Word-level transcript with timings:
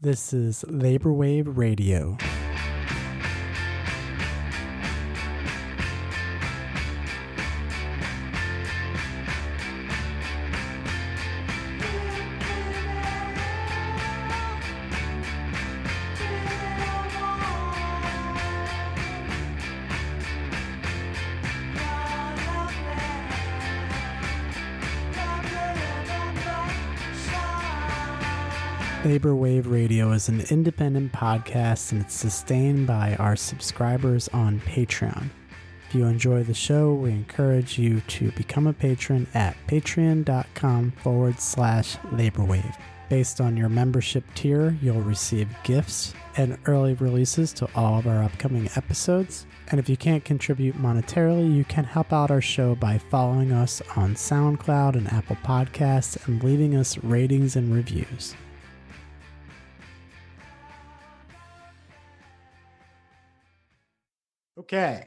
This 0.00 0.32
is 0.32 0.64
Labor 0.68 1.12
Wave 1.12 1.58
Radio. 1.58 2.16
Labor 29.18 29.34
Wave 29.34 29.66
Radio 29.66 30.12
is 30.12 30.28
an 30.28 30.42
independent 30.42 31.10
podcast 31.10 31.90
and 31.90 32.02
it's 32.02 32.14
sustained 32.14 32.86
by 32.86 33.16
our 33.16 33.34
subscribers 33.34 34.28
on 34.28 34.60
Patreon. 34.60 35.30
If 35.88 35.96
you 35.96 36.06
enjoy 36.06 36.44
the 36.44 36.54
show, 36.54 36.94
we 36.94 37.10
encourage 37.10 37.80
you 37.80 38.00
to 38.02 38.30
become 38.30 38.68
a 38.68 38.72
patron 38.72 39.26
at 39.34 39.56
patreon.com 39.66 40.92
forward 41.02 41.40
slash 41.40 41.96
laborwave. 42.12 42.76
Based 43.08 43.40
on 43.40 43.56
your 43.56 43.68
membership 43.68 44.22
tier, 44.36 44.78
you'll 44.80 45.00
receive 45.00 45.48
gifts 45.64 46.14
and 46.36 46.56
early 46.66 46.94
releases 46.94 47.52
to 47.54 47.68
all 47.74 47.98
of 47.98 48.06
our 48.06 48.22
upcoming 48.22 48.70
episodes. 48.76 49.46
And 49.72 49.80
if 49.80 49.88
you 49.88 49.96
can't 49.96 50.24
contribute 50.24 50.80
monetarily, 50.80 51.52
you 51.52 51.64
can 51.64 51.82
help 51.82 52.12
out 52.12 52.30
our 52.30 52.40
show 52.40 52.76
by 52.76 52.98
following 52.98 53.50
us 53.50 53.82
on 53.96 54.14
SoundCloud 54.14 54.94
and 54.94 55.12
Apple 55.12 55.38
Podcasts 55.42 56.24
and 56.28 56.40
leaving 56.44 56.76
us 56.76 56.98
ratings 56.98 57.56
and 57.56 57.74
reviews. 57.74 58.36
Okay, 64.58 65.04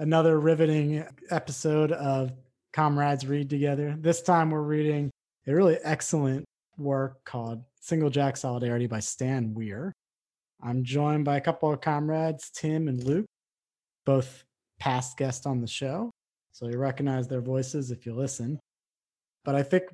another 0.00 0.40
riveting 0.40 1.04
episode 1.30 1.92
of 1.92 2.32
Comrades 2.72 3.24
Read 3.24 3.48
Together. 3.48 3.94
This 3.96 4.22
time 4.22 4.50
we're 4.50 4.62
reading 4.62 5.08
a 5.46 5.54
really 5.54 5.78
excellent 5.84 6.44
work 6.78 7.24
called 7.24 7.62
Single 7.80 8.10
Jack 8.10 8.36
Solidarity 8.36 8.88
by 8.88 8.98
Stan 8.98 9.54
Weir. 9.54 9.92
I'm 10.60 10.82
joined 10.82 11.24
by 11.24 11.36
a 11.36 11.40
couple 11.40 11.72
of 11.72 11.80
comrades, 11.80 12.50
Tim 12.50 12.88
and 12.88 13.04
Luke, 13.04 13.26
both 14.04 14.42
past 14.80 15.16
guests 15.16 15.46
on 15.46 15.60
the 15.60 15.68
show. 15.68 16.10
So 16.50 16.66
you 16.66 16.76
recognize 16.76 17.28
their 17.28 17.40
voices 17.40 17.92
if 17.92 18.04
you 18.04 18.16
listen. 18.16 18.58
But 19.44 19.54
I 19.54 19.62
think 19.62 19.84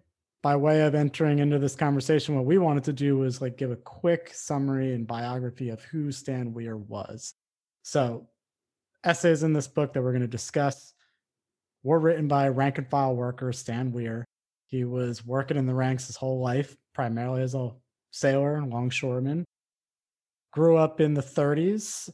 by 0.43 0.57
way 0.57 0.81
of 0.81 0.95
entering 0.95 1.41
into 1.41 1.59
this 1.59 1.77
conversation, 1.77 2.37
what 2.37 2.47
we 2.47 2.57
wanted 2.57 2.85
to 2.85 2.95
do 2.95 3.19
was 3.19 3.43
like 3.43 3.59
give 3.59 3.71
a 3.71 3.77
quick 3.77 4.31
summary 4.33 4.95
and 4.95 5.07
biography 5.07 5.69
of 5.69 5.83
who 5.83 6.11
Stan 6.11 6.55
Weir 6.55 6.79
was. 6.79 7.35
So 7.83 8.29
essays 9.05 9.43
in 9.43 9.53
this 9.53 9.69
book 9.69 9.93
that 9.93 10.03
we're 10.03 10.13
going 10.13 10.23
to 10.23 10.29
discuss 10.29 10.95
were 11.83 11.99
written 11.99 12.27
by 12.27 12.49
rank 12.49 12.79
and 12.79 12.89
file 12.89 13.15
worker 13.15 13.53
Stan 13.53 13.93
Weir. 13.93 14.25
He 14.67 14.85
was 14.85 15.25
working 15.25 15.57
in 15.57 15.67
the 15.67 15.75
ranks 15.75 16.07
his 16.07 16.17
whole 16.17 16.41
life, 16.41 16.75
primarily 16.95 17.43
as 17.43 17.55
a 17.55 17.73
sailor 18.11 18.57
and 18.57 18.73
longshoreman. 18.73 19.45
Grew 20.53 20.77
up 20.77 21.01
in 21.01 21.15
the 21.15 21.23
30s 21.23 22.11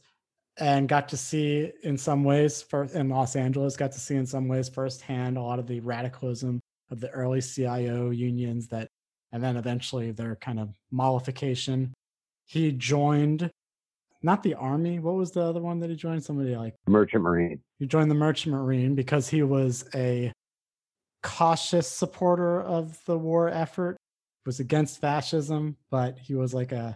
and 0.57 0.89
got 0.89 1.07
to 1.09 1.17
see, 1.17 1.71
in 1.83 1.97
some 1.97 2.23
ways, 2.23 2.65
in 2.93 3.09
Los 3.09 3.35
Angeles, 3.35 3.77
got 3.77 3.91
to 3.93 3.99
see 3.99 4.15
in 4.15 4.25
some 4.25 4.47
ways 4.47 4.67
firsthand 4.67 5.37
a 5.37 5.41
lot 5.41 5.59
of 5.59 5.67
the 5.67 5.79
radicalism 5.79 6.59
of 6.91 6.99
the 6.99 7.09
early 7.11 7.41
CIO 7.41 8.09
unions 8.09 8.67
that, 8.67 8.89
and 9.31 9.41
then 9.41 9.55
eventually 9.55 10.11
their 10.11 10.35
kind 10.35 10.59
of 10.59 10.75
mollification. 10.91 11.93
He 12.45 12.73
joined 12.73 13.49
not 14.23 14.43
the 14.43 14.55
army. 14.55 14.99
What 14.99 15.15
was 15.15 15.31
the 15.31 15.41
other 15.41 15.61
one 15.61 15.79
that 15.79 15.89
he 15.89 15.95
joined? 15.95 16.23
Somebody 16.23 16.55
like 16.55 16.75
Merchant 16.87 17.23
Marine. 17.23 17.61
He 17.79 17.87
joined 17.87 18.11
the 18.11 18.15
Merchant 18.15 18.55
Marine 18.55 18.95
because 18.95 19.27
he 19.27 19.43
was 19.43 19.85
a 19.95 20.31
cautious 21.23 21.87
supporter 21.87 22.61
of 22.61 22.99
the 23.05 23.17
war 23.17 23.49
effort. 23.49 23.97
Was 24.45 24.59
against 24.59 24.99
fascism, 24.99 25.77
but 25.91 26.17
he 26.17 26.33
was 26.33 26.51
like 26.51 26.71
a 26.71 26.95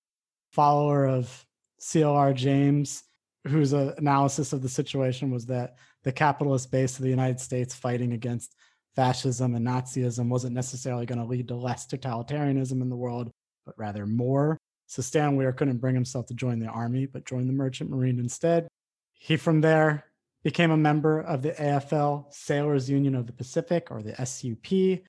follower 0.52 1.06
of 1.06 1.46
CLR 1.80 2.34
James, 2.34 3.04
whose 3.48 3.72
analysis 3.72 4.52
of 4.52 4.64
the 4.64 4.70
situation 4.70 5.30
was 5.30 5.46
that 5.46 5.76
the 6.04 6.12
capitalist 6.12 6.72
base 6.72 6.98
of 6.98 7.04
the 7.04 7.10
United 7.10 7.40
States 7.40 7.76
fighting 7.76 8.14
against 8.14 8.56
fascism 8.96 9.54
and 9.54 9.68
Nazism 9.68 10.30
wasn't 10.30 10.56
necessarily 10.56 11.06
going 11.06 11.20
to 11.20 11.26
lead 11.26 11.48
to 11.50 11.56
less 11.56 11.86
totalitarianism 11.86 12.82
in 12.82 12.90
the 12.90 12.96
world, 12.96 13.30
but 13.66 13.76
rather 13.78 14.08
more. 14.08 14.58
So 14.88 15.02
Stan 15.02 15.36
Weir 15.36 15.52
couldn't 15.52 15.78
bring 15.78 15.96
himself 15.96 16.28
to 16.28 16.34
join 16.34 16.60
the 16.60 16.68
army, 16.68 17.06
but 17.06 17.26
joined 17.26 17.50
the 17.50 17.54
Merchant 17.54 17.90
Marine 17.90 18.20
instead. 18.20 18.68
He 19.14 19.38
from 19.38 19.62
there 19.62 20.06
became 20.44 20.72
a 20.72 20.78
member 20.78 21.22
of 21.22 21.42
the 21.42 21.52
AFL 21.52 22.32
Sailors 22.32 22.90
Union 22.90 23.16
of 23.16 23.26
the 23.26 23.34
Pacific, 23.34 23.90
or 23.90 24.04
the 24.04 24.14
SUP, 24.26 25.02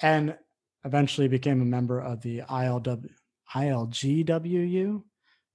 and 0.00 0.36
eventually 0.84 1.26
became 1.26 1.60
a 1.60 1.64
member 1.64 2.00
of 2.00 2.22
the 2.22 2.42
ILW, 2.42 3.10
ILGWU, 3.54 5.02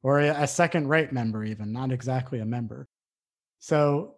or 0.04 0.20
a 0.20 0.48
second 0.48 0.90
rate 0.90 1.14
member, 1.14 1.44
even, 1.44 1.72
not 1.72 1.92
exactly 1.92 2.40
a 2.40 2.46
member. 2.46 2.88
So 3.60 4.16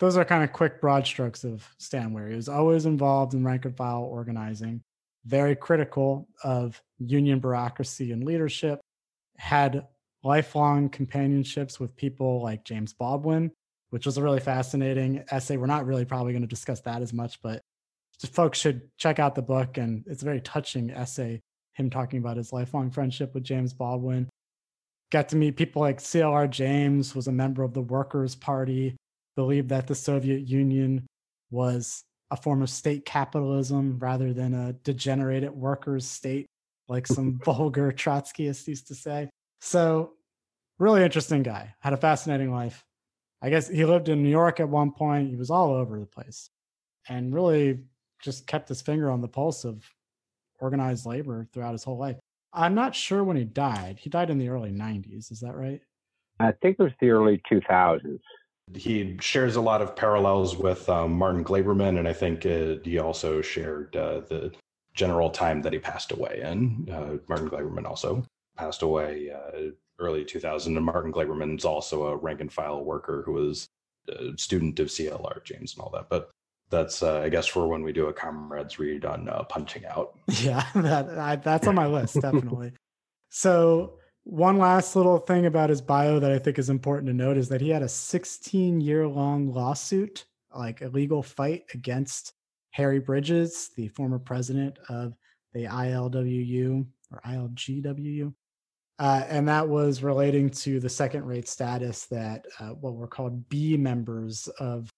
those 0.00 0.16
are 0.16 0.24
kind 0.24 0.42
of 0.42 0.52
quick 0.52 0.80
broad 0.80 1.06
strokes 1.06 1.44
of 1.44 1.66
Stan 1.78 2.12
Weir. 2.12 2.28
He 2.28 2.36
was 2.36 2.48
always 2.48 2.86
involved 2.86 3.34
in 3.34 3.44
rank 3.44 3.64
and 3.64 3.76
file 3.76 4.02
organizing 4.02 4.82
very 5.26 5.56
critical 5.56 6.28
of 6.42 6.80
union 6.98 7.38
bureaucracy 7.38 8.12
and 8.12 8.24
leadership, 8.24 8.80
had 9.36 9.86
lifelong 10.22 10.88
companionships 10.88 11.78
with 11.78 11.96
people 11.96 12.42
like 12.42 12.64
James 12.64 12.92
Baldwin, 12.92 13.50
which 13.90 14.06
was 14.06 14.16
a 14.16 14.22
really 14.22 14.40
fascinating 14.40 15.24
essay. 15.30 15.56
We're 15.56 15.66
not 15.66 15.86
really 15.86 16.04
probably 16.04 16.32
going 16.32 16.42
to 16.42 16.48
discuss 16.48 16.80
that 16.82 17.02
as 17.02 17.12
much, 17.12 17.40
but 17.42 17.60
folks 18.32 18.58
should 18.58 18.82
check 18.96 19.18
out 19.18 19.34
the 19.34 19.42
book. 19.42 19.76
And 19.76 20.04
it's 20.06 20.22
a 20.22 20.24
very 20.24 20.40
touching 20.40 20.90
essay, 20.90 21.40
him 21.74 21.90
talking 21.90 22.18
about 22.18 22.36
his 22.36 22.52
lifelong 22.52 22.90
friendship 22.90 23.34
with 23.34 23.44
James 23.44 23.72
Baldwin. 23.72 24.28
Got 25.10 25.28
to 25.30 25.36
meet 25.36 25.56
people 25.56 25.82
like 25.82 25.98
CLR 25.98 26.48
James, 26.50 27.14
was 27.14 27.28
a 27.28 27.32
member 27.32 27.62
of 27.62 27.74
the 27.74 27.82
Workers' 27.82 28.34
Party, 28.34 28.96
believed 29.36 29.68
that 29.68 29.86
the 29.86 29.94
Soviet 29.94 30.48
Union 30.48 31.06
was 31.50 32.02
a 32.34 32.36
form 32.36 32.62
of 32.62 32.68
state 32.68 33.04
capitalism 33.04 33.96
rather 34.00 34.32
than 34.32 34.54
a 34.54 34.72
degenerated 34.72 35.52
workers' 35.52 36.04
state, 36.04 36.46
like 36.88 37.06
some 37.06 37.38
vulgar 37.44 37.92
Trotskyists 37.92 38.66
used 38.66 38.88
to 38.88 38.94
say. 38.94 39.30
So, 39.60 40.14
really 40.80 41.04
interesting 41.04 41.44
guy. 41.44 41.74
Had 41.78 41.92
a 41.92 41.96
fascinating 41.96 42.52
life. 42.52 42.84
I 43.40 43.50
guess 43.50 43.68
he 43.68 43.84
lived 43.84 44.08
in 44.08 44.24
New 44.24 44.30
York 44.30 44.58
at 44.58 44.68
one 44.68 44.90
point. 44.90 45.30
He 45.30 45.36
was 45.36 45.48
all 45.48 45.74
over 45.74 46.00
the 46.00 46.06
place 46.06 46.50
and 47.08 47.32
really 47.32 47.78
just 48.20 48.48
kept 48.48 48.68
his 48.68 48.82
finger 48.82 49.10
on 49.12 49.20
the 49.20 49.28
pulse 49.28 49.64
of 49.64 49.84
organized 50.58 51.06
labor 51.06 51.46
throughout 51.52 51.72
his 51.72 51.84
whole 51.84 51.98
life. 51.98 52.16
I'm 52.52 52.74
not 52.74 52.96
sure 52.96 53.22
when 53.22 53.36
he 53.36 53.44
died. 53.44 53.98
He 54.00 54.10
died 54.10 54.30
in 54.30 54.38
the 54.38 54.48
early 54.48 54.72
90s. 54.72 55.30
Is 55.30 55.38
that 55.40 55.54
right? 55.54 55.80
I 56.40 56.50
think 56.50 56.76
it 56.80 56.82
was 56.82 56.92
the 57.00 57.10
early 57.10 57.40
2000s. 57.50 58.18
He 58.72 59.16
shares 59.20 59.56
a 59.56 59.60
lot 59.60 59.82
of 59.82 59.94
parallels 59.94 60.56
with 60.56 60.88
um, 60.88 61.12
Martin 61.12 61.44
Glaberman, 61.44 61.98
and 61.98 62.08
I 62.08 62.12
think 62.12 62.46
uh, 62.46 62.76
he 62.82 62.98
also 62.98 63.42
shared 63.42 63.94
uh, 63.94 64.20
the 64.20 64.52
general 64.94 65.30
time 65.30 65.62
that 65.62 65.72
he 65.72 65.78
passed 65.78 66.12
away 66.12 66.40
in. 66.42 66.88
Uh, 66.90 67.18
Martin 67.28 67.50
Glaberman 67.50 67.86
also 67.86 68.24
passed 68.56 68.82
away 68.82 69.30
uh, 69.30 69.70
early 69.98 70.24
2000, 70.24 70.76
and 70.76 70.86
Martin 70.86 71.12
Glaberman 71.12 71.58
is 71.58 71.64
also 71.64 72.06
a 72.06 72.16
rank 72.16 72.40
and 72.40 72.52
file 72.52 72.82
worker 72.82 73.22
who 73.26 73.32
was 73.32 73.66
a 74.08 74.36
student 74.36 74.78
of 74.80 74.88
CLR 74.88 75.44
James 75.44 75.74
and 75.74 75.82
all 75.82 75.90
that. 75.90 76.08
But 76.08 76.30
that's, 76.70 77.02
uh, 77.02 77.20
I 77.20 77.28
guess, 77.28 77.46
for 77.46 77.68
when 77.68 77.82
we 77.82 77.92
do 77.92 78.06
a 78.06 78.12
comrades 78.12 78.78
read 78.78 79.04
on 79.04 79.28
uh, 79.28 79.44
punching 79.44 79.84
out. 79.86 80.18
Yeah, 80.42 80.66
that 80.74 81.18
I, 81.18 81.36
that's 81.36 81.66
on 81.66 81.74
my 81.74 81.86
list 81.86 82.14
definitely. 82.20 82.72
so 83.28 83.98
one 84.24 84.58
last 84.58 84.96
little 84.96 85.18
thing 85.18 85.46
about 85.46 85.70
his 85.70 85.82
bio 85.82 86.18
that 86.18 86.32
I 86.32 86.38
think 86.38 86.58
is 86.58 86.70
important 86.70 87.06
to 87.08 87.14
note 87.14 87.36
is 87.36 87.48
that 87.50 87.60
he 87.60 87.68
had 87.68 87.82
a 87.82 87.88
16 87.88 88.80
year 88.80 89.06
long 89.06 89.52
lawsuit, 89.52 90.24
like 90.54 90.80
a 90.80 90.88
legal 90.88 91.22
fight 91.22 91.64
against 91.74 92.32
Harry 92.70 92.98
Bridges, 92.98 93.70
the 93.76 93.88
former 93.88 94.18
president 94.18 94.78
of 94.88 95.14
the 95.52 95.64
ILWU 95.64 96.86
or 97.12 97.20
ILGWU. 97.26 98.34
Uh, 98.98 99.24
and 99.28 99.46
that 99.48 99.68
was 99.68 100.02
relating 100.02 100.48
to 100.48 100.80
the 100.80 100.88
second 100.88 101.24
rate 101.24 101.48
status 101.48 102.06
that 102.06 102.46
uh, 102.60 102.68
what 102.68 102.94
were 102.94 103.08
called 103.08 103.48
B 103.48 103.76
members 103.76 104.48
of 104.58 104.88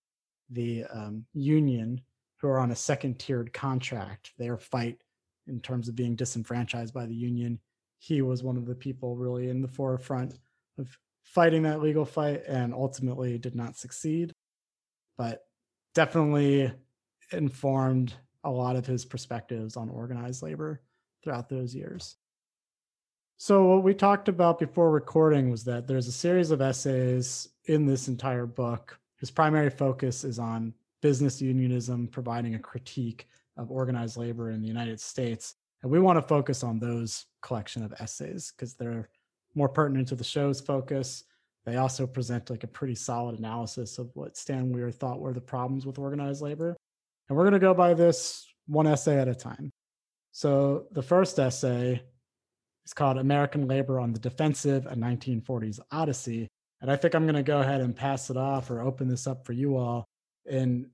the 0.50 0.84
um, 0.92 1.24
union 1.34 2.00
who 2.40 2.48
are 2.48 2.60
on 2.60 2.70
a 2.70 2.76
second 2.76 3.18
tiered 3.18 3.52
contract, 3.52 4.32
their 4.38 4.56
fight 4.56 4.98
in 5.46 5.60
terms 5.60 5.88
of 5.88 5.96
being 5.96 6.14
disenfranchised 6.14 6.92
by 6.94 7.06
the 7.06 7.14
union 7.14 7.58
he 7.98 8.22
was 8.22 8.42
one 8.42 8.56
of 8.56 8.66
the 8.66 8.74
people 8.74 9.16
really 9.16 9.48
in 9.48 9.62
the 9.62 9.68
forefront 9.68 10.38
of 10.78 10.96
fighting 11.22 11.62
that 11.62 11.82
legal 11.82 12.04
fight 12.04 12.42
and 12.46 12.72
ultimately 12.72 13.38
did 13.38 13.54
not 13.54 13.76
succeed, 13.76 14.32
but 15.18 15.44
definitely 15.94 16.72
informed 17.32 18.14
a 18.44 18.50
lot 18.50 18.76
of 18.76 18.86
his 18.86 19.04
perspectives 19.04 19.76
on 19.76 19.88
organized 19.88 20.42
labor 20.42 20.80
throughout 21.22 21.48
those 21.48 21.74
years. 21.74 22.16
So, 23.38 23.64
what 23.64 23.82
we 23.82 23.92
talked 23.92 24.28
about 24.28 24.58
before 24.58 24.90
recording 24.90 25.50
was 25.50 25.64
that 25.64 25.86
there's 25.86 26.08
a 26.08 26.12
series 26.12 26.50
of 26.50 26.62
essays 26.62 27.48
in 27.66 27.84
this 27.84 28.08
entire 28.08 28.46
book 28.46 28.98
His 29.18 29.30
primary 29.30 29.70
focus 29.70 30.24
is 30.24 30.38
on 30.38 30.72
business 31.02 31.42
unionism, 31.42 32.08
providing 32.08 32.54
a 32.54 32.58
critique 32.58 33.26
of 33.56 33.70
organized 33.70 34.16
labor 34.16 34.50
in 34.50 34.60
the 34.60 34.68
United 34.68 35.00
States. 35.00 35.54
And 35.82 35.90
we 35.90 36.00
want 36.00 36.16
to 36.16 36.22
focus 36.22 36.62
on 36.62 36.78
those 36.78 37.26
collection 37.46 37.84
of 37.84 37.94
essays 38.00 38.52
because 38.52 38.74
they're 38.74 39.08
more 39.54 39.68
pertinent 39.68 40.08
to 40.08 40.16
the 40.16 40.24
show's 40.24 40.60
focus. 40.60 41.24
They 41.64 41.76
also 41.76 42.06
present 42.06 42.50
like 42.50 42.64
a 42.64 42.68
pretty 42.68 42.94
solid 42.94 43.38
analysis 43.38 43.98
of 43.98 44.10
what 44.14 44.36
Stan 44.36 44.72
Weir 44.72 44.90
thought 44.90 45.20
were 45.20 45.32
the 45.32 45.40
problems 45.40 45.86
with 45.86 45.98
organized 45.98 46.42
labor. 46.42 46.76
And 47.28 47.36
we're 47.36 47.44
going 47.44 47.54
to 47.54 47.58
go 47.58 47.74
by 47.74 47.94
this 47.94 48.46
one 48.66 48.86
essay 48.86 49.18
at 49.18 49.28
a 49.28 49.34
time. 49.34 49.70
So 50.32 50.86
the 50.92 51.02
first 51.02 51.38
essay 51.38 52.02
is 52.84 52.92
called 52.92 53.18
American 53.18 53.66
Labor 53.66 53.98
on 53.98 54.12
the 54.12 54.18
Defensive, 54.18 54.86
a 54.86 54.94
1940s 54.94 55.80
Odyssey. 55.90 56.48
And 56.80 56.90
I 56.90 56.96
think 56.96 57.14
I'm 57.14 57.24
going 57.24 57.36
to 57.36 57.42
go 57.42 57.60
ahead 57.60 57.80
and 57.80 57.96
pass 57.96 58.28
it 58.28 58.36
off 58.36 58.70
or 58.70 58.82
open 58.82 59.08
this 59.08 59.26
up 59.26 59.46
for 59.46 59.52
you 59.52 59.76
all 59.76 60.04
in 60.44 60.90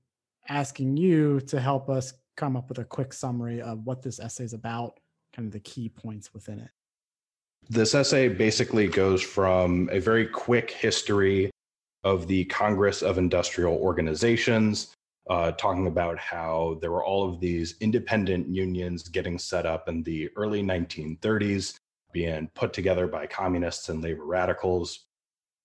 asking 0.49 0.97
you 0.97 1.39
to 1.41 1.59
help 1.59 1.89
us 1.89 2.13
come 2.35 2.55
up 2.55 2.69
with 2.69 2.79
a 2.79 2.85
quick 2.85 3.13
summary 3.13 3.61
of 3.61 3.85
what 3.85 4.01
this 4.01 4.19
essay 4.19 4.45
is 4.45 4.53
about, 4.53 4.99
kind 5.35 5.47
of 5.47 5.51
the 5.51 5.59
key 5.59 5.89
points 5.89 6.33
within 6.33 6.59
it. 6.59 6.71
This 7.69 7.95
essay 7.95 8.27
basically 8.27 8.87
goes 8.87 9.21
from 9.21 9.89
a 9.91 9.99
very 9.99 10.27
quick 10.27 10.71
history 10.71 11.49
of 12.03 12.27
the 12.27 12.45
Congress 12.45 13.01
of 13.01 13.17
Industrial 13.17 13.73
Organizations, 13.75 14.93
uh, 15.29 15.53
talking 15.53 15.87
about 15.87 16.19
how 16.19 16.77
there 16.81 16.91
were 16.91 17.05
all 17.05 17.27
of 17.27 17.39
these 17.39 17.75
independent 17.79 18.47
unions 18.49 19.07
getting 19.07 19.39
set 19.39 19.65
up 19.65 19.87
in 19.87 20.03
the 20.03 20.29
early 20.35 20.61
1930s 20.61 21.75
being 22.11 22.49
put 22.53 22.73
together 22.73 23.07
by 23.07 23.25
communists 23.25 23.89
and 23.89 24.03
labor 24.03 24.25
radicals 24.25 25.05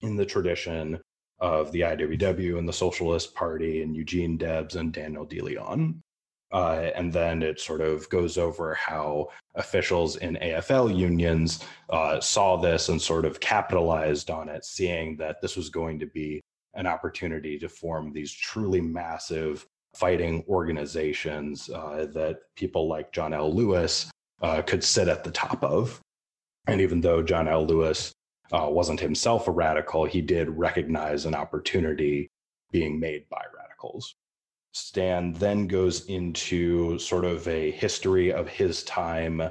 in 0.01 0.17
the 0.17 0.25
tradition 0.25 0.99
of 1.41 1.71
the 1.73 1.83
IWW 1.83 2.59
and 2.59 2.69
the 2.69 2.73
Socialist 2.73 3.35
Party 3.35 3.83
and 3.83 3.95
Eugene 3.95 4.37
Debs 4.37 4.77
and 4.77 4.93
Daniel 4.93 5.25
De 5.25 5.41
Leon. 5.41 6.01
Uh, 6.51 6.91
and 6.95 7.13
then 7.13 7.43
it 7.43 7.61
sort 7.61 7.81
of 7.81 8.09
goes 8.09 8.39
over 8.39 8.75
how 8.75 9.29
officials 9.55 10.17
in 10.17 10.39
AFL 10.41 10.97
unions 10.97 11.63
uh, 11.91 12.19
saw 12.21 12.57
this 12.57 12.89
and 12.89 13.01
sort 13.01 13.25
of 13.25 13.41
capitalized 13.41 14.31
on 14.31 14.49
it, 14.49 14.65
seeing 14.65 15.17
that 15.17 15.41
this 15.43 15.57
was 15.57 15.69
going 15.69 15.99
to 15.99 16.07
be 16.07 16.41
an 16.75 16.87
opportunity 16.87 17.59
to 17.59 17.69
form 17.69 18.13
these 18.13 18.33
truly 18.33 18.81
massive 18.81 19.67
fighting 19.95 20.45
organizations 20.49 21.69
uh, 21.71 22.07
that 22.13 22.41
people 22.57 22.89
like 22.89 23.13
John 23.13 23.33
L. 23.35 23.55
Lewis 23.55 24.11
uh, 24.43 24.63
could 24.63 24.85
sit 24.85 25.09
at 25.09 25.25
the 25.25 25.31
top 25.31 25.63
of. 25.65 26.01
And 26.67 26.81
even 26.81 27.01
though 27.01 27.23
John 27.23 27.49
L. 27.49 27.67
Lewis 27.67 28.13
uh, 28.53 28.69
wasn't 28.71 29.01
himself 29.01 29.49
a 29.49 29.51
radical, 29.51 30.05
he 30.05 30.21
did 30.21 30.49
recognize 30.51 31.25
an 31.25 31.35
opportunity 31.35 32.29
being 32.71 33.01
made 33.01 33.29
by 33.29 33.43
radicals. 33.57 34.15
Stan 34.73 35.33
then 35.35 35.67
goes 35.67 36.07
into 36.07 36.99
sort 36.99 37.25
of 37.25 37.47
a 37.49 37.71
history 37.73 38.33
of 38.33 38.49
his 38.49 38.83
time 38.85 39.43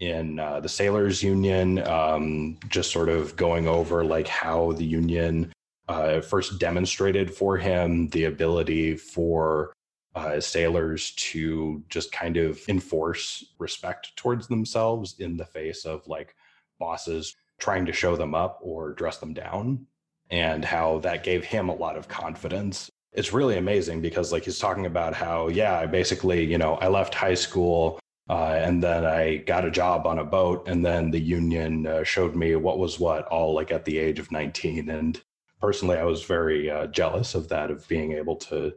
in 0.00 0.38
uh, 0.38 0.60
the 0.60 0.68
Sailors 0.68 1.22
Union, 1.22 1.86
um, 1.86 2.56
just 2.68 2.92
sort 2.92 3.08
of 3.08 3.34
going 3.36 3.66
over 3.66 4.04
like 4.04 4.28
how 4.28 4.72
the 4.72 4.84
union 4.84 5.52
uh, 5.88 6.20
first 6.20 6.60
demonstrated 6.60 7.34
for 7.34 7.56
him 7.56 8.08
the 8.10 8.24
ability 8.24 8.94
for 8.96 9.72
uh, 10.14 10.40
sailors 10.40 11.12
to 11.12 11.82
just 11.88 12.12
kind 12.12 12.36
of 12.36 12.60
enforce 12.68 13.52
respect 13.58 14.14
towards 14.16 14.48
themselves 14.48 15.16
in 15.18 15.36
the 15.36 15.44
face 15.44 15.84
of 15.84 16.06
like 16.06 16.34
bosses 16.78 17.36
trying 17.58 17.86
to 17.86 17.92
show 17.92 18.16
them 18.16 18.34
up 18.34 18.58
or 18.62 18.92
dress 18.92 19.18
them 19.18 19.32
down 19.32 19.86
and 20.30 20.64
how 20.64 20.98
that 20.98 21.24
gave 21.24 21.44
him 21.44 21.68
a 21.68 21.74
lot 21.74 21.96
of 21.96 22.08
confidence. 22.08 22.90
It's 23.18 23.32
really 23.32 23.58
amazing 23.58 24.00
because 24.00 24.30
like 24.30 24.44
he's 24.44 24.60
talking 24.60 24.86
about 24.86 25.12
how 25.12 25.48
yeah, 25.48 25.76
I 25.76 25.86
basically, 25.86 26.44
you 26.44 26.56
know, 26.56 26.74
I 26.74 26.86
left 26.86 27.14
high 27.14 27.34
school 27.34 27.98
uh, 28.30 28.56
and 28.56 28.80
then 28.80 29.04
I 29.04 29.38
got 29.38 29.64
a 29.64 29.72
job 29.72 30.06
on 30.06 30.20
a 30.20 30.24
boat 30.24 30.68
and 30.68 30.86
then 30.86 31.10
the 31.10 31.18
union 31.18 31.84
uh, 31.84 32.04
showed 32.04 32.36
me 32.36 32.54
what 32.54 32.78
was 32.78 33.00
what 33.00 33.26
all 33.26 33.54
like 33.54 33.72
at 33.72 33.84
the 33.84 33.98
age 33.98 34.20
of 34.20 34.30
19 34.30 34.88
and 34.88 35.20
personally 35.60 35.96
I 35.96 36.04
was 36.04 36.22
very 36.22 36.70
uh, 36.70 36.86
jealous 36.86 37.34
of 37.34 37.48
that 37.48 37.72
of 37.72 37.88
being 37.88 38.12
able 38.12 38.36
to 38.36 38.72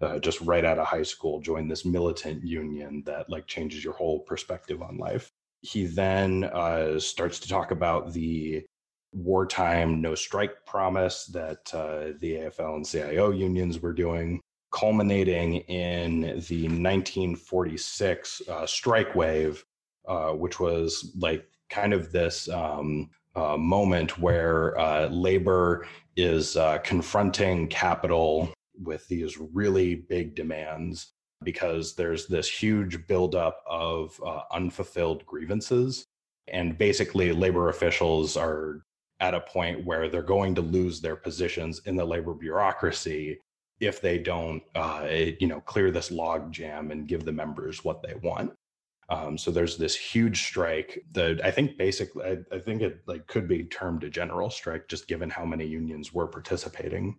uh, 0.00 0.18
just 0.18 0.40
right 0.40 0.64
out 0.64 0.80
of 0.80 0.88
high 0.88 1.04
school 1.04 1.40
join 1.40 1.68
this 1.68 1.84
militant 1.84 2.42
union 2.42 3.04
that 3.06 3.30
like 3.30 3.46
changes 3.46 3.84
your 3.84 3.92
whole 3.92 4.18
perspective 4.18 4.82
on 4.82 4.98
life. 4.98 5.30
He 5.60 5.86
then 5.86 6.42
uh, 6.52 6.98
starts 6.98 7.38
to 7.38 7.48
talk 7.48 7.70
about 7.70 8.12
the 8.12 8.66
wartime 9.14 10.00
no 10.00 10.14
strike 10.14 10.66
promise 10.66 11.26
that 11.26 11.72
uh, 11.72 12.16
the 12.20 12.32
AFL 12.32 12.76
and 12.76 12.86
CIO 12.86 13.30
unions 13.30 13.80
were 13.80 13.92
doing, 13.92 14.40
culminating 14.72 15.56
in 15.68 16.20
the 16.20 16.64
1946 16.68 18.42
uh, 18.48 18.66
strike 18.66 19.14
wave, 19.14 19.64
uh, 20.08 20.32
which 20.32 20.58
was 20.60 21.14
like 21.18 21.46
kind 21.70 21.92
of 21.92 22.12
this 22.12 22.48
um, 22.48 23.08
uh, 23.36 23.56
moment 23.56 24.18
where 24.18 24.78
uh, 24.78 25.06
labor 25.08 25.86
is 26.16 26.56
confronting 26.84 27.66
capital 27.68 28.52
with 28.82 29.06
these 29.08 29.38
really 29.38 29.94
big 29.94 30.34
demands 30.34 31.12
because 31.44 31.94
there's 31.94 32.26
this 32.26 32.48
huge 32.48 33.06
buildup 33.06 33.62
of 33.68 34.18
uh, 34.26 34.40
unfulfilled 34.52 35.24
grievances. 35.26 36.06
And 36.48 36.76
basically, 36.76 37.32
labor 37.32 37.68
officials 37.68 38.36
are 38.36 38.84
at 39.24 39.34
a 39.34 39.40
point 39.40 39.84
where 39.86 40.08
they're 40.08 40.22
going 40.36 40.54
to 40.54 40.60
lose 40.60 41.00
their 41.00 41.16
positions 41.16 41.80
in 41.86 41.96
the 41.96 42.04
labor 42.04 42.34
bureaucracy 42.34 43.38
if 43.80 44.00
they 44.00 44.18
don't, 44.18 44.62
uh, 44.74 45.06
you 45.40 45.46
know, 45.46 45.60
clear 45.60 45.90
this 45.90 46.10
log 46.10 46.52
jam 46.52 46.90
and 46.90 47.08
give 47.08 47.24
the 47.24 47.32
members 47.32 47.84
what 47.84 48.02
they 48.02 48.14
want. 48.22 48.52
Um, 49.08 49.36
so 49.38 49.50
there's 49.50 49.76
this 49.76 49.96
huge 49.96 50.42
strike 50.42 51.04
that 51.12 51.44
I 51.44 51.50
think 51.50 51.78
basically, 51.78 52.24
I, 52.24 52.36
I 52.56 52.58
think 52.58 52.82
it 52.82 53.00
like 53.06 53.26
could 53.26 53.48
be 53.48 53.64
termed 53.64 54.04
a 54.04 54.10
general 54.10 54.50
strike, 54.50 54.88
just 54.88 55.08
given 55.08 55.30
how 55.30 55.44
many 55.44 55.66
unions 55.66 56.12
were 56.12 56.26
participating. 56.26 57.16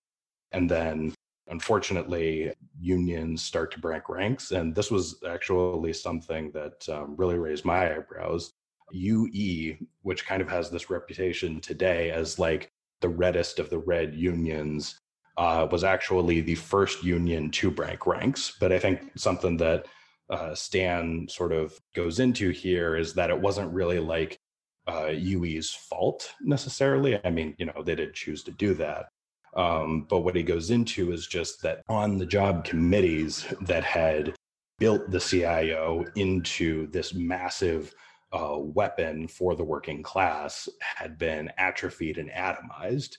And 0.51 0.69
then 0.69 1.13
Unfortunately, 1.47 2.51
unions 2.79 3.43
start 3.43 3.71
to 3.73 3.79
break 3.79 4.09
ranks. 4.09 4.51
And 4.51 4.73
this 4.73 4.89
was 4.89 5.21
actually 5.27 5.93
something 5.93 6.51
that 6.51 6.87
um, 6.89 7.15
really 7.17 7.37
raised 7.37 7.65
my 7.65 7.95
eyebrows. 7.95 8.49
UE, 8.91 9.77
which 10.01 10.25
kind 10.25 10.41
of 10.41 10.49
has 10.49 10.69
this 10.69 10.89
reputation 10.89 11.59
today 11.59 12.11
as 12.11 12.39
like 12.39 12.69
the 13.01 13.09
reddest 13.09 13.59
of 13.59 13.69
the 13.69 13.79
red 13.79 14.15
unions, 14.15 14.99
uh, 15.37 15.67
was 15.69 15.83
actually 15.83 16.41
the 16.41 16.55
first 16.55 17.03
union 17.03 17.51
to 17.51 17.69
break 17.69 18.07
ranks. 18.07 18.55
But 18.59 18.71
I 18.71 18.79
think 18.79 19.11
something 19.17 19.57
that 19.57 19.85
uh, 20.29 20.55
Stan 20.55 21.27
sort 21.29 21.51
of 21.51 21.77
goes 21.93 22.19
into 22.19 22.49
here 22.51 22.95
is 22.95 23.13
that 23.13 23.29
it 23.29 23.39
wasn't 23.39 23.73
really 23.73 23.99
like 23.99 24.39
uh, 24.87 25.09
UE's 25.11 25.71
fault 25.71 26.31
necessarily. 26.41 27.19
I 27.25 27.29
mean, 27.29 27.55
you 27.57 27.65
know, 27.65 27.83
they 27.83 27.95
did 27.95 28.13
choose 28.13 28.43
to 28.43 28.51
do 28.51 28.73
that. 28.75 29.07
Um, 29.55 30.05
but 30.09 30.19
what 30.19 30.35
he 30.35 30.43
goes 30.43 30.69
into 30.69 31.11
is 31.11 31.27
just 31.27 31.61
that 31.61 31.81
on 31.87 32.17
the 32.17 32.25
job 32.25 32.65
committees 32.65 33.45
that 33.61 33.83
had 33.83 34.35
built 34.79 35.09
the 35.09 35.19
CIO 35.19 36.05
into 36.15 36.87
this 36.87 37.13
massive 37.13 37.93
uh, 38.35 38.57
weapon 38.57 39.27
for 39.27 39.55
the 39.55 39.63
working 39.63 40.03
class 40.03 40.67
had 40.81 41.17
been 41.17 41.49
atrophied 41.57 42.17
and 42.17 42.29
atomized. 42.31 43.17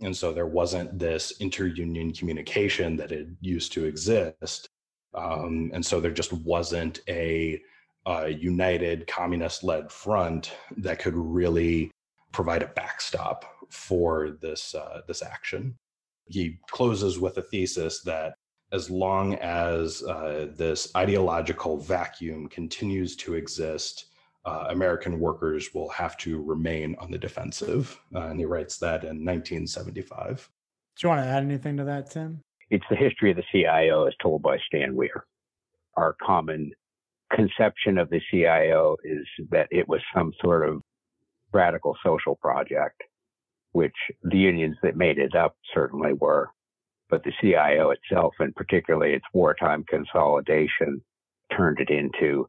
And 0.00 0.16
so 0.16 0.32
there 0.32 0.46
wasn't 0.46 0.98
this 0.98 1.34
interunion 1.40 2.18
communication 2.18 2.96
that 2.96 3.12
it 3.12 3.28
used 3.40 3.72
to 3.72 3.84
exist. 3.84 4.68
Um, 5.14 5.70
and 5.74 5.84
so 5.84 6.00
there 6.00 6.10
just 6.10 6.32
wasn't 6.32 7.00
a, 7.08 7.60
a 8.06 8.30
united 8.30 9.06
communist 9.06 9.62
led 9.64 9.92
front 9.92 10.52
that 10.78 10.98
could 10.98 11.14
really 11.14 11.90
provide 12.32 12.62
a 12.62 12.68
backstop 12.68 13.44
for 13.70 14.30
this 14.40 14.74
uh, 14.74 15.00
this 15.06 15.22
action. 15.22 15.76
He 16.26 16.58
closes 16.70 17.18
with 17.18 17.38
a 17.38 17.42
thesis 17.42 18.02
that 18.02 18.34
as 18.72 18.90
long 18.90 19.34
as 19.36 20.02
uh, 20.02 20.48
this 20.56 20.90
ideological 20.96 21.76
vacuum 21.78 22.48
continues 22.48 23.14
to 23.16 23.34
exist, 23.34 24.06
uh, 24.44 24.66
American 24.70 25.18
workers 25.18 25.72
will 25.72 25.88
have 25.90 26.16
to 26.18 26.42
remain 26.42 26.96
on 26.98 27.10
the 27.10 27.18
defensive. 27.18 27.98
Uh, 28.14 28.26
and 28.26 28.38
he 28.38 28.44
writes 28.44 28.78
that 28.78 29.02
in 29.02 29.24
1975. 29.24 30.50
Do 30.96 31.06
you 31.06 31.08
want 31.08 31.22
to 31.22 31.28
add 31.28 31.42
anything 31.42 31.76
to 31.78 31.84
that, 31.84 32.10
Tim? 32.10 32.40
It's 32.70 32.84
the 32.90 32.96
history 32.96 33.30
of 33.30 33.36
the 33.36 33.44
CIO 33.52 34.06
as 34.06 34.14
told 34.22 34.42
by 34.42 34.58
Stan 34.66 34.94
Weir. 34.94 35.24
Our 35.96 36.16
common 36.22 36.72
conception 37.34 37.98
of 37.98 38.10
the 38.10 38.20
CIO 38.30 38.96
is 39.04 39.26
that 39.50 39.68
it 39.70 39.88
was 39.88 40.00
some 40.14 40.32
sort 40.40 40.68
of 40.68 40.82
radical 41.52 41.96
social 42.04 42.36
project, 42.36 43.00
which 43.72 43.94
the 44.22 44.38
unions 44.38 44.76
that 44.82 44.96
made 44.96 45.18
it 45.18 45.34
up 45.34 45.56
certainly 45.72 46.12
were. 46.12 46.50
But 47.10 47.22
the 47.22 47.32
CIO 47.40 47.90
itself, 47.90 48.34
and 48.38 48.54
particularly 48.54 49.14
its 49.14 49.26
wartime 49.32 49.84
consolidation, 49.88 51.02
turned 51.56 51.78
it 51.80 51.90
into 51.90 52.48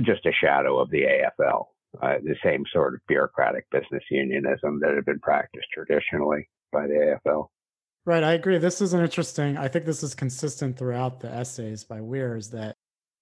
just 0.00 0.26
a 0.26 0.32
shadow 0.32 0.78
of 0.78 0.90
the 0.90 1.02
AFL. 1.02 1.66
uh, 2.00 2.14
the 2.22 2.36
same 2.42 2.64
sort 2.72 2.94
of 2.94 3.00
bureaucratic 3.06 3.68
business 3.70 4.02
unionism 4.10 4.80
that 4.80 4.94
had 4.94 5.04
been 5.04 5.20
practiced 5.20 5.66
traditionally 5.74 6.48
by 6.72 6.86
the 6.86 7.18
AFL. 7.26 7.48
Right, 8.04 8.24
I 8.24 8.32
agree. 8.32 8.58
This 8.58 8.80
is 8.80 8.94
an 8.94 9.02
interesting. 9.02 9.56
I 9.56 9.68
think 9.68 9.84
this 9.84 10.02
is 10.02 10.14
consistent 10.14 10.76
throughout 10.76 11.20
the 11.20 11.30
essays 11.30 11.84
by 11.84 12.00
Weir 12.00 12.36
is 12.36 12.50
that 12.50 12.76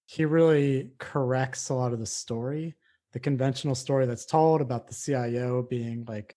he 0.05 0.25
really 0.25 0.91
corrects 0.99 1.69
a 1.69 1.73
lot 1.73 1.93
of 1.93 1.99
the 1.99 2.05
story, 2.05 2.75
the 3.13 3.19
conventional 3.19 3.75
story 3.75 4.05
that's 4.05 4.25
told 4.25 4.61
about 4.61 4.87
the 4.87 4.95
CIO 4.95 5.63
being 5.63 6.05
like 6.07 6.35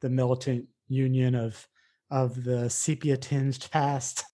the 0.00 0.10
militant 0.10 0.66
union 0.88 1.34
of 1.34 1.66
of 2.10 2.44
the 2.44 2.70
sepia 2.70 3.16
tinged 3.16 3.68
past 3.70 4.24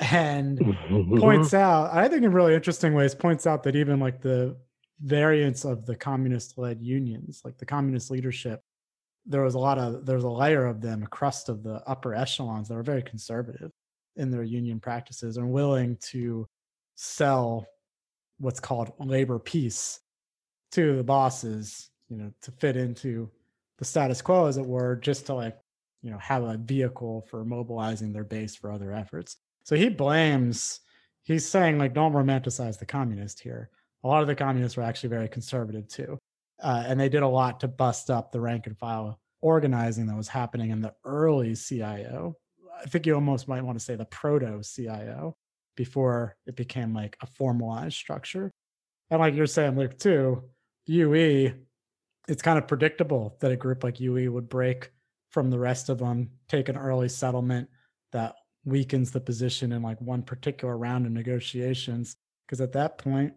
and 0.00 0.60
points 1.18 1.54
out 1.54 1.92
i 1.92 2.06
think 2.08 2.22
in 2.22 2.32
really 2.32 2.54
interesting 2.54 2.92
ways 2.92 3.14
points 3.14 3.46
out 3.46 3.62
that 3.62 3.74
even 3.74 3.98
like 3.98 4.20
the 4.20 4.54
variants 5.02 5.64
of 5.64 5.84
the 5.86 5.96
communist 5.96 6.58
led 6.58 6.80
unions 6.80 7.42
like 7.44 7.58
the 7.58 7.66
communist 7.66 8.10
leadership 8.10 8.62
there 9.26 9.42
was 9.42 9.54
a 9.54 9.58
lot 9.58 9.78
of 9.78 10.06
there's 10.06 10.24
a 10.24 10.28
layer 10.28 10.66
of 10.66 10.80
them 10.80 11.02
a 11.02 11.06
crust 11.06 11.48
of 11.48 11.62
the 11.62 11.82
upper 11.86 12.14
echelons 12.14 12.68
that 12.68 12.74
were 12.74 12.82
very 12.82 13.02
conservative 13.02 13.70
in 14.16 14.30
their 14.30 14.42
union 14.42 14.78
practices 14.78 15.36
and 15.36 15.50
willing 15.50 15.96
to 15.96 16.46
sell 16.94 17.66
what's 18.38 18.60
called 18.60 18.92
labor 18.98 19.38
peace 19.38 20.00
to 20.70 20.96
the 20.96 21.04
bosses 21.04 21.90
you 22.08 22.16
know 22.16 22.30
to 22.40 22.50
fit 22.52 22.76
into 22.76 23.30
the 23.78 23.84
status 23.84 24.22
quo 24.22 24.46
as 24.46 24.58
it 24.58 24.66
were 24.66 24.96
just 24.96 25.26
to 25.26 25.34
like 25.34 25.58
you 26.02 26.10
know 26.10 26.18
have 26.18 26.42
a 26.42 26.56
vehicle 26.56 27.26
for 27.30 27.44
mobilizing 27.44 28.12
their 28.12 28.24
base 28.24 28.54
for 28.54 28.70
other 28.70 28.92
efforts. 28.92 29.36
So 29.64 29.76
he 29.76 29.88
blames 29.88 30.80
he's 31.22 31.48
saying 31.48 31.78
like 31.78 31.94
don't 31.94 32.12
romanticize 32.12 32.78
the 32.78 32.86
communist 32.86 33.40
here 33.40 33.70
a 34.04 34.08
lot 34.08 34.22
of 34.22 34.28
the 34.28 34.34
communists 34.34 34.76
were 34.76 34.82
actually 34.82 35.10
very 35.10 35.28
conservative 35.28 35.88
too. 35.88 36.18
Uh, 36.62 36.84
and 36.86 36.98
they 36.98 37.08
did 37.08 37.22
a 37.22 37.28
lot 37.28 37.60
to 37.60 37.68
bust 37.68 38.10
up 38.10 38.30
the 38.30 38.40
rank 38.40 38.66
and 38.66 38.78
file 38.78 39.18
organizing 39.40 40.06
that 40.06 40.16
was 40.16 40.28
happening 40.28 40.70
in 40.70 40.80
the 40.80 40.94
early 41.04 41.52
cio 41.52 42.36
i 42.80 42.86
think 42.86 43.04
you 43.04 43.14
almost 43.14 43.48
might 43.48 43.62
want 43.62 43.76
to 43.76 43.84
say 43.84 43.96
the 43.96 44.04
proto 44.04 44.62
cio 44.62 45.34
before 45.76 46.36
it 46.46 46.54
became 46.54 46.94
like 46.94 47.16
a 47.22 47.26
formalized 47.26 47.96
structure. 47.96 48.50
And 49.10 49.20
like 49.20 49.34
you're 49.34 49.46
saying 49.46 49.76
luke 49.76 49.98
too 49.98 50.44
ue 50.86 51.54
it's 52.28 52.42
kind 52.42 52.58
of 52.58 52.68
predictable 52.68 53.36
that 53.40 53.52
a 53.52 53.56
group 53.56 53.82
like 53.84 54.00
ue 54.00 54.32
would 54.32 54.48
break 54.48 54.90
from 55.30 55.50
the 55.50 55.58
rest 55.58 55.88
of 55.88 55.98
them, 55.98 56.30
take 56.48 56.68
an 56.68 56.76
early 56.76 57.08
settlement 57.08 57.68
that 58.12 58.36
weakens 58.64 59.10
the 59.10 59.20
position 59.20 59.72
in 59.72 59.82
like 59.82 60.00
one 60.00 60.22
particular 60.22 60.76
round 60.76 61.06
of 61.06 61.12
negotiations. 61.12 62.16
Because 62.46 62.60
at 62.60 62.72
that 62.72 62.98
point, 62.98 63.32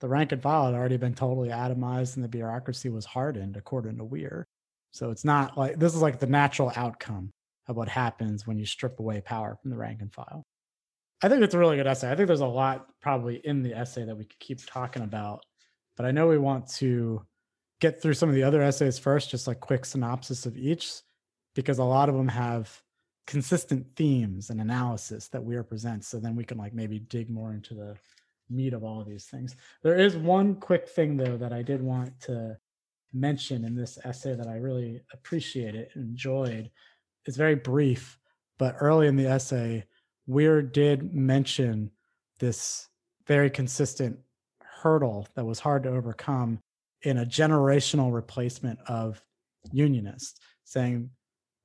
the 0.00 0.08
rank 0.08 0.32
and 0.32 0.42
file 0.42 0.66
had 0.66 0.74
already 0.74 0.96
been 0.96 1.14
totally 1.14 1.50
atomized 1.50 2.16
and 2.16 2.24
the 2.24 2.28
bureaucracy 2.28 2.88
was 2.88 3.04
hardened, 3.04 3.56
according 3.56 3.98
to 3.98 4.04
Weir. 4.04 4.46
So 4.92 5.10
it's 5.10 5.24
not 5.24 5.56
like 5.56 5.78
this 5.78 5.94
is 5.94 6.02
like 6.02 6.18
the 6.18 6.26
natural 6.26 6.72
outcome 6.74 7.32
of 7.68 7.76
what 7.76 7.88
happens 7.88 8.46
when 8.46 8.58
you 8.58 8.66
strip 8.66 8.98
away 8.98 9.20
power 9.20 9.56
from 9.60 9.70
the 9.70 9.76
rank 9.76 10.00
and 10.00 10.12
file. 10.12 10.44
I 11.22 11.28
think 11.28 11.42
it's 11.42 11.54
a 11.54 11.58
really 11.58 11.76
good 11.76 11.86
essay. 11.86 12.10
I 12.10 12.16
think 12.16 12.26
there's 12.26 12.40
a 12.40 12.46
lot 12.46 12.86
probably 13.00 13.36
in 13.44 13.62
the 13.62 13.74
essay 13.74 14.04
that 14.04 14.16
we 14.16 14.24
could 14.24 14.38
keep 14.38 14.64
talking 14.66 15.02
about, 15.02 15.44
but 15.96 16.06
I 16.06 16.10
know 16.10 16.26
we 16.26 16.38
want 16.38 16.68
to 16.76 17.22
get 17.80 18.00
through 18.00 18.14
some 18.14 18.28
of 18.28 18.34
the 18.34 18.42
other 18.42 18.62
essays 18.62 18.98
first, 18.98 19.30
just 19.30 19.46
like 19.46 19.60
quick 19.60 19.84
synopsis 19.84 20.46
of 20.46 20.56
each 20.56 21.02
because 21.54 21.78
a 21.78 21.84
lot 21.84 22.08
of 22.08 22.14
them 22.14 22.28
have 22.28 22.82
consistent 23.26 23.86
themes 23.96 24.50
and 24.50 24.60
analysis 24.60 25.28
that 25.28 25.42
Weir 25.42 25.62
presents. 25.62 26.08
So 26.08 26.18
then 26.18 26.36
we 26.36 26.44
can 26.44 26.58
like 26.58 26.74
maybe 26.74 26.98
dig 26.98 27.30
more 27.30 27.52
into 27.52 27.74
the 27.74 27.96
meat 28.50 28.72
of 28.72 28.84
all 28.84 29.00
of 29.00 29.08
these 29.08 29.26
things. 29.26 29.56
There 29.82 29.98
is 29.98 30.16
one 30.16 30.56
quick 30.56 30.88
thing 30.88 31.16
though 31.16 31.36
that 31.36 31.52
I 31.52 31.62
did 31.62 31.82
want 31.82 32.18
to 32.22 32.58
mention 33.12 33.64
in 33.64 33.74
this 33.74 33.98
essay 34.04 34.34
that 34.34 34.46
I 34.46 34.56
really 34.56 35.02
appreciated 35.12 35.88
and 35.94 36.10
enjoyed. 36.10 36.70
It's 37.26 37.36
very 37.36 37.54
brief, 37.54 38.18
but 38.58 38.76
early 38.80 39.06
in 39.06 39.16
the 39.16 39.26
essay, 39.26 39.84
Weir 40.26 40.62
did 40.62 41.14
mention 41.14 41.90
this 42.38 42.88
very 43.26 43.50
consistent 43.50 44.18
hurdle 44.62 45.28
that 45.34 45.44
was 45.44 45.58
hard 45.58 45.82
to 45.82 45.90
overcome 45.90 46.58
in 47.02 47.18
a 47.18 47.26
generational 47.26 48.12
replacement 48.12 48.78
of 48.86 49.22
unionists, 49.72 50.40
saying 50.64 51.10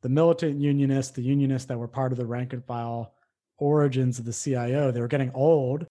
the 0.02 0.10
militant 0.10 0.60
unionists, 0.60 1.12
the 1.14 1.22
unionists 1.22 1.68
that 1.68 1.78
were 1.78 1.88
part 1.88 2.12
of 2.12 2.18
the 2.18 2.26
rank 2.26 2.54
and 2.54 2.66
file 2.66 3.14
origins 3.58 4.20
of 4.20 4.26
the 4.26 4.34
CIO, 4.34 4.92
they 4.92 5.02
were 5.02 5.08
getting 5.08 5.32
old 5.34 5.86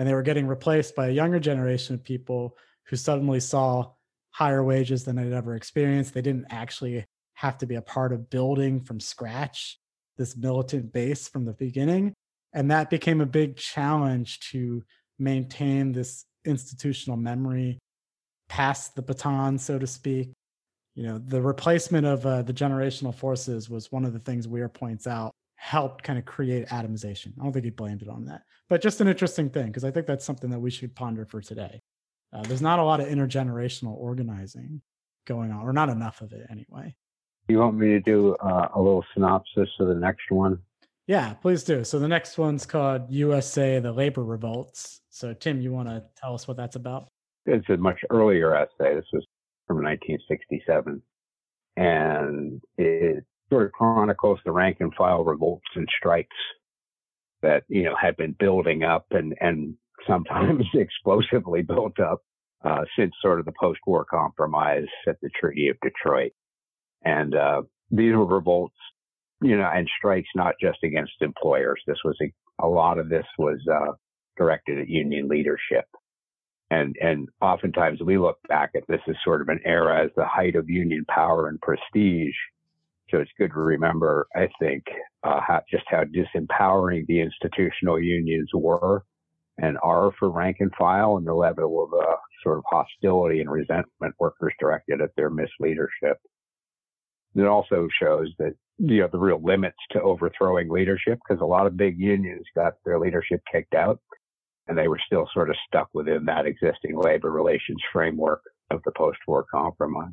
and 0.00 0.08
they 0.08 0.14
were 0.14 0.22
getting 0.22 0.46
replaced 0.46 0.96
by 0.96 1.08
a 1.08 1.12
younger 1.12 1.38
generation 1.38 1.94
of 1.94 2.02
people 2.02 2.56
who 2.86 2.96
suddenly 2.96 3.38
saw 3.38 3.86
higher 4.30 4.64
wages 4.64 5.04
than 5.04 5.14
they'd 5.14 5.30
ever 5.30 5.54
experienced. 5.54 6.14
They 6.14 6.22
didn't 6.22 6.46
actually 6.48 7.04
have 7.34 7.58
to 7.58 7.66
be 7.66 7.74
a 7.74 7.82
part 7.82 8.14
of 8.14 8.30
building 8.30 8.80
from 8.80 8.98
scratch 8.98 9.78
this 10.16 10.38
militant 10.38 10.90
base 10.90 11.28
from 11.28 11.44
the 11.44 11.52
beginning. 11.52 12.14
And 12.54 12.70
that 12.70 12.88
became 12.88 13.20
a 13.20 13.26
big 13.26 13.58
challenge 13.58 14.40
to 14.52 14.82
maintain 15.18 15.92
this 15.92 16.24
institutional 16.46 17.18
memory, 17.18 17.78
pass 18.48 18.88
the 18.88 19.02
baton, 19.02 19.58
so 19.58 19.78
to 19.78 19.86
speak, 19.86 20.32
you 20.94 21.02
know 21.02 21.18
the 21.18 21.42
replacement 21.42 22.06
of 22.06 22.24
uh, 22.24 22.40
the 22.40 22.54
generational 22.54 23.14
forces 23.14 23.68
was 23.68 23.92
one 23.92 24.06
of 24.06 24.14
the 24.14 24.18
things 24.18 24.48
Weir 24.48 24.68
points 24.70 25.06
out 25.06 25.30
helped 25.60 26.02
kind 26.02 26.18
of 26.18 26.24
create 26.24 26.66
atomization. 26.68 27.34
I 27.38 27.44
don't 27.44 27.52
think 27.52 27.66
he 27.66 27.70
blamed 27.70 28.00
it 28.00 28.08
on 28.08 28.24
that, 28.24 28.42
but 28.70 28.80
just 28.80 29.02
an 29.02 29.08
interesting 29.08 29.50
thing 29.50 29.66
because 29.66 29.84
I 29.84 29.90
think 29.90 30.06
that's 30.06 30.24
something 30.24 30.48
that 30.50 30.58
we 30.58 30.70
should 30.70 30.94
ponder 30.94 31.26
for 31.26 31.42
today. 31.42 31.82
Uh, 32.32 32.42
there's 32.42 32.62
not 32.62 32.78
a 32.78 32.82
lot 32.82 33.00
of 33.00 33.08
intergenerational 33.08 33.94
organizing 33.94 34.80
going 35.26 35.52
on, 35.52 35.60
or 35.60 35.74
not 35.74 35.90
enough 35.90 36.22
of 36.22 36.32
it 36.32 36.46
anyway. 36.50 36.94
You 37.48 37.58
want 37.58 37.76
me 37.76 37.88
to 37.88 38.00
do 38.00 38.36
uh, 38.36 38.68
a 38.74 38.80
little 38.80 39.04
synopsis 39.12 39.68
of 39.80 39.88
the 39.88 39.94
next 39.94 40.30
one? 40.30 40.58
Yeah, 41.06 41.34
please 41.34 41.62
do. 41.62 41.84
So 41.84 41.98
the 41.98 42.08
next 42.08 42.38
one's 42.38 42.64
called 42.64 43.10
USA: 43.10 43.80
The 43.80 43.92
Labor 43.92 44.24
Revolts. 44.24 45.02
So 45.10 45.34
Tim, 45.34 45.60
you 45.60 45.72
want 45.72 45.88
to 45.88 46.02
tell 46.16 46.32
us 46.32 46.48
what 46.48 46.56
that's 46.56 46.76
about? 46.76 47.08
It's 47.44 47.68
a 47.68 47.76
much 47.76 48.00
earlier 48.08 48.54
essay. 48.54 48.94
This 48.94 49.04
was 49.12 49.26
from 49.66 49.82
1967. 49.82 51.02
And 51.76 52.62
it 52.78 53.24
sort 53.50 53.66
of 53.66 53.72
chronicles 53.72 54.38
the 54.44 54.52
rank 54.52 54.78
and 54.80 54.94
file 54.94 55.24
revolts 55.24 55.66
and 55.74 55.88
strikes 55.98 56.36
that, 57.42 57.64
you 57.68 57.84
know, 57.84 57.94
had 58.00 58.16
been 58.16 58.34
building 58.38 58.84
up 58.84 59.06
and, 59.10 59.34
and 59.40 59.74
sometimes 60.06 60.64
explosively 60.74 61.62
built 61.62 61.98
up 62.00 62.20
uh, 62.64 62.84
since 62.98 63.12
sort 63.22 63.40
of 63.40 63.46
the 63.46 63.52
post-war 63.58 64.04
compromise 64.04 64.86
at 65.08 65.16
the 65.22 65.30
Treaty 65.40 65.68
of 65.68 65.76
Detroit. 65.82 66.32
And 67.02 67.34
uh, 67.34 67.62
these 67.90 68.14
were 68.14 68.26
revolts, 68.26 68.76
you 69.40 69.56
know, 69.56 69.70
and 69.72 69.88
strikes 69.98 70.28
not 70.34 70.54
just 70.60 70.78
against 70.84 71.12
employers. 71.20 71.80
This 71.86 71.98
was 72.04 72.16
a, 72.22 72.64
a 72.64 72.68
lot 72.68 72.98
of 72.98 73.08
this 73.08 73.24
was 73.38 73.58
uh, 73.72 73.92
directed 74.36 74.78
at 74.78 74.88
union 74.88 75.28
leadership. 75.28 75.86
And, 76.70 76.94
and 77.00 77.28
oftentimes 77.40 78.00
we 78.00 78.16
look 78.16 78.38
back 78.48 78.70
at 78.76 78.86
this 78.88 79.00
as 79.08 79.16
sort 79.24 79.40
of 79.40 79.48
an 79.48 79.60
era 79.64 80.04
as 80.04 80.10
the 80.14 80.24
height 80.24 80.54
of 80.54 80.68
union 80.68 81.04
power 81.08 81.48
and 81.48 81.60
prestige. 81.60 82.34
So 83.10 83.18
it's 83.18 83.30
good 83.38 83.50
to 83.52 83.60
remember, 83.60 84.26
I 84.34 84.48
think, 84.60 84.84
uh, 85.24 85.40
how, 85.46 85.62
just 85.70 85.84
how 85.88 86.04
disempowering 86.04 87.06
the 87.06 87.20
institutional 87.20 88.00
unions 88.00 88.48
were 88.54 89.04
and 89.58 89.76
are 89.82 90.12
for 90.18 90.30
rank 90.30 90.58
and 90.60 90.72
file 90.78 91.16
and 91.16 91.26
the 91.26 91.34
level 91.34 91.84
of 91.84 91.92
uh, 91.92 92.16
sort 92.42 92.58
of 92.58 92.64
hostility 92.70 93.40
and 93.40 93.50
resentment 93.50 94.14
workers 94.18 94.54
directed 94.58 95.00
at 95.00 95.10
their 95.16 95.30
misleadership. 95.30 96.14
It 97.34 97.46
also 97.46 97.88
shows 98.00 98.28
that, 98.38 98.54
you 98.78 99.00
know, 99.00 99.08
the 99.10 99.18
real 99.18 99.42
limits 99.42 99.76
to 99.92 100.02
overthrowing 100.02 100.70
leadership 100.70 101.18
because 101.26 101.42
a 101.42 101.46
lot 101.46 101.66
of 101.66 101.76
big 101.76 101.98
unions 101.98 102.44
got 102.56 102.74
their 102.84 102.98
leadership 102.98 103.40
kicked 103.52 103.74
out 103.74 104.00
and 104.66 104.78
they 104.78 104.88
were 104.88 105.00
still 105.04 105.28
sort 105.34 105.50
of 105.50 105.56
stuck 105.66 105.88
within 105.92 106.24
that 106.24 106.46
existing 106.46 106.96
labor 106.96 107.30
relations 107.30 107.80
framework 107.92 108.40
of 108.70 108.80
the 108.84 108.92
post-war 108.96 109.44
compromise. 109.50 110.12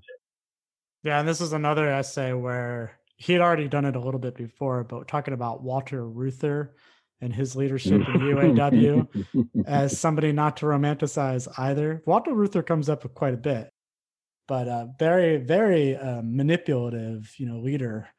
Yeah, 1.08 1.20
and 1.20 1.28
this 1.28 1.40
is 1.40 1.54
another 1.54 1.90
essay 1.90 2.34
where 2.34 3.00
he 3.16 3.32
had 3.32 3.42
already 3.42 3.70
done 3.70 3.86
it 3.86 3.96
a 3.96 4.00
little 4.00 4.20
bit 4.20 4.36
before, 4.36 4.84
but 4.84 5.08
talking 5.08 5.34
about 5.34 5.64
Walter 5.64 6.06
Reuther 6.06 6.76
and 7.22 7.34
his 7.34 7.56
leadership 7.56 7.94
in 7.94 8.04
UAW 8.04 9.66
as 9.66 9.98
somebody 10.00 10.34
not 10.34 10.58
to 10.58 10.66
romanticize 10.66 11.48
either. 11.58 12.04
Walter 12.06 12.34
Reuther 12.34 12.62
comes 12.62 12.90
up 12.90 13.12
quite 13.14 13.34
a 13.34 13.38
bit, 13.38 13.72
but 14.50 14.68
a 14.68 14.90
very, 15.00 15.38
very 15.38 15.96
uh, 15.96 16.22
manipulative, 16.24 17.34
you 17.38 17.46
know, 17.46 17.60
leader 17.60 18.10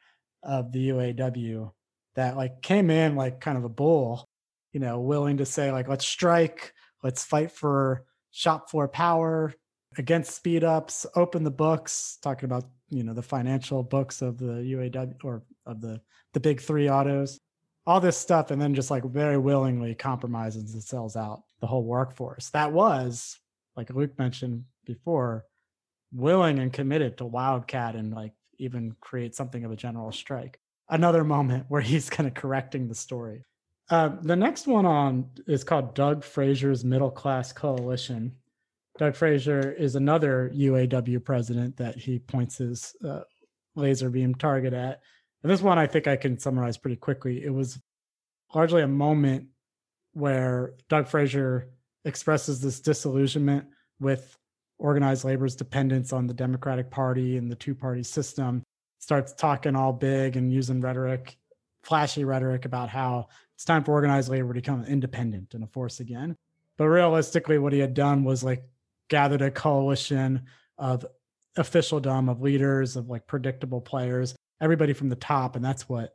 of 0.43 0.73
the 0.73 0.89
UAW 0.89 1.71
that 2.17 2.39
like 2.39 2.63
came 2.63 2.89
in 2.89 3.17
like 3.17 3.39
kind 3.41 3.59
of 3.59 3.65
a 3.65 3.69
bull 3.69 4.27
you 4.73 4.81
know, 4.81 5.01
willing 5.01 5.39
to 5.39 5.47
say 5.47 5.73
like, 5.73 5.89
let's 5.89 6.07
strike, 6.07 6.73
let's 7.03 7.25
fight 7.25 7.51
for 7.51 8.05
shop 8.31 8.71
floor 8.71 8.89
power 8.89 9.55
against 9.97 10.35
speed 10.35 10.65
ups, 10.65 11.07
open 11.17 11.43
the 11.43 11.51
books, 11.51 12.19
talking 12.23 12.45
about, 12.45 12.65
you 12.91 13.03
know, 13.03 13.15
the 13.15 13.23
financial 13.23 13.83
books 13.83 14.23
of 14.23 14.39
the 14.39 14.47
UAW 14.47 15.15
or 15.25 15.43
of 15.67 15.81
the, 15.81 16.01
the 16.33 16.41
big 16.41 16.61
three 16.61 16.89
autos, 16.89 17.41
all 17.87 18.01
this 18.01 18.17
stuff. 18.17 18.51
And 18.51 18.61
then 18.61 18.75
just 18.75 18.91
like 18.91 19.05
very 19.05 19.39
willingly 19.39 19.95
compromises 19.95 20.75
and 20.75 20.83
sells 20.83 21.17
out 21.17 21.43
the 21.61 21.67
whole 21.67 21.85
workforce. 21.85 22.51
That 22.51 22.73
was, 22.73 23.39
like 23.77 23.91
Luke 23.91 24.19
mentioned 24.19 24.65
before, 24.85 25.45
willing 26.13 26.59
and 26.59 26.73
committed 26.73 27.19
to 27.19 27.27
wildcat 27.27 27.95
and 27.95 28.13
like 28.13 28.33
even 28.59 28.97
create 29.01 29.35
something 29.35 29.65
of 29.65 29.71
a 29.71 29.77
general 29.77 30.13
strike. 30.13 30.59
Another 30.89 31.25
moment 31.25 31.67
where 31.69 31.83
he's 31.83 32.11
kind 32.11 32.27
of 32.27 32.35
correcting 32.35 32.89
the 32.89 32.95
story. 32.95 33.45
Uh, 33.91 34.11
the 34.21 34.37
next 34.37 34.67
one 34.67 34.85
on 34.85 35.31
is 35.47 35.65
called 35.65 35.95
Doug 35.95 36.23
Fraser's 36.23 36.85
Middle 36.85 37.11
Class 37.11 37.53
Coalition. 37.53 38.35
Doug 38.99 39.15
Fraser 39.15 39.73
is 39.73 39.95
another 39.95 40.51
UAW 40.55 41.25
president 41.25 41.77
that 41.77 41.97
he 41.97 42.19
points 42.19 42.59
his 42.59 42.95
uh, 43.05 43.21
laser 43.77 44.11
beam 44.11 44.35
target 44.35 44.73
at. 44.73 45.01
And 45.43 45.51
this 45.51 45.63
one 45.63 45.79
I 45.79 45.87
think 45.87 46.09
I 46.09 46.17
can 46.17 46.39
summarize 46.39 46.77
pretty 46.77 46.97
quickly. 46.97 47.45
It 47.45 47.55
was 47.55 47.81
largely 48.55 48.83
a 48.83 48.89
moment 48.89 49.47
where 50.15 50.75
Doug 50.89 51.07
Fraser 51.07 51.69
expresses 52.05 52.61
this 52.61 52.81
disillusionment 52.81 53.67
with 54.01 54.37
organized 54.79 55.25
labor's 55.25 55.55
dependence 55.55 56.13
on 56.13 56.27
the 56.27 56.35
Democratic 56.35 56.91
Party 56.91 57.37
and 57.37 57.51
the 57.51 57.57
two 57.57 57.75
party 57.75 58.03
system, 58.03 58.63
starts 58.99 59.33
talking 59.33 59.77
all 59.77 59.93
big 59.93 60.37
and 60.37 60.53
using 60.53 60.81
rhetoric, 60.81 61.37
flashy 61.85 62.25
rhetoric 62.25 62.65
about 62.65 62.89
how 62.89 63.29
it's 63.55 63.65
time 63.65 63.85
for 63.85 63.93
organized 63.93 64.29
labor 64.29 64.53
to 64.53 64.61
become 64.61 64.85
independent 64.85 65.55
and 65.55 65.63
a 65.63 65.69
force 65.69 66.01
again. 66.01 66.37
But 66.77 66.87
realistically, 66.87 67.59
what 67.59 67.73
he 67.73 67.81
had 67.81 67.95
done 67.95 68.25
was 68.25 68.45
like 68.45 68.63
gathered 69.09 69.43
a 69.43 69.51
coalition 69.51 70.43
of 70.77 71.05
officialdom, 71.57 72.29
of 72.29 72.41
leaders, 72.41 72.97
of 72.97 73.09
like 73.09 73.27
predictable 73.27 73.81
players, 73.81 74.35
everybody 74.61 74.93
from 74.93 75.09
the 75.09 75.17
top. 75.17 75.57
And 75.57 75.65
that's 75.65 75.89
what 75.89 76.15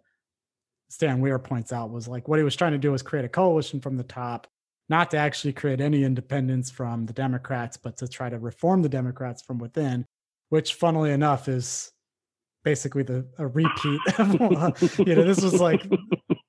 Stan 0.89 1.19
Weir 1.19 1.39
points 1.39 1.73
out 1.73 1.91
was 1.91 2.07
like 2.07 2.27
what 2.27 2.39
he 2.39 2.43
was 2.43 2.55
trying 2.55 2.73
to 2.73 2.77
do 2.77 2.91
was 2.91 3.01
create 3.01 3.25
a 3.25 3.29
coalition 3.29 3.81
from 3.81 3.97
the 3.97 4.03
top, 4.03 4.47
not 4.89 5.11
to 5.11 5.17
actually 5.17 5.53
create 5.53 5.81
any 5.81 6.03
independence 6.03 6.69
from 6.69 7.05
the 7.05 7.13
Democrats, 7.13 7.77
but 7.77 7.97
to 7.97 8.07
try 8.07 8.29
to 8.29 8.39
reform 8.39 8.81
the 8.81 8.89
Democrats 8.89 9.41
from 9.41 9.57
within, 9.57 10.05
which 10.49 10.75
funnily 10.75 11.11
enough 11.11 11.47
is 11.47 11.91
basically 12.63 13.03
the 13.03 13.25
a 13.37 13.47
repeat 13.47 13.99
of 14.17 14.99
you 14.99 15.15
know, 15.15 15.23
this 15.23 15.41
was 15.41 15.59
like 15.59 15.85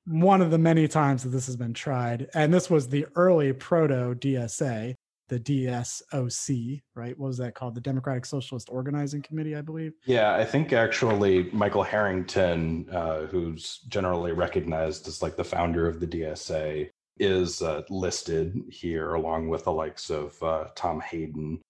one 0.06 0.42
of 0.42 0.50
the 0.50 0.58
many 0.58 0.86
times 0.86 1.22
that 1.22 1.30
this 1.30 1.46
has 1.46 1.56
been 1.56 1.74
tried. 1.74 2.28
And 2.34 2.52
this 2.52 2.70
was 2.70 2.88
the 2.88 3.06
early 3.16 3.52
proto 3.52 4.14
DSA, 4.14 4.94
the 5.28 5.40
DSOC, 5.40 6.82
right? 6.94 7.18
What 7.18 7.28
was 7.28 7.38
that 7.38 7.54
called? 7.54 7.74
The 7.74 7.80
Democratic 7.80 8.26
Socialist 8.26 8.68
Organizing 8.70 9.22
Committee, 9.22 9.56
I 9.56 9.62
believe. 9.62 9.94
Yeah, 10.04 10.34
I 10.34 10.44
think 10.44 10.72
actually 10.72 11.50
Michael 11.52 11.82
Harrington, 11.82 12.88
uh, 12.90 13.26
who's 13.26 13.78
generally 13.88 14.32
recognized 14.32 15.08
as 15.08 15.22
like 15.22 15.36
the 15.36 15.44
founder 15.44 15.88
of 15.88 16.00
the 16.00 16.06
DSA, 16.06 16.90
is 17.18 17.62
uh, 17.62 17.82
listed 17.90 18.60
here 18.68 19.14
along 19.14 19.48
with 19.48 19.64
the 19.64 19.72
likes 19.72 20.10
of 20.10 20.40
uh, 20.42 20.66
Tom 20.74 21.00
Hayden. 21.00 21.60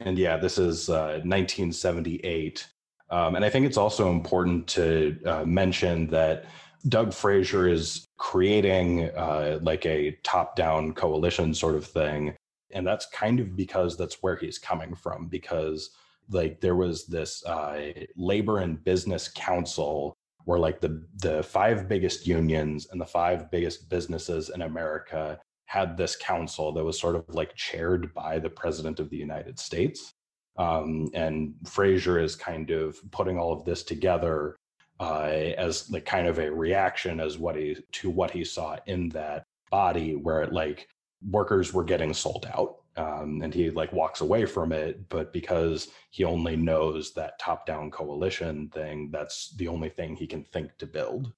And 0.00 0.18
yeah, 0.18 0.36
this 0.36 0.58
is 0.58 0.88
1978. 0.88 2.66
Uh, 3.10 3.14
um, 3.14 3.36
and 3.36 3.44
I 3.44 3.50
think 3.50 3.66
it's 3.66 3.76
also 3.76 4.10
important 4.10 4.66
to 4.68 5.18
uh, 5.26 5.44
mention 5.44 6.08
that 6.08 6.46
Doug 6.88 7.12
Fraser 7.12 7.68
is 7.68 8.06
creating 8.18 9.10
uh, 9.10 9.58
like 9.62 9.86
a 9.86 10.12
top 10.22 10.56
down 10.56 10.92
coalition 10.92 11.54
sort 11.54 11.74
of 11.74 11.86
thing. 11.86 12.34
And 12.74 12.86
that's 12.86 13.06
kind 13.06 13.40
of 13.40 13.56
because 13.56 13.96
that's 13.96 14.22
where 14.22 14.36
he's 14.36 14.58
coming 14.58 14.94
from, 14.94 15.28
because 15.28 15.90
like 16.30 16.60
there 16.60 16.76
was 16.76 17.06
this 17.06 17.44
uh, 17.46 17.92
labor 18.16 18.58
and 18.58 18.82
business 18.84 19.28
council 19.28 20.14
where 20.44 20.58
like 20.58 20.80
the 20.80 21.02
the 21.22 21.42
five 21.42 21.88
biggest 21.88 22.26
unions 22.26 22.88
and 22.90 23.00
the 23.00 23.06
five 23.06 23.50
biggest 23.50 23.88
businesses 23.88 24.50
in 24.50 24.62
America 24.62 25.38
had 25.66 25.96
this 25.96 26.16
council 26.16 26.72
that 26.72 26.84
was 26.84 27.00
sort 27.00 27.16
of 27.16 27.24
like 27.28 27.54
chaired 27.54 28.12
by 28.14 28.38
the 28.38 28.50
president 28.50 29.00
of 29.00 29.08
the 29.10 29.16
United 29.16 29.58
States. 29.58 30.12
Um, 30.56 31.08
and 31.14 31.54
Fraser 31.66 32.18
is 32.18 32.36
kind 32.36 32.70
of 32.70 32.96
putting 33.10 33.38
all 33.38 33.52
of 33.52 33.64
this 33.64 33.82
together 33.82 34.56
uh, 35.00 35.24
as 35.58 35.90
like 35.90 36.04
kind 36.04 36.28
of 36.28 36.38
a 36.38 36.50
reaction 36.50 37.18
as 37.20 37.38
what 37.38 37.56
he 37.56 37.76
to 37.92 38.10
what 38.10 38.30
he 38.30 38.44
saw 38.44 38.76
in 38.86 39.08
that 39.10 39.44
body 39.70 40.14
where 40.14 40.42
it 40.42 40.52
like 40.52 40.86
workers 41.30 41.72
were 41.72 41.84
getting 41.84 42.12
sold 42.12 42.46
out 42.52 42.76
um, 42.96 43.40
and 43.42 43.52
he 43.52 43.70
like 43.70 43.92
walks 43.92 44.20
away 44.20 44.44
from 44.44 44.72
it 44.72 45.08
but 45.08 45.32
because 45.32 45.88
he 46.10 46.24
only 46.24 46.56
knows 46.56 47.12
that 47.14 47.38
top 47.38 47.66
down 47.66 47.90
coalition 47.90 48.68
thing 48.68 49.10
that's 49.10 49.54
the 49.56 49.68
only 49.68 49.88
thing 49.88 50.14
he 50.14 50.26
can 50.26 50.44
think 50.44 50.76
to 50.78 50.86
build. 50.86 51.32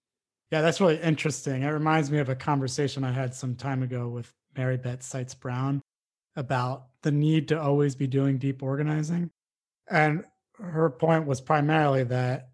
Yeah 0.50 0.62
that's 0.62 0.80
really 0.80 1.00
interesting. 1.00 1.62
It 1.62 1.68
reminds 1.68 2.10
me 2.10 2.18
of 2.18 2.28
a 2.28 2.36
conversation 2.36 3.04
i 3.04 3.12
had 3.12 3.34
some 3.34 3.54
time 3.54 3.82
ago 3.82 4.08
with 4.08 4.32
mary 4.56 4.76
beth 4.76 5.02
seitz 5.02 5.34
brown 5.34 5.82
about 6.36 6.86
the 7.02 7.10
need 7.10 7.48
to 7.48 7.60
always 7.60 7.94
be 7.94 8.06
doing 8.06 8.38
deep 8.38 8.62
organizing. 8.62 9.30
And 9.88 10.24
her 10.58 10.90
point 10.90 11.26
was 11.26 11.40
primarily 11.40 12.04
that 12.04 12.50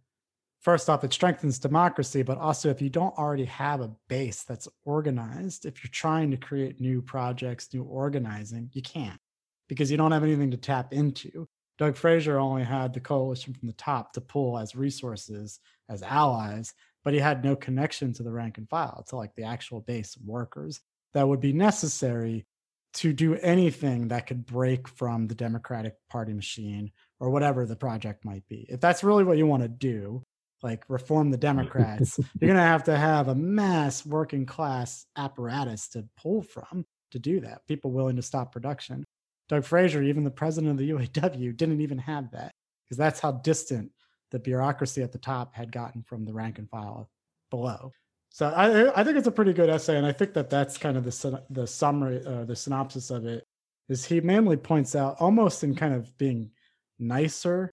first 0.63 0.89
off, 0.89 1.05
it 1.05 1.13
strengthens 1.13 1.59
democracy, 1.59 2.23
but 2.23 2.39
also 2.39 2.71
if 2.71 2.81
you 2.81 2.89
don't 2.89 3.17
already 3.19 3.45
have 3.45 3.81
a 3.81 3.91
base 4.09 4.45
that's 4.45 4.69
organized, 4.85 5.67
if 5.67 5.83
you're 5.83 5.91
trying 5.93 6.31
to 6.31 6.37
create 6.37 6.81
new 6.81 7.03
projects, 7.03 7.73
new 7.75 7.83
organizing, 7.83 8.71
you 8.73 8.83
can't 8.83 9.21
because 9.69 9.91
you 9.91 9.97
don't 9.97 10.13
have 10.13 10.25
anything 10.25 10.51
to 10.51 10.57
tap 10.57 10.93
into. 10.93 11.47
Doug 11.79 11.97
Fraser 11.97 12.39
only 12.39 12.63
had 12.63 12.93
the 12.93 13.01
coalition 13.01 13.55
from 13.55 13.67
the 13.67 13.75
top 13.75 14.13
to 14.13 14.21
pull 14.21 14.59
as 14.59 14.77
resources, 14.77 15.59
as 15.89 16.03
allies, 16.03 16.75
but 17.05 17.15
he 17.15 17.19
had 17.19 17.45
no 17.45 17.57
connection 17.57 18.13
to 18.13 18.23
the 18.23 18.31
rank 18.31 18.59
and 18.59 18.69
file, 18.69 19.05
to 19.09 19.17
like 19.17 19.35
the 19.35 19.43
actual 19.43 19.81
base 19.81 20.15
of 20.15 20.23
workers 20.23 20.81
that 21.15 21.27
would 21.27 21.41
be 21.41 21.53
necessary 21.53 22.47
to 22.95 23.13
do 23.13 23.35
anything 23.37 24.09
that 24.09 24.27
could 24.27 24.45
break 24.45 24.87
from 24.87 25.27
the 25.27 25.35
Democratic 25.35 25.95
Party 26.11 26.35
machine 26.35 26.93
or 27.21 27.31
whatever 27.31 27.65
the 27.65 27.75
project 27.75 28.25
might 28.25 28.47
be. 28.49 28.67
If 28.69 28.81
that's 28.81 29.03
really 29.03 29.25
what 29.25 29.39
you 29.39 29.47
want 29.47 29.63
to 29.63 29.69
do, 29.69 30.25
like 30.63 30.85
reform 30.89 31.31
the 31.31 31.37
Democrats, 31.37 32.19
you're 32.41 32.49
going 32.49 32.57
to 32.57 32.63
have 32.63 32.85
to 32.85 32.97
have 32.97 33.29
a 33.29 33.35
mass 33.35 34.07
working 34.07 34.47
class 34.47 35.07
apparatus 35.17 35.89
to 35.89 36.07
pull 36.17 36.43
from 36.43 36.85
to 37.11 37.19
do 37.19 37.41
that. 37.41 37.67
People 37.67 37.91
willing 37.91 38.17
to 38.17 38.23
stop 38.23 38.53
production. 38.53 39.05
Doug 39.49 39.65
Fraser, 39.65 40.03
even 40.03 40.25
the 40.25 40.31
president 40.31 40.71
of 40.71 40.79
the 40.79 40.91
UAW, 40.91 41.57
didn't 41.57 41.81
even 41.81 41.99
have 41.99 42.31
that 42.31 42.53
because 42.85 42.97
that's 42.97 43.21
how 43.21 43.33
distant 43.33 43.91
the 44.31 44.39
bureaucracy 44.39 45.03
at 45.03 45.13
the 45.13 45.19
top 45.19 45.55
had 45.55 45.73
gotten 45.73 46.03
from 46.03 46.25
the 46.25 46.33
rank 46.33 46.59
and 46.59 46.71
file 46.71 47.09
below. 47.51 47.93
So 48.31 48.47
I, 48.49 48.99
I 48.99 49.05
think 49.05 49.19
it's 49.19 49.27
a 49.27 49.33
pretty 49.33 49.53
good 49.53 49.69
essay, 49.69 49.99
and 49.99 50.07
I 50.07 50.13
think 50.13 50.33
that 50.35 50.49
that's 50.49 50.79
kind 50.79 50.97
of 50.97 51.05
the 51.05 51.43
the 51.51 51.67
summary, 51.67 52.25
uh, 52.27 52.45
the 52.45 52.57
synopsis 52.57 53.11
of 53.11 53.27
it. 53.27 53.45
Is 53.91 54.07
he 54.07 54.23
mainly 54.23 54.57
points 54.57 54.97
out, 54.97 55.17
almost 55.21 55.63
in 55.63 55.75
kind 55.75 55.93
of 55.93 56.17
being 56.17 56.51
nicer 56.99 57.71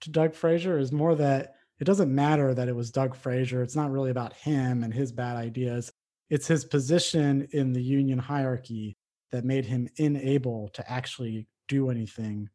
to 0.00 0.10
Doug 0.10 0.34
Fraser, 0.34 0.78
is 0.78 0.90
more 0.90 1.14
that 1.14 1.54
it 1.80 1.84
doesn't 1.84 2.14
matter 2.14 2.52
that 2.52 2.68
it 2.68 2.76
was 2.76 2.90
Doug 2.90 3.16
Fraser. 3.16 3.62
It's 3.62 3.74
not 3.74 3.90
really 3.90 4.10
about 4.10 4.34
him 4.34 4.84
and 4.84 4.92
his 4.92 5.12
bad 5.12 5.36
ideas. 5.36 5.90
It's 6.28 6.46
his 6.46 6.64
position 6.64 7.48
in 7.52 7.72
the 7.72 7.82
union 7.82 8.18
hierarchy 8.18 8.96
that 9.32 9.46
made 9.46 9.64
him 9.64 9.88
unable 9.98 10.68
to 10.74 10.90
actually 10.90 11.46
do 11.68 11.90
anything 11.90 12.50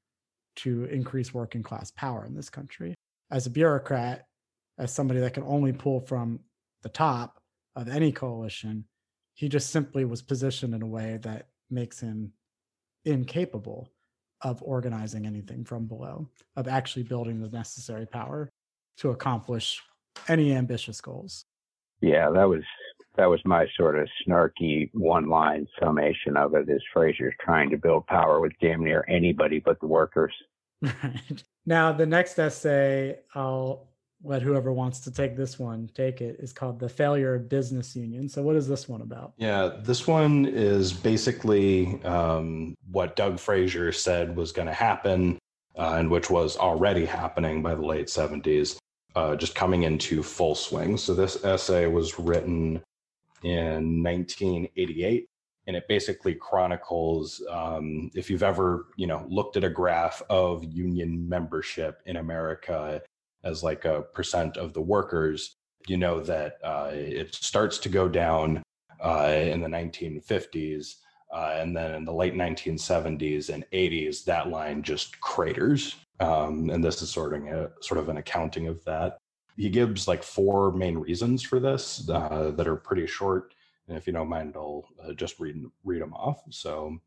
to 0.58 0.86
increase 0.86 1.34
working 1.34 1.64
class 1.64 1.92
power 1.92 2.26
in 2.26 2.36
this 2.36 2.50
country. 2.50 2.94
As 3.32 3.48
a 3.48 3.50
bureaucrat, 3.50 4.26
as 4.78 4.94
somebody 4.94 5.20
that 5.22 5.34
can 5.34 5.44
only 5.44 5.74
pull 5.74 6.02
from 6.02 6.40
the 6.84 6.90
top 6.90 7.40
of 7.76 7.90
any 7.90 8.12
coalition, 8.12 8.86
he 9.34 9.50
just 9.50 9.72
simply 9.72 10.06
was 10.06 10.22
positioned 10.22 10.76
in 10.76 10.84
a 10.84 10.88
way 10.88 11.18
that 11.24 11.48
makes 11.72 12.00
him 12.00 12.32
incapable 13.06 13.92
of 14.42 14.62
organizing 14.62 15.26
anything 15.26 15.66
from 15.66 15.88
below, 15.88 16.30
of 16.56 16.68
actually 16.68 17.04
building 17.04 17.42
the 17.42 17.50
necessary 17.50 18.06
power 18.06 18.52
to 18.98 19.10
accomplish 19.10 19.82
any 20.28 20.54
ambitious 20.54 21.02
goals. 21.02 21.46
Yeah, 22.02 22.30
that 22.32 22.48
was 22.48 22.64
that 23.18 23.26
was 23.26 23.40
my 23.46 23.66
sort 23.78 23.98
of 23.98 24.08
snarky 24.28 24.90
one 24.94 25.30
line 25.30 25.68
summation 25.82 26.36
of 26.36 26.54
it 26.54 26.70
is 26.70 26.84
Fraser's 26.94 27.34
trying 27.40 27.70
to 27.70 27.78
build 27.78 28.06
power 28.08 28.42
with 28.42 28.52
damn 28.62 28.84
near 28.84 29.06
anybody 29.08 29.60
but 29.60 29.80
the 29.80 29.88
workers. 29.88 30.34
Right. 30.82 31.44
Now 31.68 31.92
the 31.92 32.06
next 32.06 32.38
essay 32.38 33.18
I'll 33.34 33.88
let 34.24 34.42
whoever 34.42 34.72
wants 34.72 35.00
to 35.02 35.12
take 35.12 35.36
this 35.36 35.60
one 35.60 35.90
take 35.94 36.22
it 36.22 36.38
is 36.40 36.54
called 36.54 36.80
the 36.80 36.90
failure 36.90 37.36
of 37.36 37.50
business 37.50 37.96
union 37.96 38.28
so 38.28 38.42
what 38.42 38.56
is 38.56 38.68
this 38.68 38.90
one 38.90 39.02
about 39.02 39.34
yeah 39.38 39.72
this 39.82 40.08
one 40.08 40.46
is 40.46 40.92
basically 40.94 42.04
um, 42.04 42.76
what 42.92 43.16
doug 43.16 43.40
fraser 43.40 43.92
said 43.92 44.36
was 44.36 44.52
going 44.52 44.68
to 44.68 44.74
happen 44.74 45.38
uh, 45.78 45.96
and 45.98 46.10
which 46.10 46.30
was 46.30 46.58
already 46.58 47.06
happening 47.06 47.62
by 47.62 47.76
the 47.76 47.86
late 47.86 48.08
70s 48.08 48.78
uh, 49.16 49.36
just 49.36 49.56
coming 49.56 49.84
into 49.84 50.22
full 50.22 50.56
swing. 50.56 50.98
So 50.98 51.14
this 51.14 51.44
essay 51.44 51.88
was 51.88 52.20
written 52.20 52.82
in 53.44 54.04
1988 54.04 55.28
and 55.68 55.76
it 55.76 55.88
basically 55.88 56.36
chronicles 56.36 57.42
um, 57.50 58.10
if 58.16 58.30
you've 58.30 58.44
ever 58.44 58.88
you 58.96 59.08
know 59.08 59.26
looked 59.30 59.58
at 59.58 59.64
a 59.64 59.70
graph 59.70 60.22
of 60.30 60.64
union 60.64 61.28
membership 61.30 62.02
in 62.06 62.16
america 62.18 63.02
as 63.44 63.62
like 63.62 63.86
a 63.86 64.04
percent 64.14 64.58
of 64.58 64.74
the 64.74 64.82
workers 64.82 65.56
you 65.88 65.98
know 65.98 66.20
that 66.20 66.58
uh, 66.64 66.90
it 66.92 67.36
starts 67.36 67.78
to 67.78 67.90
go 67.90 68.08
down 68.10 68.64
uh, 69.04 69.32
in 69.32 69.62
the 69.62 69.68
1950s 69.68 70.96
Uh, 71.34 71.58
and 71.60 71.76
then 71.76 71.94
in 71.96 72.06
the 72.06 72.14
late 72.14 72.34
1970s 72.34 73.50
and 73.50 73.66
80s, 73.72 74.24
that 74.24 74.50
line 74.50 74.82
just 74.82 75.20
craters. 75.20 75.96
Um, 76.20 76.70
and 76.70 76.84
this 76.84 77.02
is 77.02 77.10
sort 77.10 77.34
of, 77.34 77.44
a, 77.46 77.72
sort 77.82 78.00
of 78.00 78.10
an 78.10 78.18
accounting 78.18 78.68
of 78.68 78.84
that. 78.86 79.18
He 79.58 79.70
gives 79.70 80.08
like 80.08 80.24
four 80.24 80.72
main 80.72 80.98
reasons 80.98 81.42
for 81.42 81.60
this 81.60 82.10
uh, 82.10 82.52
that 82.56 82.68
are 82.68 82.76
pretty 82.76 83.08
short. 83.08 83.54
And 83.88 83.98
if 83.98 84.08
you 84.08 84.14
don't 84.14 84.30
mind, 84.30 84.54
I'll 84.56 84.88
uh, 85.04 85.14
just 85.14 85.40
read, 85.40 85.64
read 85.84 86.02
them 86.02 86.14
off. 86.14 86.42
So 86.50 86.98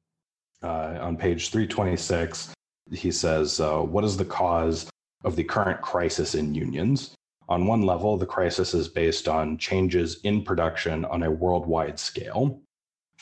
uh, 0.63 0.99
on 1.01 1.17
page 1.17 1.51
326, 1.51 2.55
he 2.93 3.11
says, 3.11 3.61
uh, 3.61 3.81
What 3.81 4.05
is 4.05 4.17
the 4.17 4.25
cause 4.25 4.89
of 5.25 5.37
the 5.37 5.45
current 5.45 5.81
crisis 5.81 6.35
in 6.35 6.55
unions? 6.55 7.15
On 7.49 7.67
one 7.67 7.83
level, 7.83 8.17
the 8.17 8.27
crisis 8.27 8.75
is 8.75 8.89
based 8.89 9.27
on 9.27 9.57
changes 9.57 10.21
in 10.25 10.43
production 10.43 11.05
on 11.07 11.23
a 11.23 11.31
worldwide 11.31 11.99
scale. 11.99 12.61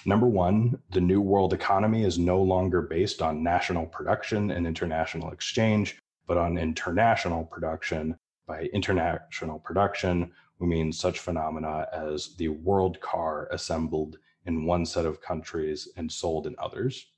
Number 0.08 0.28
one, 0.28 0.78
the 0.90 1.00
new 1.00 1.20
world 1.20 1.52
economy 1.52 2.04
is 2.04 2.16
no 2.16 2.40
longer 2.40 2.80
based 2.80 3.20
on 3.20 3.42
national 3.42 3.86
production 3.86 4.52
and 4.52 4.64
international 4.64 5.32
exchange, 5.32 5.98
but 6.28 6.38
on 6.38 6.56
international 6.56 7.44
production. 7.44 8.16
By 8.46 8.66
international 8.72 9.58
production, 9.58 10.30
we 10.60 10.68
mean 10.68 10.92
such 10.92 11.18
phenomena 11.18 11.88
as 11.92 12.36
the 12.36 12.46
world 12.46 13.00
car 13.00 13.48
assembled 13.50 14.18
in 14.44 14.64
one 14.64 14.86
set 14.86 15.06
of 15.06 15.20
countries 15.20 15.88
and 15.96 16.10
sold 16.10 16.46
in 16.46 16.54
others. 16.60 17.08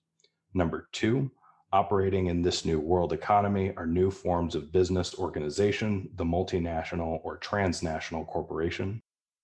Number 0.54 0.88
two, 0.92 1.30
operating 1.70 2.28
in 2.28 2.40
this 2.40 2.64
new 2.64 2.80
world 2.80 3.12
economy 3.12 3.74
are 3.76 3.86
new 3.86 4.10
forms 4.10 4.54
of 4.54 4.72
business 4.72 5.14
organization, 5.18 6.08
the 6.16 6.24
multinational 6.24 7.20
or 7.22 7.36
transnational 7.36 8.24
corporation. 8.24 9.02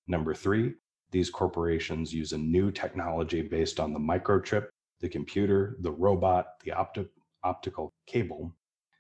Number 0.09 0.33
three, 0.33 0.77
these 1.15 1.31
corporations 1.31 2.13
use 2.13 2.33
a 2.33 2.39
new 2.39 2.73
technology 2.73 3.41
based 3.41 3.79
on 3.79 3.93
the 3.93 4.01
microchip, 4.01 4.67
the 5.01 5.09
computer, 5.09 5.77
the 5.81 5.93
robot, 5.93 6.59
the 6.65 6.73
opti- 6.73 7.09
optical 7.45 7.93
cable, 8.05 8.53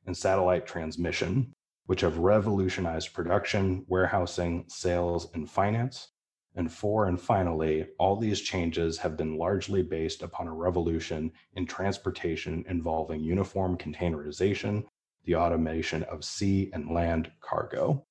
and 0.06 0.16
satellite 0.16 0.64
transmission, 0.64 1.52
which 1.86 2.02
have 2.02 2.18
revolutionized 2.18 3.12
production, 3.12 3.84
warehousing, 3.88 4.64
sales, 4.68 5.28
and 5.34 5.50
finance. 5.50 6.12
And 6.54 6.70
four, 6.70 7.08
and 7.08 7.20
finally, 7.20 7.88
all 7.98 8.14
these 8.14 8.40
changes 8.40 8.96
have 8.98 9.16
been 9.16 9.36
largely 9.36 9.82
based 9.82 10.22
upon 10.22 10.46
a 10.46 10.54
revolution 10.54 11.32
in 11.54 11.66
transportation 11.66 12.64
involving 12.68 13.24
uniform 13.24 13.76
containerization, 13.76 14.84
the 15.24 15.34
automation 15.34 16.04
of 16.04 16.24
sea 16.24 16.70
and 16.72 16.92
land 16.92 17.32
cargo. 17.40 18.06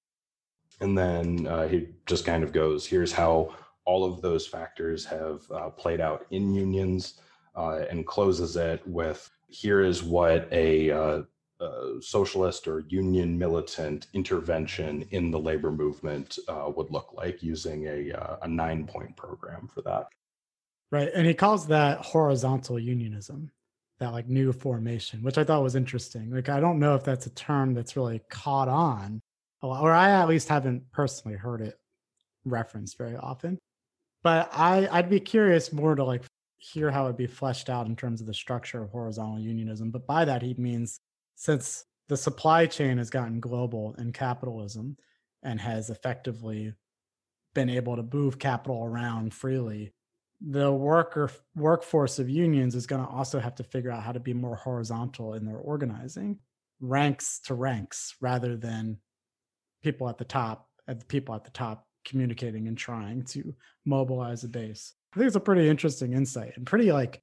And 0.82 0.98
then 0.98 1.48
uh, 1.48 1.70
he 1.70 1.88
just 2.06 2.26
kind 2.26 2.44
of 2.44 2.52
goes 2.52 2.86
here's 2.86 3.13
how 3.13 3.56
all 3.86 4.06
of 4.06 4.22
those 4.22 4.48
factors 4.48 5.06
have 5.06 5.41
uh, 5.52 5.69
played 5.69 6.00
out 6.00 6.26
in 6.32 6.54
unions 6.54 7.15
uh, 7.56 7.84
and 7.89 8.06
closes 8.06 8.56
it 8.56 8.86
with 8.88 9.30
here 9.48 9.82
is 9.82 10.04
what 10.04 10.48
a, 10.52 10.89
uh, 10.91 11.22
a, 11.62 12.02
socialist 12.02 12.67
or 12.67 12.80
union 12.88 13.38
militant 13.38 14.08
intervention 14.13 15.06
in 15.12 15.30
the 15.30 15.39
labor 15.39 15.72
movement 15.72 16.39
uh, 16.48 16.72
would 16.76 16.89
look 16.89 17.13
like 17.13 17.43
using 17.43 17.86
a, 17.88 18.12
uh, 18.12 18.38
a 18.41 18.48
nine 18.48 18.86
point 18.88 19.15
program 19.15 19.67
for 19.67 19.82
that. 19.82 20.08
Right. 20.91 21.10
And 21.13 21.26
he 21.26 21.34
calls 21.34 21.67
that 21.67 22.00
horizontal 22.00 22.80
unionism, 22.80 23.52
that 24.00 24.12
like 24.12 24.28
new 24.28 24.52
formation, 24.52 25.22
which 25.24 25.38
I 25.38 25.43
thought 25.43 25.63
was 25.63 25.76
interesting. 25.76 26.32
Like, 26.32 26.50
I 26.50 26.60
don't 26.60 26.80
know 26.80 26.96
if 26.96 27.04
that's 27.04 27.26
a 27.26 27.32
term 27.32 27.74
that's 27.74 27.96
really 27.96 28.22
caught 28.30 28.67
on, 28.67 29.22
or 29.62 29.91
I 29.91 30.12
at 30.12 30.28
least 30.28 30.50
haven't 30.50 30.91
personally 30.91 31.38
heard 31.38 31.62
it 31.62 31.80
referenced 32.46 32.98
very 32.98 33.15
often 33.15 33.58
but 34.23 34.49
I 34.53 34.88
I'd 34.91 35.09
be 35.09 35.19
curious 35.19 35.71
more 35.73 35.95
to 35.95 36.03
like 36.03 36.23
hear 36.57 36.89
how 36.89 37.05
it'd 37.05 37.17
be 37.17 37.27
fleshed 37.27 37.69
out 37.69 37.88
in 37.88 37.95
terms 37.95 38.21
of 38.21 38.27
the 38.27 38.33
structure 38.33 38.81
of 38.81 38.89
horizontal 38.89 39.39
unionism. 39.39 39.91
But 39.91 40.07
by 40.07 40.25
that 40.25 40.41
he 40.41 40.55
means 40.57 41.01
since 41.36 41.86
the 42.07 42.17
supply 42.17 42.65
chain 42.65 42.97
has 42.97 43.09
gotten 43.09 43.39
global 43.39 43.95
in 43.97 44.13
capitalism 44.13 44.97
and 45.43 45.59
has 45.59 45.89
effectively 45.89 46.73
been 47.53 47.69
able 47.69 47.97
to 47.97 48.17
move 48.17 48.39
capital 48.39 48.83
around 48.86 49.33
freely, 49.33 49.93
the 50.41 50.71
worker 50.71 51.29
workforce 51.55 52.17
of 52.19 52.29
unions 52.29 52.75
is 52.75 52.88
going 52.88 53.03
to 53.03 53.09
also 53.09 53.39
have 53.39 53.55
to 53.55 53.63
figure 53.63 53.91
out 53.91 54.03
how 54.03 54.12
to 54.12 54.19
be 54.19 54.33
more 54.33 54.55
horizontal 54.55 55.33
in 55.33 55.45
their 55.45 55.57
organizing, 55.57 56.39
ranks 56.79 57.39
to 57.39 57.53
ranks, 57.53 58.15
rather 58.21 58.55
than 58.55 58.97
people 59.81 60.07
at 60.07 60.17
the 60.17 60.25
top 60.25 60.69
at 60.88 60.99
the 60.99 61.05
people 61.05 61.36
at 61.36 61.43
the 61.43 61.51
top 61.51 61.88
communicating 62.06 62.68
and 62.68 62.78
trying 62.78 63.24
to 63.24 63.54
mobilize 63.86 64.44
a 64.44 64.48
base. 64.48 64.94
I 65.13 65.18
think 65.18 65.28
it's 65.28 65.36
a 65.36 65.42
pretty 65.42 65.70
interesting 65.70 66.13
insight 66.13 66.54
and 66.58 66.66
pretty 66.66 66.92
like 66.92 67.22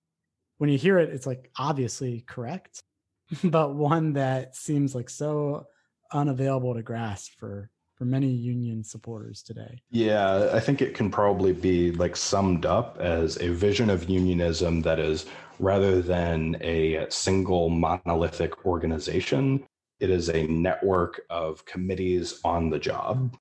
when 0.59 0.69
you 0.69 0.77
hear 0.77 0.99
it, 0.99 1.09
it's 1.09 1.27
like 1.27 1.51
obviously 1.59 2.23
correct, 2.27 2.83
but 3.45 3.75
one 3.75 4.13
that 4.13 4.55
seems 4.55 4.95
like 4.95 5.09
so 5.09 5.67
unavailable 6.13 6.75
to 6.75 6.83
grasp 6.83 7.33
for 7.39 7.71
for 8.01 8.07
many 8.07 8.29
union 8.29 8.83
supporters 8.83 9.43
today. 9.43 9.83
Yeah, 9.91 10.49
I 10.55 10.61
think 10.61 10.81
it 10.81 10.95
can 10.95 11.11
probably 11.11 11.53
be 11.53 11.93
like 11.93 12.17
summed 12.17 12.65
up 12.65 12.97
as 12.99 13.39
a 13.43 13.49
vision 13.49 13.91
of 13.91 14.09
unionism 14.09 14.81
that 14.83 14.99
is 14.99 15.27
rather 15.59 16.01
than 16.01 16.57
a 16.63 17.07
single 17.11 17.69
monolithic 17.69 18.65
organization, 18.65 19.63
it 20.01 20.09
is 20.09 20.31
a 20.31 20.47
network 20.47 21.21
of 21.29 21.63
committees 21.67 22.41
on 22.43 22.71
the 22.71 22.79
job 22.79 23.37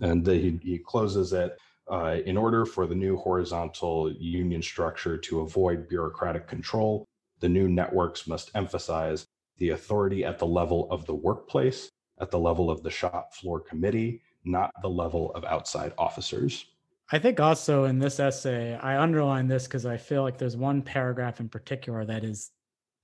and 0.00 0.26
he, 0.26 0.58
he 0.62 0.78
closes 0.78 1.32
it 1.32 1.56
uh, 1.90 2.16
in 2.26 2.36
order 2.36 2.66
for 2.66 2.86
the 2.86 2.94
new 2.94 3.16
horizontal 3.16 4.12
union 4.12 4.60
structure 4.60 5.16
to 5.16 5.40
avoid 5.40 5.88
bureaucratic 5.88 6.48
control, 6.48 7.06
the 7.40 7.48
new 7.48 7.68
networks 7.68 8.26
must 8.26 8.50
emphasize 8.54 9.26
the 9.58 9.70
authority 9.70 10.24
at 10.24 10.38
the 10.38 10.46
level 10.46 10.90
of 10.90 11.06
the 11.06 11.14
workplace, 11.14 11.88
at 12.20 12.30
the 12.30 12.38
level 12.38 12.70
of 12.70 12.82
the 12.82 12.90
shop 12.90 13.34
floor 13.34 13.60
committee, 13.60 14.22
not 14.44 14.70
the 14.82 14.88
level 14.88 15.32
of 15.34 15.44
outside 15.44 15.92
officers. 15.96 16.66
I 17.12 17.20
think 17.20 17.38
also 17.38 17.84
in 17.84 18.00
this 18.00 18.18
essay, 18.18 18.74
I 18.74 19.00
underline 19.00 19.46
this 19.46 19.66
because 19.66 19.86
I 19.86 19.96
feel 19.96 20.22
like 20.22 20.38
there's 20.38 20.56
one 20.56 20.82
paragraph 20.82 21.38
in 21.38 21.48
particular 21.48 22.04
that 22.04 22.24
is 22.24 22.50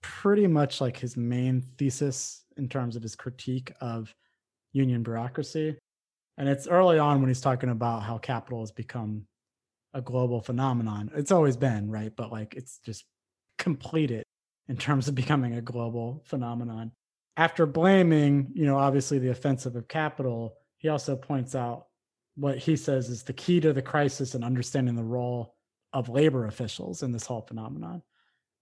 pretty 0.00 0.48
much 0.48 0.80
like 0.80 0.96
his 0.96 1.16
main 1.16 1.60
thesis 1.78 2.42
in 2.56 2.68
terms 2.68 2.96
of 2.96 3.02
his 3.02 3.14
critique 3.14 3.72
of 3.80 4.12
union 4.72 5.04
bureaucracy. 5.04 5.78
And 6.38 6.48
it's 6.48 6.66
early 6.66 6.98
on 6.98 7.20
when 7.20 7.28
he's 7.28 7.40
talking 7.40 7.68
about 7.68 8.02
how 8.02 8.18
capital 8.18 8.60
has 8.60 8.72
become 8.72 9.26
a 9.94 10.00
global 10.00 10.40
phenomenon. 10.40 11.10
It's 11.14 11.32
always 11.32 11.56
been, 11.56 11.90
right? 11.90 12.12
But 12.14 12.32
like 12.32 12.54
it's 12.54 12.78
just 12.78 13.04
completed 13.58 14.24
in 14.68 14.76
terms 14.76 15.08
of 15.08 15.14
becoming 15.14 15.54
a 15.54 15.62
global 15.62 16.22
phenomenon. 16.26 16.92
After 17.36 17.66
blaming, 17.66 18.50
you 18.54 18.66
know, 18.66 18.78
obviously 18.78 19.18
the 19.18 19.30
offensive 19.30 19.76
of 19.76 19.88
capital, 19.88 20.56
he 20.78 20.88
also 20.88 21.16
points 21.16 21.54
out 21.54 21.86
what 22.36 22.58
he 22.58 22.76
says 22.76 23.08
is 23.08 23.22
the 23.22 23.32
key 23.32 23.60
to 23.60 23.72
the 23.72 23.82
crisis 23.82 24.34
and 24.34 24.44
understanding 24.44 24.94
the 24.94 25.02
role 25.02 25.54
of 25.92 26.08
labor 26.08 26.46
officials 26.46 27.02
in 27.02 27.12
this 27.12 27.26
whole 27.26 27.42
phenomenon. 27.42 28.02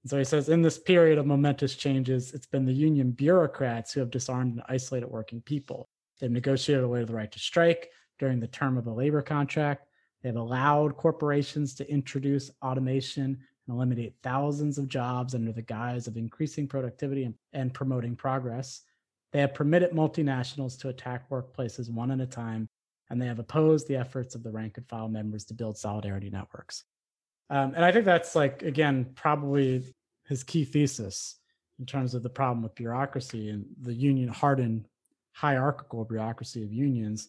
And 0.02 0.10
so 0.10 0.18
he 0.18 0.24
says, 0.24 0.48
in 0.48 0.62
this 0.62 0.78
period 0.78 1.18
of 1.18 1.26
momentous 1.26 1.74
changes, 1.76 2.32
it's 2.32 2.46
been 2.46 2.64
the 2.64 2.72
union 2.72 3.12
bureaucrats 3.12 3.92
who 3.92 4.00
have 4.00 4.10
disarmed 4.10 4.54
and 4.54 4.62
isolated 4.68 5.06
working 5.06 5.40
people. 5.40 5.88
They've 6.20 6.30
negotiated 6.30 6.84
away 6.84 7.04
the 7.04 7.14
right 7.14 7.32
to 7.32 7.38
strike 7.38 7.90
during 8.18 8.40
the 8.40 8.46
term 8.46 8.76
of 8.76 8.86
a 8.86 8.92
labor 8.92 9.22
contract. 9.22 9.86
They've 10.22 10.36
allowed 10.36 10.96
corporations 10.96 11.74
to 11.76 11.90
introduce 11.90 12.50
automation 12.62 13.24
and 13.24 13.76
eliminate 13.76 14.14
thousands 14.22 14.78
of 14.78 14.88
jobs 14.88 15.34
under 15.34 15.52
the 15.52 15.62
guise 15.62 16.06
of 16.06 16.16
increasing 16.16 16.68
productivity 16.68 17.24
and, 17.24 17.34
and 17.52 17.72
promoting 17.72 18.16
progress. 18.16 18.82
They 19.32 19.40
have 19.40 19.54
permitted 19.54 19.92
multinationals 19.92 20.78
to 20.80 20.88
attack 20.88 21.30
workplaces 21.30 21.90
one 21.90 22.10
at 22.10 22.20
a 22.20 22.26
time, 22.26 22.68
and 23.08 23.20
they 23.20 23.26
have 23.26 23.38
opposed 23.38 23.88
the 23.88 23.96
efforts 23.96 24.34
of 24.34 24.42
the 24.42 24.50
rank 24.50 24.76
and 24.76 24.88
file 24.88 25.08
members 25.08 25.44
to 25.46 25.54
build 25.54 25.78
solidarity 25.78 26.30
networks. 26.30 26.84
Um, 27.48 27.72
and 27.74 27.84
I 27.84 27.92
think 27.92 28.04
that's 28.04 28.34
like, 28.34 28.62
again, 28.62 29.06
probably 29.14 29.94
his 30.28 30.44
key 30.44 30.64
thesis 30.64 31.36
in 31.78 31.86
terms 31.86 32.14
of 32.14 32.22
the 32.22 32.28
problem 32.28 32.62
with 32.62 32.74
bureaucracy 32.74 33.48
and 33.48 33.64
the 33.80 33.94
union 33.94 34.28
hardened 34.28 34.86
hierarchical 35.32 36.04
bureaucracy 36.04 36.62
of 36.62 36.72
unions 36.72 37.28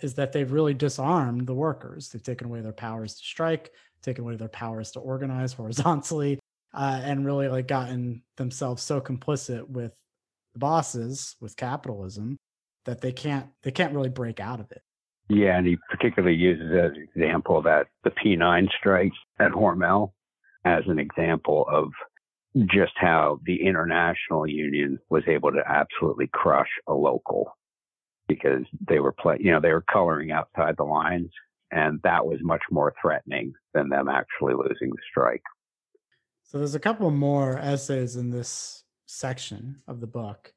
is 0.00 0.14
that 0.14 0.32
they've 0.32 0.52
really 0.52 0.74
disarmed 0.74 1.46
the 1.46 1.54
workers. 1.54 2.08
They've 2.08 2.22
taken 2.22 2.46
away 2.46 2.60
their 2.60 2.72
powers 2.72 3.14
to 3.14 3.24
strike, 3.24 3.72
taken 4.02 4.24
away 4.24 4.36
their 4.36 4.48
powers 4.48 4.92
to 4.92 5.00
organize 5.00 5.52
horizontally, 5.54 6.38
uh, 6.74 7.00
and 7.02 7.24
really 7.24 7.48
like 7.48 7.66
gotten 7.66 8.22
themselves 8.36 8.82
so 8.82 9.00
complicit 9.00 9.68
with 9.68 9.94
the 10.52 10.58
bosses, 10.58 11.36
with 11.40 11.56
capitalism, 11.56 12.36
that 12.84 13.00
they 13.00 13.12
can't 13.12 13.48
they 13.62 13.70
can't 13.70 13.94
really 13.94 14.08
break 14.08 14.40
out 14.40 14.60
of 14.60 14.70
it. 14.70 14.82
Yeah, 15.28 15.58
and 15.58 15.66
he 15.66 15.76
particularly 15.90 16.36
uses 16.36 16.72
as 16.72 16.92
an 16.96 17.08
example 17.14 17.60
that 17.62 17.88
the 18.02 18.10
P9 18.10 18.68
strikes 18.78 19.16
at 19.38 19.52
Hormel 19.52 20.12
as 20.64 20.84
an 20.86 20.98
example 20.98 21.66
of 21.70 21.90
just 22.66 22.92
how 22.96 23.40
the 23.44 23.62
international 23.64 24.46
union 24.46 24.98
was 25.10 25.22
able 25.26 25.52
to 25.52 25.62
absolutely 25.66 26.28
crush 26.32 26.68
a 26.86 26.94
local 26.94 27.56
because 28.26 28.64
they 28.86 29.00
were 29.00 29.12
play, 29.12 29.36
you 29.40 29.50
know, 29.50 29.60
they 29.60 29.72
were 29.72 29.84
coloring 29.90 30.30
outside 30.30 30.76
the 30.76 30.84
lines, 30.84 31.30
and 31.70 32.00
that 32.02 32.26
was 32.26 32.38
much 32.42 32.62
more 32.70 32.94
threatening 33.00 33.52
than 33.74 33.88
them 33.88 34.08
actually 34.08 34.54
losing 34.54 34.90
the 34.90 35.02
strike. 35.10 35.42
So 36.44 36.58
there's 36.58 36.74
a 36.74 36.80
couple 36.80 37.10
more 37.10 37.58
essays 37.58 38.16
in 38.16 38.30
this 38.30 38.84
section 39.06 39.82
of 39.86 40.00
the 40.00 40.06
book. 40.06 40.52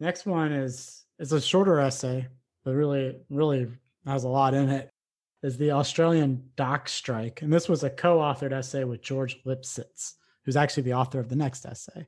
Next 0.00 0.26
one 0.26 0.52
is 0.52 1.04
is 1.18 1.32
a 1.32 1.40
shorter 1.40 1.78
essay, 1.80 2.26
but 2.64 2.74
really 2.74 3.16
really 3.30 3.68
has 4.06 4.24
a 4.24 4.28
lot 4.28 4.54
in 4.54 4.68
it. 4.68 4.90
Is 5.42 5.58
the 5.58 5.72
Australian 5.72 6.50
dock 6.56 6.88
strike, 6.88 7.42
and 7.42 7.52
this 7.52 7.68
was 7.68 7.84
a 7.84 7.90
co-authored 7.90 8.52
essay 8.52 8.84
with 8.84 9.02
George 9.02 9.42
Lipsitz, 9.44 10.14
who's 10.44 10.56
actually 10.56 10.82
the 10.82 10.94
author 10.94 11.18
of 11.18 11.28
the 11.28 11.36
next 11.36 11.64
essay. 11.64 12.06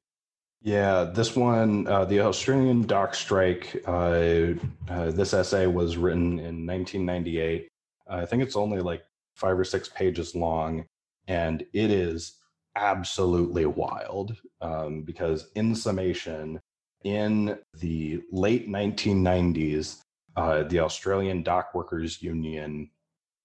Yeah, 0.62 1.04
this 1.04 1.36
one, 1.36 1.86
uh, 1.86 2.04
the 2.04 2.20
Australian 2.20 2.82
dock 2.82 3.14
strike. 3.14 3.82
Uh, 3.86 4.54
uh, 4.88 5.10
this 5.10 5.32
essay 5.32 5.66
was 5.66 5.96
written 5.96 6.38
in 6.38 6.66
1998. 6.66 7.68
I 8.08 8.24
think 8.24 8.42
it's 8.42 8.56
only 8.56 8.80
like 8.80 9.04
five 9.34 9.58
or 9.58 9.64
six 9.64 9.88
pages 9.88 10.34
long, 10.34 10.86
and 11.28 11.64
it 11.72 11.90
is 11.90 12.38
absolutely 12.74 13.66
wild 13.66 14.36
um, 14.60 15.02
because, 15.02 15.50
in 15.54 15.74
summation, 15.74 16.60
in 17.04 17.58
the 17.78 18.22
late 18.32 18.68
1990s, 18.68 20.00
uh, 20.36 20.62
the 20.64 20.80
Australian 20.80 21.42
Dock 21.42 21.74
Workers 21.74 22.22
Union 22.22 22.90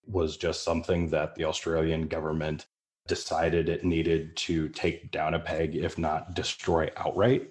was 0.05 0.37
just 0.37 0.63
something 0.63 1.07
that 1.09 1.35
the 1.35 1.45
Australian 1.45 2.07
government 2.07 2.65
decided 3.07 3.69
it 3.69 3.83
needed 3.83 4.35
to 4.37 4.69
take 4.69 5.11
down 5.11 5.33
a 5.33 5.39
peg, 5.39 5.75
if 5.75 5.97
not 5.97 6.33
destroy 6.33 6.89
outright. 6.97 7.49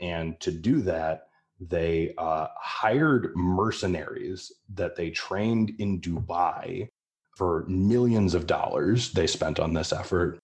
And 0.00 0.38
to 0.40 0.50
do 0.50 0.80
that, 0.82 1.28
they 1.60 2.14
uh, 2.18 2.48
hired 2.56 3.32
mercenaries 3.36 4.52
that 4.74 4.96
they 4.96 5.10
trained 5.10 5.72
in 5.78 6.00
Dubai 6.00 6.88
for 7.36 7.64
millions 7.66 8.34
of 8.34 8.46
dollars 8.46 9.12
they 9.12 9.26
spent 9.26 9.58
on 9.58 9.72
this 9.72 9.92
effort 9.92 10.38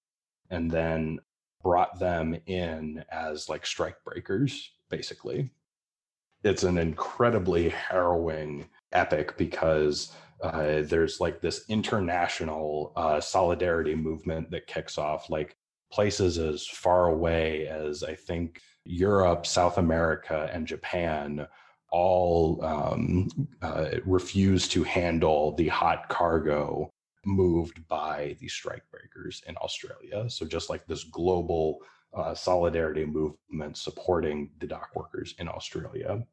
and 0.51 0.71
then 0.71 1.21
brought 1.63 1.99
them 1.99 2.37
in 2.47 3.05
as 3.11 3.49
like 3.49 3.67
strike 3.67 3.97
breakers 4.05 4.71
basically 4.89 5.51
it's 6.45 6.63
an 6.63 6.79
incredibly 6.79 7.69
harrowing 7.69 8.67
epic 8.93 9.37
because 9.37 10.13
uh, 10.43 10.83
there's 10.83 11.21
like 11.21 11.41
this 11.41 11.65
international 11.69 12.93
uh, 12.97 13.21
solidarity 13.21 13.95
movement 13.95 14.51
that 14.51 14.67
kicks 14.67 14.99
off 14.99 15.31
like 15.31 15.57
places 15.93 16.39
as 16.39 16.67
far 16.67 17.09
away 17.09 17.67
as 17.67 18.03
i 18.03 18.15
think 18.15 18.61
europe 18.85 19.47
south 19.47 19.79
america 19.79 20.49
and 20.53 20.67
japan 20.67 21.47
all 21.91 22.63
um, 22.65 23.29
uh, 23.63 23.89
refuse 24.05 24.69
to 24.69 24.85
handle 24.85 25.55
the 25.55 25.69
hot 25.69 26.09
cargo 26.09 26.91
moved 27.25 27.87
by 27.89 28.37
the 28.41 28.47
strikebreakers 28.47 29.45
in 29.47 29.57
Australia. 29.57 30.29
So 30.29 30.47
just 30.47 30.71
like 30.71 30.87
this 30.87 31.05
global 31.05 31.79
uh, 32.15 32.35
solidarity 32.35 33.05
movement 33.05 33.77
supporting 33.77 34.51
the 34.61 34.67
dock 34.67 34.91
workers 34.95 35.35
in 35.39 35.49
Australia. 35.49 36.25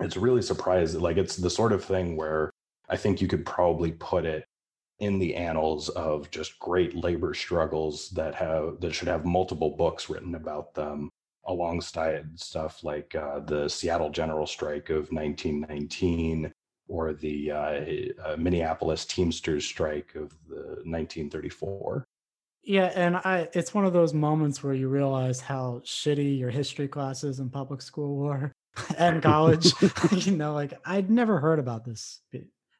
It's 0.00 0.16
really 0.16 0.42
surprising. 0.42 1.00
Like 1.00 1.16
it's 1.16 1.36
the 1.36 1.50
sort 1.50 1.72
of 1.72 1.84
thing 1.84 2.16
where 2.16 2.50
I 2.92 2.96
think 2.96 3.22
you 3.22 3.26
could 3.26 3.46
probably 3.46 3.92
put 3.92 4.26
it 4.26 4.44
in 4.98 5.18
the 5.18 5.34
annals 5.34 5.88
of 5.88 6.30
just 6.30 6.58
great 6.58 6.94
labor 6.94 7.32
struggles 7.32 8.10
that 8.10 8.34
have 8.34 8.80
that 8.80 8.94
should 8.94 9.08
have 9.08 9.24
multiple 9.24 9.70
books 9.78 10.10
written 10.10 10.34
about 10.34 10.74
them 10.74 11.08
alongside 11.46 12.38
stuff 12.38 12.84
like 12.84 13.14
uh, 13.14 13.40
the 13.40 13.66
Seattle 13.66 14.10
General 14.10 14.46
Strike 14.46 14.90
of 14.90 15.10
1919 15.10 16.52
or 16.86 17.14
the 17.14 17.50
uh, 17.50 17.80
uh, 18.26 18.36
Minneapolis 18.36 19.06
Teamsters 19.06 19.64
strike 19.64 20.14
of 20.14 20.36
the 20.46 20.82
1934. 20.84 22.04
Yeah, 22.62 22.92
and 22.94 23.16
I 23.16 23.48
it's 23.54 23.72
one 23.72 23.86
of 23.86 23.94
those 23.94 24.12
moments 24.12 24.62
where 24.62 24.74
you 24.74 24.88
realize 24.88 25.40
how 25.40 25.80
shitty 25.82 26.38
your 26.38 26.50
history 26.50 26.88
classes 26.88 27.40
in 27.40 27.48
public 27.48 27.80
school 27.80 28.18
were 28.18 28.52
and 28.98 29.22
college. 29.22 29.72
you 30.12 30.32
know, 30.32 30.52
like 30.52 30.74
I'd 30.84 31.10
never 31.10 31.40
heard 31.40 31.58
about 31.58 31.86
this. 31.86 32.20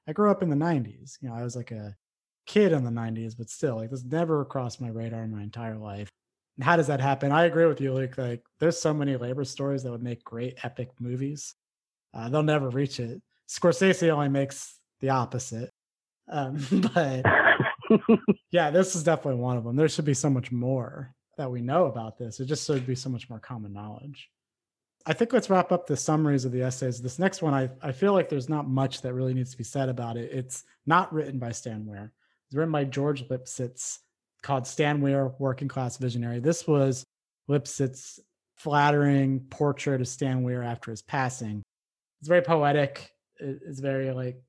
I 0.09 0.13
grew 0.13 0.31
up 0.31 0.43
in 0.43 0.51
the 0.51 0.57
90s. 0.57 1.19
You 1.21 1.29
know, 1.29 1.35
I 1.35 1.43
was 1.43 1.57
like 1.57 1.71
a 1.71 1.95
kid 2.47 2.73
in 2.73 2.85
the 2.85 2.91
90s, 2.91 3.35
but 3.37 3.51
still, 3.51 3.77
like 3.77 3.91
this 3.91 4.05
never 4.05 4.45
crossed 4.45 4.81
my 4.81 4.89
radar 4.89 5.23
in 5.23 5.35
my 5.35 5.43
entire 5.43 5.79
life. 5.79 6.09
And 6.57 6.65
how 6.65 6.77
does 6.77 6.89
that 6.89 7.01
happen? 7.01 7.33
I 7.33 7.45
agree 7.45 7.67
with 7.67 7.81
you, 7.81 7.95
Luke. 7.95 8.19
Like, 8.19 8.43
there's 8.61 8.79
so 8.79 8.93
many 8.93 9.17
labor 9.17 9.45
stories 9.45 9.83
that 9.83 9.91
would 9.91 10.03
make 10.03 10.23
great 10.25 10.59
epic 10.65 10.91
movies. 11.01 11.55
Uh, 12.13 12.29
they'll 12.29 12.43
never 12.43 12.69
reach 12.69 13.01
it. 13.01 13.23
Scorsese 13.49 14.11
only 14.11 14.29
makes 14.29 14.79
the 15.01 15.11
opposite. 15.11 15.71
Um, 16.29 16.59
but 16.95 17.25
yeah, 18.51 18.71
this 18.71 18.95
is 18.95 19.03
definitely 19.03 19.41
one 19.41 19.57
of 19.57 19.65
them. 19.65 19.77
There 19.77 19.89
should 19.89 20.05
be 20.05 20.15
so 20.15 20.31
much 20.31 20.53
more 20.53 21.15
that 21.39 21.51
we 21.51 21.61
know 21.61 21.87
about 21.87 22.19
this. 22.19 22.41
It 22.41 22.47
just 22.47 22.67
should 22.67 22.87
be 22.87 22.95
so 22.95 23.09
much 23.09 23.31
more 23.31 23.41
common 23.41 23.73
knowledge. 23.73 24.29
I 25.05 25.13
think 25.13 25.33
let's 25.33 25.51
wrap 25.51 25.73
up 25.73 25.87
the 25.87 25.97
summaries 25.97 26.45
of 26.45 26.53
the 26.53 26.63
essays. 26.63 27.03
This 27.03 27.19
next 27.19 27.43
one, 27.43 27.55
I, 27.55 27.71
I 27.83 27.93
feel 27.93 28.13
like 28.13 28.29
there's 28.29 28.49
not 28.49 28.69
much 28.69 29.03
that 29.03 29.15
really 29.15 29.35
needs 29.35 29.51
to 29.51 29.59
be 29.59 29.65
said 29.65 29.89
about 29.89 30.17
it. 30.17 30.31
It's 30.33 30.65
not 30.87 31.13
written 31.13 31.39
by 31.39 31.53
Stan 31.53 31.87
Weir. 31.87 32.13
It's 32.47 32.57
written 32.57 32.73
by 32.73 32.85
George 32.85 33.27
Lipsitz, 33.29 33.99
called 34.43 34.67
Stan 34.67 35.01
Weir, 35.01 35.33
Working 35.39 35.69
Class 35.69 35.97
Visionary. 35.97 36.39
This 36.39 36.67
was 36.67 37.05
Lipsitz's 37.49 38.21
flattering 38.57 39.41
portrait 39.51 40.01
of 40.01 40.09
Stan 40.09 40.43
Weir 40.43 40.63
after 40.63 40.91
his 40.91 41.03
passing. 41.03 41.63
It's 42.21 42.29
very 42.29 42.43
poetic. 42.43 43.11
It's 43.41 43.81
very 43.81 44.13
like 44.13 44.41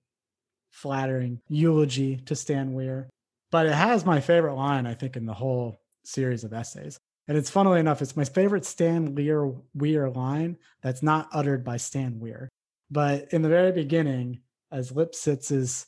flattering 0.71 1.39
eulogy 1.47 2.17
to 2.17 2.35
Stan 2.35 2.73
Weir. 2.73 3.09
But 3.51 3.65
it 3.65 3.73
has 3.73 4.05
my 4.05 4.19
favorite 4.19 4.55
line, 4.55 4.85
I 4.85 4.93
think, 4.93 5.15
in 5.15 5.25
the 5.25 5.33
whole 5.33 5.79
series 6.03 6.43
of 6.43 6.53
essays. 6.53 6.99
And 7.27 7.37
it's 7.37 7.49
funnily 7.49 7.79
enough, 7.79 8.01
it's 8.01 8.17
my 8.17 8.25
favorite 8.25 8.65
Stan 8.65 9.15
Weir, 9.15 9.53
Weir 9.73 10.09
line 10.09 10.57
that's 10.81 11.01
not 11.01 11.29
uttered 11.31 11.63
by 11.63 11.77
Stan 11.77 12.19
Weir. 12.19 12.49
But 12.91 13.31
in 13.31 13.41
the 13.41 13.49
very 13.49 13.71
beginning, 13.71 14.41
as 14.71 14.91
Lipsitz 14.91 15.51
is 15.51 15.85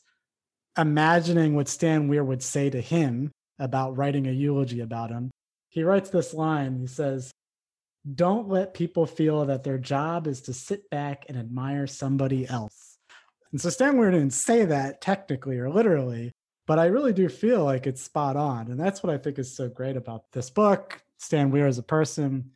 imagining 0.78 1.56
what 1.56 1.68
Stan 1.68 2.08
Weir 2.08 2.24
would 2.24 2.42
say 2.42 2.70
to 2.70 2.80
him 2.80 3.32
about 3.60 3.98
writing 3.98 4.28
a 4.28 4.32
eulogy 4.32 4.80
about 4.80 5.10
him, 5.10 5.30
he 5.70 5.84
writes 5.84 6.10
this 6.10 6.34
line. 6.34 6.80
He 6.80 6.88
says, 6.88 7.32
Don't 8.14 8.48
let 8.48 8.74
people 8.74 9.06
feel 9.06 9.46
that 9.46 9.64
their 9.64 9.78
job 9.78 10.28
is 10.28 10.42
to 10.44 10.54
sit 10.54 10.90
back 10.90 11.26
and 11.28 11.38
admire 11.38 11.86
somebody 11.86 12.48
else. 12.48 12.98
And 13.52 13.60
so 13.60 13.70
Stan 13.70 13.98
Weir 13.98 14.12
didn't 14.12 14.34
say 14.34 14.66
that 14.66 15.02
technically 15.02 15.58
or 15.58 15.70
literally, 15.70 16.32
but 16.68 16.80
I 16.80 16.86
really 16.86 17.14
do 17.14 17.30
feel 17.30 17.64
like 17.64 17.88
it's 17.88 18.02
spot 18.02 18.36
on. 18.36 18.72
And 18.72 18.80
that's 18.80 19.04
what 19.04 19.14
I 19.14 19.18
think 19.18 19.38
is 19.38 19.56
so 19.56 19.70
great 19.70 19.98
about 19.98 20.32
this 20.32 20.50
book, 20.50 21.02
Stan 21.26 21.52
Weir 21.52 21.68
as 21.68 21.78
a 21.78 21.84
person. 21.84 22.52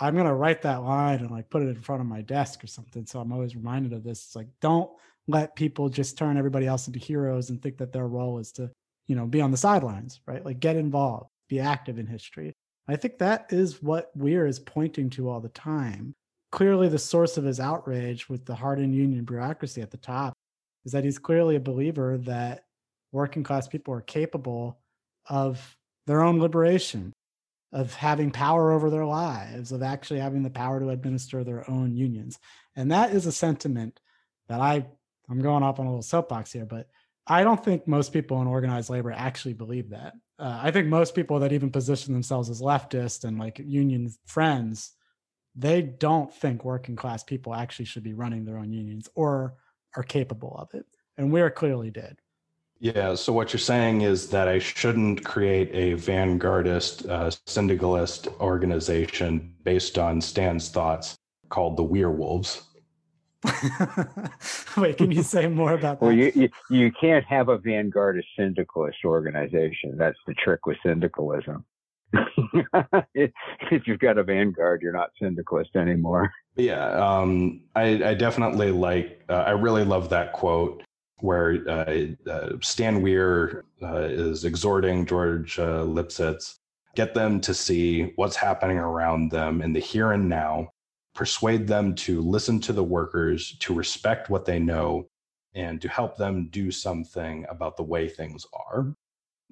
I'm 0.00 0.16
gonna 0.16 0.34
write 0.34 0.62
that 0.62 0.82
line 0.82 1.20
and 1.20 1.30
like 1.30 1.50
put 1.50 1.62
it 1.62 1.68
in 1.68 1.80
front 1.80 2.00
of 2.00 2.06
my 2.06 2.20
desk 2.22 2.62
or 2.62 2.66
something. 2.66 3.06
So 3.06 3.20
I'm 3.20 3.32
always 3.32 3.56
reminded 3.56 3.92
of 3.92 4.04
this. 4.04 4.24
It's 4.26 4.36
like 4.36 4.48
don't 4.60 4.90
let 5.26 5.56
people 5.56 5.88
just 5.88 6.18
turn 6.18 6.36
everybody 6.36 6.66
else 6.66 6.86
into 6.86 6.98
heroes 6.98 7.50
and 7.50 7.62
think 7.62 7.78
that 7.78 7.92
their 7.92 8.06
role 8.06 8.38
is 8.38 8.52
to, 8.52 8.70
you 9.06 9.16
know, 9.16 9.26
be 9.26 9.40
on 9.40 9.50
the 9.50 9.56
sidelines, 9.56 10.20
right? 10.26 10.44
Like 10.44 10.60
get 10.60 10.76
involved, 10.76 11.30
be 11.48 11.60
active 11.60 11.98
in 11.98 12.06
history. 12.06 12.54
I 12.88 12.96
think 12.96 13.18
that 13.18 13.46
is 13.50 13.82
what 13.82 14.10
Weir 14.16 14.46
is 14.46 14.58
pointing 14.58 15.10
to 15.10 15.28
all 15.28 15.40
the 15.40 15.50
time. 15.50 16.14
Clearly, 16.50 16.88
the 16.88 16.98
source 16.98 17.36
of 17.36 17.44
his 17.44 17.60
outrage 17.60 18.28
with 18.28 18.46
the 18.46 18.54
hardened 18.54 18.94
union 18.94 19.24
bureaucracy 19.24 19.82
at 19.82 19.90
the 19.90 19.98
top 19.98 20.32
is 20.86 20.92
that 20.92 21.04
he's 21.04 21.18
clearly 21.18 21.56
a 21.56 21.60
believer 21.60 22.16
that 22.18 22.64
working 23.12 23.42
class 23.42 23.68
people 23.68 23.92
are 23.92 24.00
capable 24.00 24.78
of 25.28 25.76
their 26.06 26.22
own 26.22 26.40
liberation, 26.40 27.12
of 27.72 27.94
having 27.94 28.30
power 28.30 28.72
over 28.72 28.90
their 28.90 29.04
lives, 29.04 29.72
of 29.72 29.82
actually 29.82 30.20
having 30.20 30.42
the 30.42 30.50
power 30.50 30.80
to 30.80 30.88
administer 30.88 31.44
their 31.44 31.68
own 31.70 31.94
unions. 31.94 32.38
And 32.76 32.90
that 32.92 33.12
is 33.12 33.26
a 33.26 33.32
sentiment 33.32 34.00
that 34.48 34.60
I, 34.60 34.86
I'm 35.28 35.42
going 35.42 35.62
off 35.62 35.78
on 35.78 35.86
a 35.86 35.90
little 35.90 36.02
soapbox 36.02 36.52
here, 36.52 36.64
but 36.64 36.88
I 37.26 37.44
don't 37.44 37.62
think 37.62 37.86
most 37.86 38.12
people 38.12 38.40
in 38.40 38.46
organized 38.46 38.88
labor 38.88 39.12
actually 39.12 39.52
believe 39.52 39.90
that. 39.90 40.14
Uh, 40.38 40.60
I 40.62 40.70
think 40.70 40.86
most 40.86 41.14
people 41.14 41.40
that 41.40 41.52
even 41.52 41.70
position 41.70 42.14
themselves 42.14 42.48
as 42.48 42.62
leftist 42.62 43.24
and 43.24 43.38
like 43.38 43.58
union 43.58 44.10
friends, 44.24 44.92
they 45.54 45.82
don't 45.82 46.32
think 46.32 46.64
working 46.64 46.96
class 46.96 47.22
people 47.22 47.54
actually 47.54 47.84
should 47.84 48.04
be 48.04 48.14
running 48.14 48.44
their 48.44 48.56
own 48.56 48.72
unions 48.72 49.10
or 49.14 49.56
are 49.94 50.02
capable 50.02 50.56
of 50.56 50.72
it. 50.72 50.86
And 51.18 51.30
Weir 51.32 51.50
clearly 51.50 51.90
did. 51.90 52.18
Yeah. 52.80 53.14
So 53.14 53.32
what 53.32 53.52
you're 53.52 53.60
saying 53.60 54.02
is 54.02 54.30
that 54.30 54.48
I 54.48 54.58
shouldn't 54.58 55.24
create 55.24 55.70
a 55.72 55.96
vanguardist 55.96 57.08
uh, 57.08 57.30
syndicalist 57.46 58.28
organization 58.40 59.54
based 59.64 59.98
on 59.98 60.20
Stan's 60.20 60.68
thoughts 60.68 61.16
called 61.48 61.76
the 61.76 61.84
Weirwolves. 61.84 62.62
Wait, 64.76 64.96
can 64.96 65.10
you 65.10 65.22
say 65.22 65.46
more 65.48 65.72
about 65.72 66.00
that? 66.00 66.06
Well, 66.06 66.12
you, 66.12 66.32
you, 66.34 66.48
you 66.70 66.92
can't 67.00 67.24
have 67.24 67.48
a 67.48 67.58
vanguardist 67.58 68.26
syndicalist 68.36 68.98
organization. 69.04 69.96
That's 69.96 70.18
the 70.26 70.34
trick 70.34 70.66
with 70.66 70.76
syndicalism. 70.84 71.64
if 73.14 73.86
you've 73.86 73.98
got 73.98 74.18
a 74.18 74.24
vanguard, 74.24 74.82
you're 74.82 74.92
not 74.92 75.10
syndicalist 75.20 75.76
anymore. 75.76 76.32
Yeah, 76.56 76.88
um, 76.92 77.60
I, 77.76 78.02
I, 78.02 78.14
definitely 78.14 78.70
like. 78.70 79.22
Uh, 79.28 79.44
I 79.46 79.50
really 79.50 79.84
love 79.84 80.08
that 80.08 80.32
quote 80.32 80.82
where 81.20 81.68
uh, 81.68 82.30
uh, 82.30 82.50
Stan 82.60 83.02
Weir 83.02 83.64
uh, 83.82 84.02
is 84.02 84.44
exhorting 84.44 85.06
George 85.06 85.56
Lipsitz 85.56 86.58
get 86.98 87.14
them 87.14 87.40
to 87.40 87.54
see 87.54 88.12
what's 88.16 88.34
happening 88.34 88.76
around 88.76 89.30
them 89.30 89.62
in 89.62 89.72
the 89.72 89.78
here 89.78 90.10
and 90.10 90.28
now, 90.28 90.68
persuade 91.14 91.64
them 91.64 91.94
to 91.94 92.20
listen 92.20 92.58
to 92.58 92.72
the 92.72 92.82
workers, 92.82 93.56
to 93.60 93.72
respect 93.72 94.30
what 94.30 94.44
they 94.44 94.58
know, 94.58 95.08
and 95.54 95.80
to 95.80 95.88
help 95.88 96.16
them 96.16 96.48
do 96.50 96.72
something 96.72 97.46
about 97.50 97.76
the 97.76 97.84
way 97.84 98.08
things 98.08 98.44
are. 98.52 98.92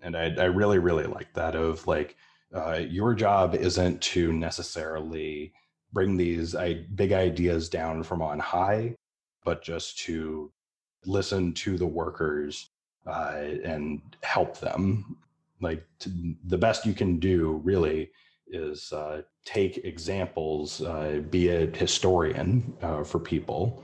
And 0.02 0.16
I, 0.16 0.34
I 0.34 0.46
really, 0.46 0.80
really 0.80 1.06
like 1.06 1.32
that 1.34 1.54
of 1.54 1.86
like, 1.86 2.16
uh, 2.52 2.80
your 2.88 3.14
job 3.14 3.54
isn't 3.54 4.00
to 4.02 4.32
necessarily 4.32 5.52
bring 5.92 6.16
these 6.16 6.56
I- 6.56 6.84
big 6.96 7.12
ideas 7.12 7.68
down 7.68 8.02
from 8.02 8.22
on 8.22 8.40
high, 8.40 8.96
but 9.44 9.62
just 9.62 9.98
to 10.00 10.50
listen 11.06 11.52
to 11.54 11.76
the 11.76 11.86
workers 11.86 12.70
uh, 13.06 13.42
and 13.64 14.00
help 14.22 14.58
them. 14.58 15.16
Like 15.60 15.84
to, 16.00 16.10
the 16.44 16.58
best 16.58 16.84
you 16.84 16.92
can 16.92 17.18
do, 17.18 17.60
really, 17.64 18.10
is 18.48 18.92
uh, 18.92 19.22
take 19.44 19.78
examples, 19.78 20.82
uh, 20.82 21.22
be 21.30 21.48
a 21.48 21.66
historian 21.66 22.74
uh, 22.82 23.04
for 23.04 23.18
people. 23.18 23.82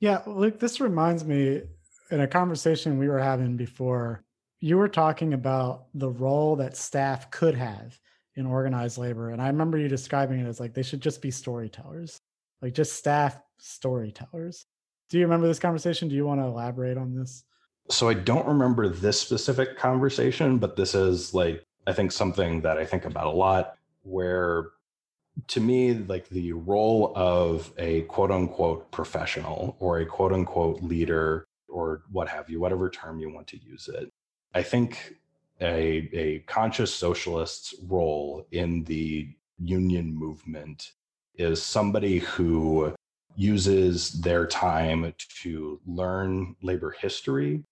Yeah, 0.00 0.22
Luke, 0.26 0.58
this 0.58 0.80
reminds 0.80 1.24
me 1.24 1.62
in 2.10 2.20
a 2.20 2.26
conversation 2.26 2.98
we 2.98 3.08
were 3.08 3.20
having 3.20 3.56
before. 3.56 4.24
You 4.60 4.78
were 4.78 4.88
talking 4.88 5.34
about 5.34 5.86
the 5.94 6.10
role 6.10 6.56
that 6.56 6.76
staff 6.76 7.30
could 7.30 7.54
have 7.54 7.98
in 8.36 8.46
organized 8.46 8.98
labor. 8.98 9.30
And 9.30 9.42
I 9.42 9.48
remember 9.48 9.78
you 9.78 9.88
describing 9.88 10.40
it 10.40 10.48
as 10.48 10.60
like 10.60 10.74
they 10.74 10.82
should 10.82 11.00
just 11.00 11.20
be 11.20 11.30
storytellers, 11.30 12.18
like 12.60 12.74
just 12.74 12.94
staff 12.94 13.38
storytellers. 13.58 14.66
Do 15.12 15.18
you 15.18 15.26
remember 15.26 15.46
this 15.46 15.58
conversation? 15.58 16.08
Do 16.08 16.14
you 16.14 16.24
want 16.24 16.40
to 16.40 16.46
elaborate 16.46 16.96
on 16.96 17.14
this? 17.14 17.44
So 17.90 18.08
I 18.08 18.14
don't 18.14 18.46
remember 18.46 18.88
this 18.88 19.20
specific 19.20 19.76
conversation, 19.76 20.56
but 20.56 20.74
this 20.74 20.94
is 20.94 21.34
like, 21.34 21.62
I 21.86 21.92
think 21.92 22.12
something 22.12 22.62
that 22.62 22.78
I 22.78 22.86
think 22.86 23.04
about 23.04 23.26
a 23.26 23.30
lot 23.30 23.74
where 24.04 24.70
to 25.48 25.60
me, 25.60 25.92
like 25.92 26.30
the 26.30 26.54
role 26.54 27.12
of 27.14 27.74
a 27.76 28.02
quote 28.02 28.30
unquote 28.30 28.90
professional 28.90 29.76
or 29.80 29.98
a 29.98 30.06
quote 30.06 30.32
unquote 30.32 30.82
leader 30.82 31.44
or 31.68 32.04
what 32.10 32.26
have 32.30 32.48
you, 32.48 32.58
whatever 32.58 32.88
term 32.88 33.20
you 33.20 33.30
want 33.30 33.46
to 33.48 33.62
use 33.62 33.88
it, 33.88 34.10
I 34.54 34.62
think 34.62 35.16
a, 35.60 36.08
a 36.14 36.38
conscious 36.46 36.94
socialist's 36.94 37.74
role 37.86 38.46
in 38.50 38.84
the 38.84 39.28
union 39.58 40.14
movement 40.14 40.92
is 41.34 41.62
somebody 41.62 42.20
who 42.20 42.94
uses 43.36 44.12
their 44.20 44.46
time 44.46 45.12
to 45.42 45.80
learn 45.86 46.54
labor 46.62 46.94
history 47.00 47.64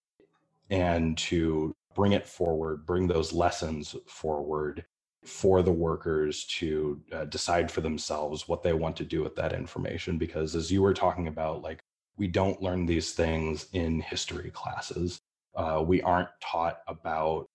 and 0.69 1.17
to 1.17 1.75
bring 1.95 2.13
it 2.13 2.27
forward, 2.27 2.85
bring 2.85 3.07
those 3.07 3.33
lessons 3.33 3.95
forward 4.07 4.85
for 5.23 5.61
the 5.61 5.71
workers 5.71 6.45
to 6.45 6.99
uh, 7.11 7.25
decide 7.25 7.69
for 7.71 7.81
themselves 7.81 8.47
what 8.47 8.63
they 8.63 8.73
want 8.73 8.95
to 8.95 9.03
do 9.03 9.21
with 9.21 9.35
that 9.35 9.53
information. 9.53 10.17
Because 10.17 10.55
as 10.55 10.71
you 10.71 10.81
were 10.81 10.93
talking 10.93 11.27
about, 11.27 11.61
like, 11.61 11.83
we 12.17 12.27
don't 12.27 12.61
learn 12.61 12.85
these 12.85 13.13
things 13.13 13.67
in 13.73 14.01
history 14.01 14.51
classes. 14.51 15.19
Uh, 15.55 15.83
we 15.85 16.01
aren't 16.01 16.29
taught 16.41 16.79
about 16.87 17.47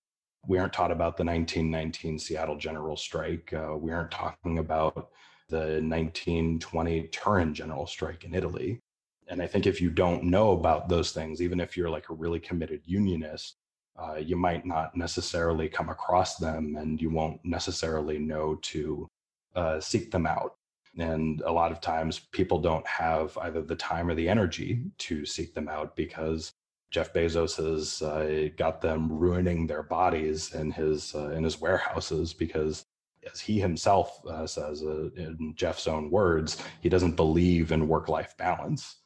we 0.49 0.59
aren't 0.59 0.73
taught 0.73 0.93
about 0.93 1.17
the 1.17 1.25
1919 1.25 2.21
Seattle 2.21 2.57
General 2.57 2.97
Strike. 2.97 3.53
Uh, 3.53 3.77
we 3.77 3.91
aren't 3.91 4.13
talking 4.13 4.59
about 4.59 5.11
the 5.49 5.81
1920 5.83 7.09
Turin 7.09 7.55
General 7.55 7.87
Strike 7.87 8.25
in 8.25 8.35
Italy. 8.35 8.81
And 9.29 9.43
I 9.43 9.47
think 9.47 9.67
if 9.67 9.81
you 9.81 9.91
don't 9.91 10.25
know 10.25 10.53
about 10.53 10.89
those 10.89 11.13
things, 11.13 11.43
even 11.43 11.61
if 11.61 11.77
you're 11.77 11.91
like 11.91 12.11
a 12.11 12.15
really 12.15 12.41
committed 12.41 12.83
unionist, 12.85 13.57
uh, 13.99 14.17
you 14.17 14.37
might 14.37 14.67
not 14.67 14.97
necessarily 14.97 15.69
come 15.69 15.89
across 15.89 16.37
them 16.37 16.77
and 16.77 17.01
you 17.01 17.11
won't 17.11 17.41
necessarily 17.45 18.19
know 18.19 18.57
to 18.57 19.09
uh, 19.55 19.81
seek 19.81 20.11
them 20.11 20.27
out. 20.27 20.57
And 20.99 21.43
a 21.43 21.53
lot 21.53 21.73
of 21.73 21.81
times 21.81 22.21
people 22.33 22.59
don't 22.59 22.87
have 22.87 23.37
either 23.39 23.63
the 23.63 23.77
time 23.77 24.09
or 24.09 24.15
the 24.15 24.29
energy 24.29 24.83
to 24.99 25.27
seek 25.27 25.55
them 25.55 25.69
out 25.69 25.97
because 25.97 26.53
Jeff 26.91 27.13
Bezos 27.13 27.57
has 27.57 28.01
uh, 28.03 28.49
got 28.57 28.81
them 28.81 29.13
ruining 29.13 29.67
their 29.67 29.83
bodies 29.83 30.55
in 30.55 30.71
his 30.71 31.15
uh, 31.15 31.31
in 31.31 31.45
his 31.45 31.61
warehouses 31.61 32.33
because, 32.33 32.85
as 33.33 33.41
he 33.41 33.61
himself 33.61 34.25
uh, 34.27 34.47
says 34.47 34.83
uh, 34.83 35.09
in 35.17 35.55
Jeff's 35.57 35.87
own 35.87 36.11
words, 36.11 36.63
he 36.81 36.89
doesn't 36.89 37.17
believe 37.17 37.73
in 37.73 37.89
work 37.89 38.09
life 38.09 38.37
balance. 38.37 38.97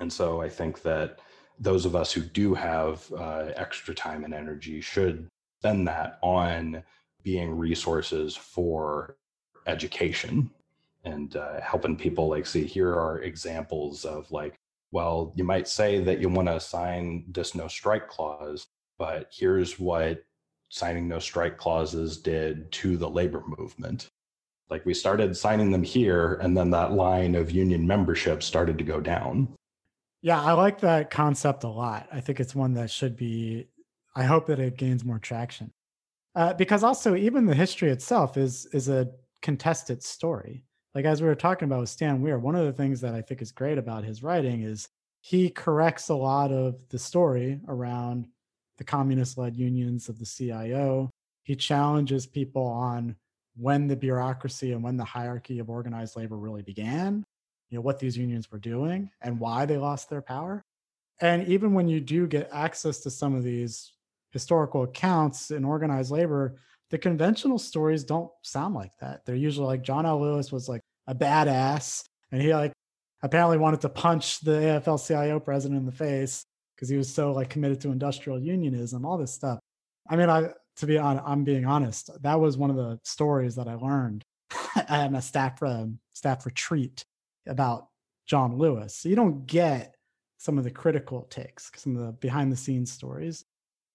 And 0.00 0.12
so 0.12 0.40
I 0.40 0.48
think 0.48 0.82
that 0.82 1.20
those 1.58 1.84
of 1.84 1.94
us 1.94 2.12
who 2.12 2.20
do 2.20 2.54
have 2.54 3.10
uh, 3.12 3.50
extra 3.56 3.94
time 3.94 4.24
and 4.24 4.34
energy 4.34 4.80
should 4.80 5.28
spend 5.60 5.86
that 5.88 6.18
on 6.20 6.82
being 7.22 7.56
resources 7.56 8.36
for 8.36 9.16
education 9.66 10.50
and 11.04 11.36
uh, 11.36 11.60
helping 11.60 11.96
people 11.96 12.28
like 12.28 12.46
see 12.46 12.64
here 12.64 12.92
are 12.92 13.22
examples 13.22 14.04
of 14.04 14.30
like 14.30 14.54
well, 14.94 15.32
you 15.34 15.42
might 15.42 15.66
say 15.66 15.98
that 16.04 16.20
you 16.20 16.28
want 16.28 16.46
to 16.46 16.60
sign 16.60 17.24
this 17.26 17.56
no 17.56 17.66
strike 17.66 18.06
clause, 18.06 18.68
but 18.96 19.28
here's 19.32 19.76
what 19.76 20.22
signing 20.68 21.08
no 21.08 21.18
strike 21.18 21.56
clauses 21.58 22.18
did 22.18 22.70
to 22.72 22.96
the 22.96 23.08
labor 23.08 23.42
movement. 23.58 24.08
Like 24.70 24.86
we 24.86 24.94
started 24.94 25.36
signing 25.36 25.70
them 25.70 25.82
here, 25.82 26.34
and 26.34 26.56
then 26.56 26.70
that 26.70 26.92
line 26.92 27.34
of 27.34 27.50
union 27.50 27.86
membership 27.86 28.42
started 28.42 28.78
to 28.78 28.84
go 28.84 29.00
down. 29.00 29.54
Yeah, 30.22 30.40
I 30.40 30.52
like 30.52 30.80
that 30.80 31.10
concept 31.10 31.64
a 31.64 31.68
lot. 31.68 32.08
I 32.10 32.20
think 32.20 32.40
it's 32.40 32.54
one 32.54 32.72
that 32.74 32.90
should 32.90 33.14
be, 33.14 33.68
I 34.16 34.24
hope 34.24 34.46
that 34.46 34.58
it 34.58 34.78
gains 34.78 35.04
more 35.04 35.18
traction. 35.18 35.70
Uh, 36.34 36.54
because 36.54 36.82
also, 36.82 37.14
even 37.14 37.46
the 37.46 37.54
history 37.54 37.90
itself 37.90 38.36
is 38.36 38.66
is 38.72 38.88
a 38.88 39.10
contested 39.42 40.02
story 40.02 40.64
like 40.94 41.04
as 41.04 41.20
we 41.20 41.26
were 41.26 41.34
talking 41.34 41.66
about 41.66 41.80
with 41.80 41.88
Stan 41.88 42.22
Weir, 42.22 42.38
one 42.38 42.54
of 42.54 42.66
the 42.66 42.72
things 42.72 43.00
that 43.00 43.14
I 43.14 43.22
think 43.22 43.42
is 43.42 43.50
great 43.50 43.78
about 43.78 44.04
his 44.04 44.22
writing 44.22 44.62
is 44.62 44.88
he 45.20 45.50
corrects 45.50 46.08
a 46.08 46.14
lot 46.14 46.52
of 46.52 46.76
the 46.88 46.98
story 46.98 47.60
around 47.66 48.28
the 48.78 48.84
communist 48.84 49.38
led 49.38 49.56
unions 49.56 50.08
of 50.08 50.18
the 50.18 50.26
CIO. 50.26 51.10
He 51.42 51.56
challenges 51.56 52.26
people 52.26 52.64
on 52.64 53.16
when 53.56 53.86
the 53.86 53.96
bureaucracy 53.96 54.72
and 54.72 54.82
when 54.82 54.96
the 54.96 55.04
hierarchy 55.04 55.58
of 55.58 55.70
organized 55.70 56.16
labor 56.16 56.36
really 56.36 56.62
began, 56.62 57.24
you 57.70 57.78
know, 57.78 57.82
what 57.82 57.98
these 57.98 58.16
unions 58.16 58.50
were 58.50 58.58
doing 58.58 59.10
and 59.20 59.38
why 59.38 59.64
they 59.66 59.76
lost 59.76 60.10
their 60.10 60.22
power. 60.22 60.62
And 61.20 61.46
even 61.46 61.74
when 61.74 61.88
you 61.88 62.00
do 62.00 62.26
get 62.26 62.50
access 62.52 63.00
to 63.00 63.10
some 63.10 63.34
of 63.34 63.44
these 63.44 63.92
historical 64.32 64.82
accounts 64.82 65.52
in 65.52 65.64
organized 65.64 66.10
labor, 66.10 66.56
the 66.90 66.98
conventional 66.98 67.58
stories 67.58 68.02
don't 68.04 68.30
sound 68.42 68.74
like 68.74 68.92
that. 69.00 69.24
They're 69.24 69.36
usually 69.36 69.66
like 69.66 69.82
John 69.82 70.06
L. 70.06 70.20
Lewis 70.20 70.50
was 70.50 70.68
like 70.68 70.80
a 71.06 71.14
badass 71.14 72.02
and 72.32 72.42
he 72.42 72.52
like 72.52 72.72
apparently 73.22 73.58
wanted 73.58 73.80
to 73.82 73.88
punch 73.88 74.40
the 74.40 74.50
AFL 74.50 75.06
CIO 75.06 75.38
president 75.38 75.78
in 75.78 75.86
the 75.86 75.92
face 75.92 76.44
because 76.74 76.88
he 76.88 76.96
was 76.96 77.12
so 77.12 77.32
like 77.32 77.50
committed 77.50 77.80
to 77.82 77.90
industrial 77.90 78.40
unionism, 78.40 79.04
all 79.04 79.18
this 79.18 79.32
stuff. 79.32 79.58
I 80.08 80.16
mean, 80.16 80.28
I 80.28 80.50
to 80.76 80.86
be 80.86 80.98
honest, 80.98 81.24
I'm 81.26 81.44
being 81.44 81.64
honest, 81.64 82.10
that 82.22 82.40
was 82.40 82.56
one 82.56 82.70
of 82.70 82.76
the 82.76 82.98
stories 83.04 83.54
that 83.56 83.68
I 83.68 83.74
learned 83.74 84.24
at 84.76 85.14
a 85.14 85.22
staff 85.22 85.62
um, 85.62 85.98
staff 86.12 86.44
retreat 86.46 87.04
about 87.46 87.88
John 88.26 88.56
Lewis. 88.58 88.96
So 88.96 89.08
you 89.08 89.16
don't 89.16 89.46
get 89.46 89.94
some 90.38 90.58
of 90.58 90.64
the 90.64 90.70
critical 90.70 91.22
takes, 91.30 91.70
some 91.76 91.96
of 91.96 92.04
the 92.04 92.12
behind 92.12 92.50
the 92.50 92.56
scenes 92.56 92.92
stories. 92.92 93.44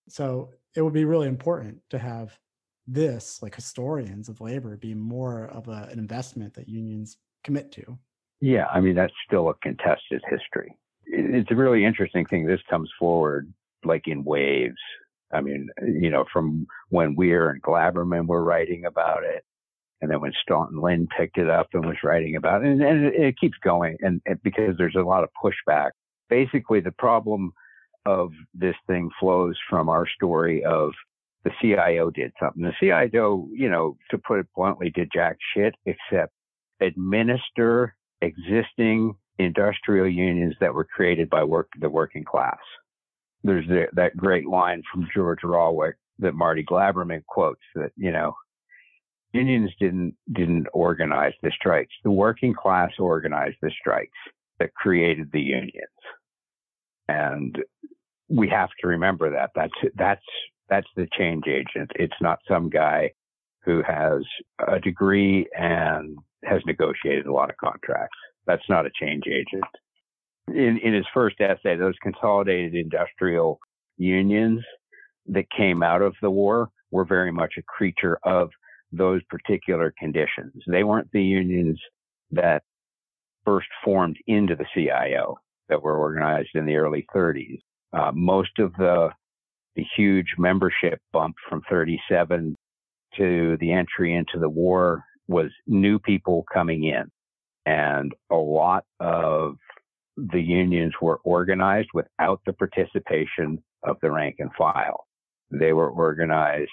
So 0.07 0.51
it 0.75 0.81
would 0.81 0.93
be 0.93 1.05
really 1.05 1.27
important 1.27 1.79
to 1.89 1.99
have 1.99 2.37
this, 2.87 3.41
like 3.41 3.55
historians 3.55 4.29
of 4.29 4.41
labor, 4.41 4.75
be 4.77 4.93
more 4.93 5.45
of 5.45 5.67
a, 5.67 5.87
an 5.91 5.99
investment 5.99 6.53
that 6.55 6.67
unions 6.67 7.17
commit 7.43 7.71
to. 7.73 7.97
Yeah, 8.41 8.65
I 8.67 8.79
mean, 8.79 8.95
that's 8.95 9.13
still 9.27 9.49
a 9.49 9.53
contested 9.55 10.23
history. 10.29 10.75
It's 11.11 11.51
a 11.51 11.55
really 11.55 11.85
interesting 11.85 12.25
thing. 12.25 12.45
This 12.45 12.61
comes 12.69 12.89
forward 12.99 13.51
like 13.83 14.07
in 14.07 14.23
waves. 14.23 14.77
I 15.31 15.41
mean, 15.41 15.69
you 15.81 16.09
know, 16.09 16.25
from 16.31 16.67
when 16.89 17.15
Weir 17.15 17.49
and 17.49 17.61
Glaberman 17.61 18.27
were 18.27 18.43
writing 18.43 18.85
about 18.85 19.23
it, 19.23 19.43
and 20.01 20.09
then 20.09 20.21
when 20.21 20.33
Staughton 20.41 20.79
Lynd 20.79 21.09
picked 21.15 21.37
it 21.37 21.49
up 21.49 21.67
and 21.73 21.85
was 21.85 21.97
writing 22.03 22.35
about 22.35 22.63
it, 22.63 22.69
and, 22.69 22.81
and 22.81 23.05
it, 23.05 23.15
it, 23.15 23.39
keeps 23.39 23.57
going, 23.63 23.97
and, 23.99 24.21
and 24.25 24.41
because 24.43 24.75
there's 24.77 24.95
a 24.95 25.01
lot 25.01 25.23
of 25.23 25.29
pushback. 25.43 25.91
Basically, 26.29 26.79
the 26.79 26.91
problem 26.91 27.51
of 28.05 28.31
this 28.53 28.75
thing 28.87 29.09
flows 29.19 29.55
from 29.69 29.89
our 29.89 30.07
story 30.07 30.63
of 30.63 30.91
the 31.43 31.51
CIO 31.61 32.09
did 32.09 32.31
something. 32.39 32.63
The 32.63 32.73
CIO, 32.79 33.47
you 33.51 33.69
know, 33.69 33.97
to 34.11 34.17
put 34.17 34.39
it 34.39 34.47
bluntly, 34.55 34.89
did 34.89 35.09
jack 35.13 35.37
shit 35.53 35.75
except 35.85 36.33
administer 36.81 37.95
existing 38.21 39.15
industrial 39.39 40.07
unions 40.07 40.53
that 40.59 40.73
were 40.73 40.83
created 40.83 41.29
by 41.29 41.43
work 41.43 41.69
the 41.79 41.89
working 41.89 42.23
class. 42.23 42.59
There's 43.43 43.67
the, 43.67 43.87
that 43.93 44.17
great 44.17 44.45
line 44.45 44.83
from 44.91 45.07
George 45.15 45.39
Rawick 45.43 45.93
that 46.19 46.35
Marty 46.35 46.63
Glaberman 46.63 47.25
quotes 47.25 47.61
that 47.75 47.91
you 47.95 48.11
know 48.11 48.35
unions 49.33 49.71
didn't 49.79 50.15
didn't 50.33 50.67
organize 50.73 51.33
the 51.41 51.51
strikes. 51.55 51.93
The 52.03 52.11
working 52.11 52.53
class 52.53 52.91
organized 52.99 53.57
the 53.61 53.71
strikes 53.79 54.17
that 54.59 54.73
created 54.73 55.29
the 55.31 55.41
unions, 55.41 55.71
and 57.07 57.57
we 58.27 58.49
have 58.49 58.69
to 58.81 58.87
remember 58.87 59.31
that. 59.31 59.51
That's 59.55 59.73
that's 59.95 60.25
that's 60.69 60.87
the 60.97 61.07
change 61.17 61.45
agent. 61.47 61.91
It's 61.95 62.21
not 62.21 62.39
some 62.47 62.69
guy 62.69 63.11
who 63.63 63.81
has 63.83 64.21
a 64.67 64.79
degree 64.79 65.47
and 65.57 66.17
has 66.43 66.61
negotiated 66.65 67.25
a 67.25 67.33
lot 67.33 67.49
of 67.49 67.57
contracts. 67.57 68.17
That's 68.47 68.67
not 68.69 68.85
a 68.85 68.91
change 68.99 69.23
agent. 69.27 69.63
In, 70.47 70.79
in 70.83 70.93
his 70.93 71.05
first 71.13 71.39
essay, 71.39 71.75
those 71.75 71.95
consolidated 72.01 72.73
industrial 72.73 73.59
unions 73.97 74.61
that 75.27 75.45
came 75.55 75.83
out 75.83 76.01
of 76.01 76.15
the 76.21 76.31
war 76.31 76.69
were 76.91 77.05
very 77.05 77.31
much 77.31 77.53
a 77.57 77.63
creature 77.63 78.17
of 78.23 78.49
those 78.91 79.21
particular 79.29 79.93
conditions. 79.99 80.53
They 80.67 80.83
weren't 80.83 81.11
the 81.11 81.21
unions 81.23 81.79
that 82.31 82.63
first 83.45 83.67
formed 83.83 84.17
into 84.25 84.55
the 84.55 84.65
CIO 84.73 85.37
that 85.69 85.81
were 85.81 85.97
organized 85.97 86.49
in 86.55 86.65
the 86.65 86.75
early 86.75 87.05
30s. 87.15 87.59
Uh, 87.93 88.11
most 88.13 88.57
of 88.59 88.73
the 88.77 89.09
the 89.75 89.85
huge 89.95 90.33
membership 90.37 90.99
bump 91.13 91.35
from 91.47 91.61
37 91.69 92.55
to 93.15 93.57
the 93.59 93.71
entry 93.71 94.13
into 94.13 94.39
the 94.39 94.49
war 94.49 95.03
was 95.27 95.51
new 95.67 95.99
people 95.99 96.43
coming 96.51 96.83
in. 96.83 97.09
And 97.69 98.15
a 98.31 98.35
lot 98.35 98.83
of 98.99 99.57
the 100.17 100.41
unions 100.41 100.93
were 100.99 101.19
organized 101.23 101.89
without 101.93 102.41
the 102.47 102.53
participation 102.53 103.63
of 103.83 103.97
the 104.01 104.09
rank 104.09 104.37
and 104.39 104.49
file. 104.57 105.05
They 105.51 105.73
were 105.73 105.91
organized 105.91 106.71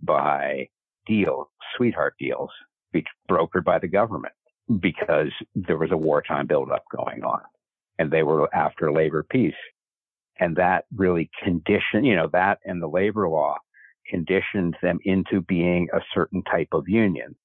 by 0.00 0.68
deals, 1.06 1.48
sweetheart 1.76 2.14
deals, 2.18 2.48
brokered 3.30 3.64
by 3.64 3.80
the 3.80 3.88
government 3.88 4.32
because 4.80 5.30
there 5.54 5.76
was 5.76 5.90
a 5.92 5.96
wartime 5.96 6.46
buildup 6.46 6.84
going 6.90 7.22
on 7.22 7.42
and 7.98 8.10
they 8.10 8.22
were 8.22 8.48
after 8.54 8.90
labor 8.90 9.26
peace. 9.30 9.52
And 10.38 10.56
that 10.56 10.86
really 10.96 11.28
conditioned, 11.44 12.06
you 12.06 12.16
know, 12.16 12.30
that 12.32 12.60
and 12.64 12.80
the 12.80 12.88
labor 12.88 13.28
law 13.28 13.58
conditioned 14.08 14.74
them 14.80 15.00
into 15.04 15.42
being 15.42 15.88
a 15.92 16.00
certain 16.14 16.42
type 16.44 16.68
of 16.72 16.88
union, 16.88 17.36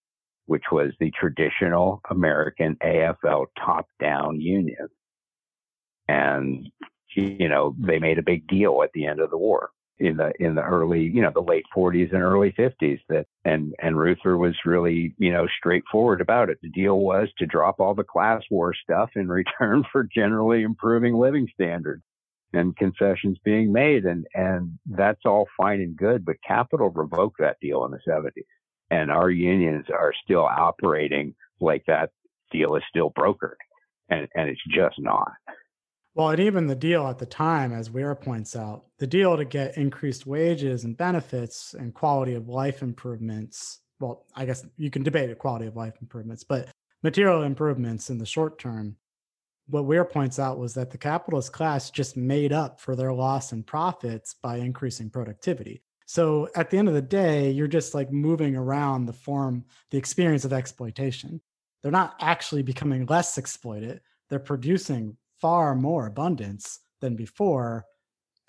which 0.46 0.66
was 0.72 0.92
the 1.00 1.12
traditional 1.12 2.02
American 2.10 2.78
AFL 2.84 3.48
top 3.58 3.88
down 4.00 4.40
union. 4.40 4.88
And, 6.08 6.68
you 7.16 7.50
know, 7.50 7.72
hmm. 7.72 7.86
they 7.86 8.00
made 8.00 8.20
a 8.20 8.24
big 8.24 8.48
deal 8.48 8.82
at 8.84 8.92
the 8.94 9.06
end 9.06 9.20
of 9.20 9.30
the 9.30 9.38
war 9.38 9.72
in 9.98 10.18
the 10.18 10.34
in 10.40 10.56
the 10.56 10.62
early 10.62 11.04
you 11.04 11.22
know 11.22 11.32
the 11.34 11.40
late 11.40 11.64
40s 11.76 12.12
and 12.12 12.22
early 12.22 12.52
50s 12.52 13.00
that 13.08 13.28
and 13.46 13.74
and 13.82 13.98
Reuther 13.98 14.38
was 14.38 14.56
really 14.66 15.16
you 15.18 15.32
know 15.32 15.48
straightforward 15.58 16.22
about 16.22 16.50
it. 16.50 16.58
The 16.62 16.70
deal 16.70 17.00
was 17.00 17.30
to 17.38 17.46
drop 17.46 17.80
all 17.80 17.96
the 17.96 18.04
class 18.04 18.42
war 18.52 18.74
stuff 18.74 19.12
in 19.16 19.28
return 19.30 19.86
for 19.92 20.04
generally 20.04 20.64
improving 20.64 21.16
living 21.16 21.48
standards 21.54 22.04
and 22.52 22.76
concessions 22.76 23.38
being 23.46 23.72
made. 23.72 24.06
And 24.06 24.28
and 24.34 24.78
that's 24.86 25.22
all 25.26 25.48
fine 25.56 25.80
and 25.80 25.96
good 25.96 26.26
but 26.26 26.36
capital 26.46 26.90
revoked 26.90 27.40
that 27.40 27.58
deal 27.62 27.86
in 27.86 27.92
the 27.92 28.00
70s 28.08 28.32
and 28.92 29.12
our 29.12 29.30
unions 29.30 29.86
are 29.90 30.14
still 30.24 30.46
operating 30.46 31.34
like 31.60 31.84
that 31.88 32.12
deal 32.52 32.76
is 32.76 32.84
still 32.90 33.12
brokered 33.12 33.56
and 34.10 34.28
and 34.36 34.50
it's 34.50 34.62
just 34.74 35.00
not 35.00 35.32
well, 36.16 36.30
and 36.30 36.40
even 36.40 36.68
the 36.68 36.76
deal 36.76 37.08
at 37.08 37.20
the 37.20 37.26
time, 37.26 37.74
as 37.74 37.92
Weir 37.92 38.16
points 38.16 38.56
out, 38.56 38.86
the 39.00 39.08
deal 39.08 39.36
to 39.36 39.44
get 39.44 39.76
increased 39.76 40.26
wages 40.26 40.86
and 40.86 40.96
benefits 40.96 41.76
and 41.78 41.94
quality 41.94 42.36
of 42.36 42.48
life 42.48 42.82
improvements. 42.82 43.82
Well, 44.00 44.26
I 44.34 44.46
guess 44.46 44.66
you 44.78 44.90
can 44.90 45.04
debate 45.04 45.38
quality 45.38 45.68
of 45.68 45.76
life 45.76 45.96
improvements, 46.02 46.46
but 46.46 46.70
material 47.04 47.44
improvements 47.44 48.10
in 48.10 48.18
the 48.18 48.26
short 48.26 48.58
term. 48.60 48.96
What 49.68 49.86
Weir 49.86 50.06
points 50.06 50.40
out 50.40 50.58
was 50.58 50.74
that 50.76 50.90
the 50.90 50.98
capitalist 50.98 51.52
class 51.52 51.92
just 51.92 52.16
made 52.16 52.54
up 52.54 52.80
for 52.80 52.96
their 52.96 53.12
loss 53.12 53.52
in 53.52 53.64
profits 53.64 54.36
by 54.42 54.58
increasing 54.58 55.10
productivity. 55.10 55.84
So 56.06 56.50
at 56.56 56.70
the 56.70 56.78
end 56.78 56.88
of 56.88 56.94
the 56.94 57.02
day, 57.02 57.52
you're 57.52 57.68
just 57.68 57.94
like 57.94 58.12
moving 58.12 58.56
around 58.56 59.06
the 59.06 59.14
form, 59.14 59.66
the 59.92 59.98
experience 59.98 60.46
of 60.46 60.54
exploitation. 60.54 61.42
They're 61.82 61.92
not 61.92 62.16
actually 62.20 62.64
becoming 62.64 63.06
less 63.08 63.38
exploited. 63.38 64.02
They're 64.30 64.40
producing 64.40 65.18
far 65.42 65.76
more 65.76 66.08
abundance 66.08 66.80
than 67.02 67.16
before 67.16 67.86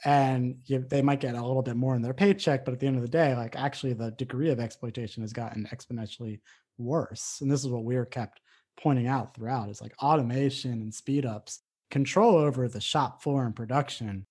and 0.04 0.56
you, 0.66 0.84
they 0.88 1.02
might 1.02 1.20
get 1.20 1.34
a 1.34 1.46
little 1.46 1.62
bit 1.62 1.76
more 1.76 1.94
in 1.94 2.02
their 2.02 2.14
paycheck 2.14 2.64
but 2.64 2.72
at 2.72 2.80
the 2.80 2.86
end 2.86 2.96
of 2.96 3.02
the 3.02 3.08
day 3.08 3.34
like 3.34 3.56
actually 3.56 3.92
the 3.92 4.10
degree 4.12 4.50
of 4.50 4.60
exploitation 4.60 5.22
has 5.22 5.32
gotten 5.32 5.68
exponentially 5.72 6.40
worse 6.78 7.38
and 7.40 7.50
this 7.50 7.64
is 7.64 7.70
what 7.70 7.84
we're 7.84 8.04
kept 8.04 8.40
pointing 8.78 9.06
out 9.06 9.34
throughout 9.34 9.70
is 9.70 9.80
like 9.80 9.94
automation 10.02 10.72
and 10.72 10.94
speed 10.94 11.24
ups 11.24 11.60
control 11.90 12.36
over 12.36 12.68
the 12.68 12.80
shop 12.80 13.22
floor 13.22 13.46
and 13.46 13.56
production 13.56 14.26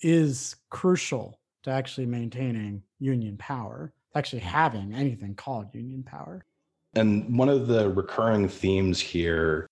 is 0.00 0.54
crucial 0.70 1.40
to 1.64 1.70
actually 1.70 2.06
maintaining 2.06 2.82
union 3.00 3.36
power 3.36 3.92
actually 4.14 4.40
having 4.40 4.94
anything 4.94 5.34
called 5.34 5.66
union 5.74 6.02
power 6.02 6.44
and 6.94 7.36
one 7.36 7.48
of 7.48 7.66
the 7.66 7.90
recurring 7.90 8.48
themes 8.48 9.00
here 9.00 9.66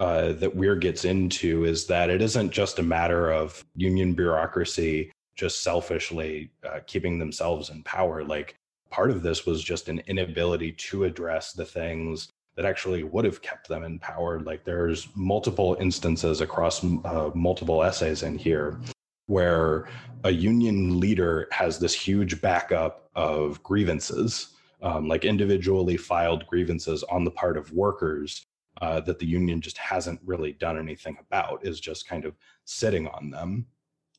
uh, 0.00 0.32
that 0.32 0.54
Weir 0.54 0.74
gets 0.74 1.04
into 1.04 1.64
is 1.64 1.86
that 1.86 2.10
it 2.10 2.20
isn't 2.20 2.50
just 2.50 2.78
a 2.78 2.82
matter 2.82 3.30
of 3.30 3.64
union 3.76 4.12
bureaucracy 4.12 5.12
just 5.36 5.62
selfishly 5.62 6.50
uh, 6.64 6.80
keeping 6.86 7.18
themselves 7.18 7.70
in 7.70 7.82
power. 7.82 8.24
Like 8.24 8.54
part 8.90 9.10
of 9.10 9.22
this 9.22 9.46
was 9.46 9.62
just 9.62 9.88
an 9.88 10.00
inability 10.06 10.72
to 10.72 11.04
address 11.04 11.52
the 11.52 11.64
things 11.64 12.28
that 12.56 12.64
actually 12.64 13.02
would 13.02 13.24
have 13.24 13.42
kept 13.42 13.68
them 13.68 13.82
in 13.84 13.98
power. 13.98 14.40
Like 14.40 14.64
there's 14.64 15.08
multiple 15.16 15.76
instances 15.80 16.40
across 16.40 16.84
uh, 16.84 17.30
multiple 17.34 17.82
essays 17.82 18.22
in 18.22 18.38
here 18.38 18.78
where 19.26 19.88
a 20.24 20.30
union 20.30 21.00
leader 21.00 21.48
has 21.50 21.78
this 21.78 21.94
huge 21.94 22.40
backup 22.40 23.08
of 23.14 23.62
grievances, 23.62 24.54
um, 24.82 25.08
like 25.08 25.24
individually 25.24 25.96
filed 25.96 26.46
grievances 26.46 27.02
on 27.04 27.24
the 27.24 27.30
part 27.30 27.56
of 27.56 27.72
workers 27.72 28.46
uh, 28.80 29.00
that 29.00 29.18
the 29.18 29.26
union 29.26 29.60
just 29.60 29.78
hasn't 29.78 30.20
really 30.24 30.52
done 30.52 30.78
anything 30.78 31.16
about 31.20 31.64
is 31.64 31.80
just 31.80 32.08
kind 32.08 32.24
of 32.24 32.34
sitting 32.64 33.06
on 33.08 33.30
them. 33.30 33.66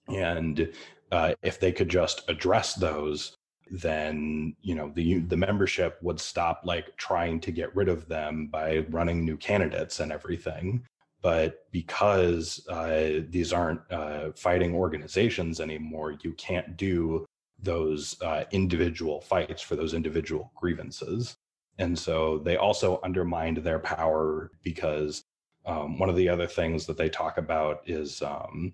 And 0.07 0.71
uh, 1.11 1.33
if 1.43 1.59
they 1.59 1.71
could 1.71 1.89
just 1.89 2.27
address 2.29 2.73
those 2.73 3.37
then 3.71 4.55
you 4.61 4.75
know 4.75 4.91
the 4.93 5.19
the 5.21 5.37
membership 5.37 5.97
would 6.01 6.19
stop 6.19 6.61
like 6.63 6.95
trying 6.97 7.39
to 7.39 7.51
get 7.51 7.75
rid 7.75 7.89
of 7.89 8.07
them 8.07 8.47
by 8.47 8.85
running 8.89 9.25
new 9.25 9.37
candidates 9.37 9.99
and 9.99 10.11
everything 10.11 10.85
but 11.25 11.65
because 11.71 12.63
uh, 12.69 13.21
these 13.29 13.51
aren't 13.51 13.81
uh, 13.91 14.29
fighting 14.35 14.75
organizations 14.75 15.59
anymore 15.59 16.17
you 16.21 16.31
can't 16.33 16.77
do 16.77 17.25
those 17.63 18.21
uh, 18.21 18.43
individual 18.51 19.21
fights 19.21 19.61
for 19.61 19.75
those 19.75 19.95
individual 19.95 20.51
grievances 20.55 21.35
and 21.79 21.97
so 21.97 22.37
they 22.37 22.57
also 22.57 22.99
undermined 23.03 23.57
their 23.57 23.79
power 23.79 24.51
because 24.61 25.23
um, 25.65 25.97
one 25.97 26.09
of 26.09 26.15
the 26.15 26.29
other 26.29 26.45
things 26.45 26.85
that 26.85 26.97
they 26.97 27.09
talk 27.09 27.39
about 27.39 27.81
is 27.87 28.21
um, 28.21 28.73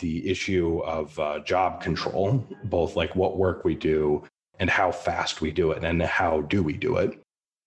the 0.00 0.28
issue 0.30 0.80
of 0.84 1.18
uh, 1.18 1.40
job 1.40 1.82
control, 1.82 2.46
both 2.64 2.94
like 2.94 3.16
what 3.16 3.38
work 3.38 3.64
we 3.64 3.74
do 3.74 4.22
and 4.60 4.70
how 4.70 4.92
fast 4.92 5.40
we 5.40 5.50
do 5.50 5.72
it 5.72 5.82
and 5.82 6.02
how 6.02 6.42
do 6.42 6.62
we 6.62 6.74
do 6.74 6.96
it. 6.96 7.20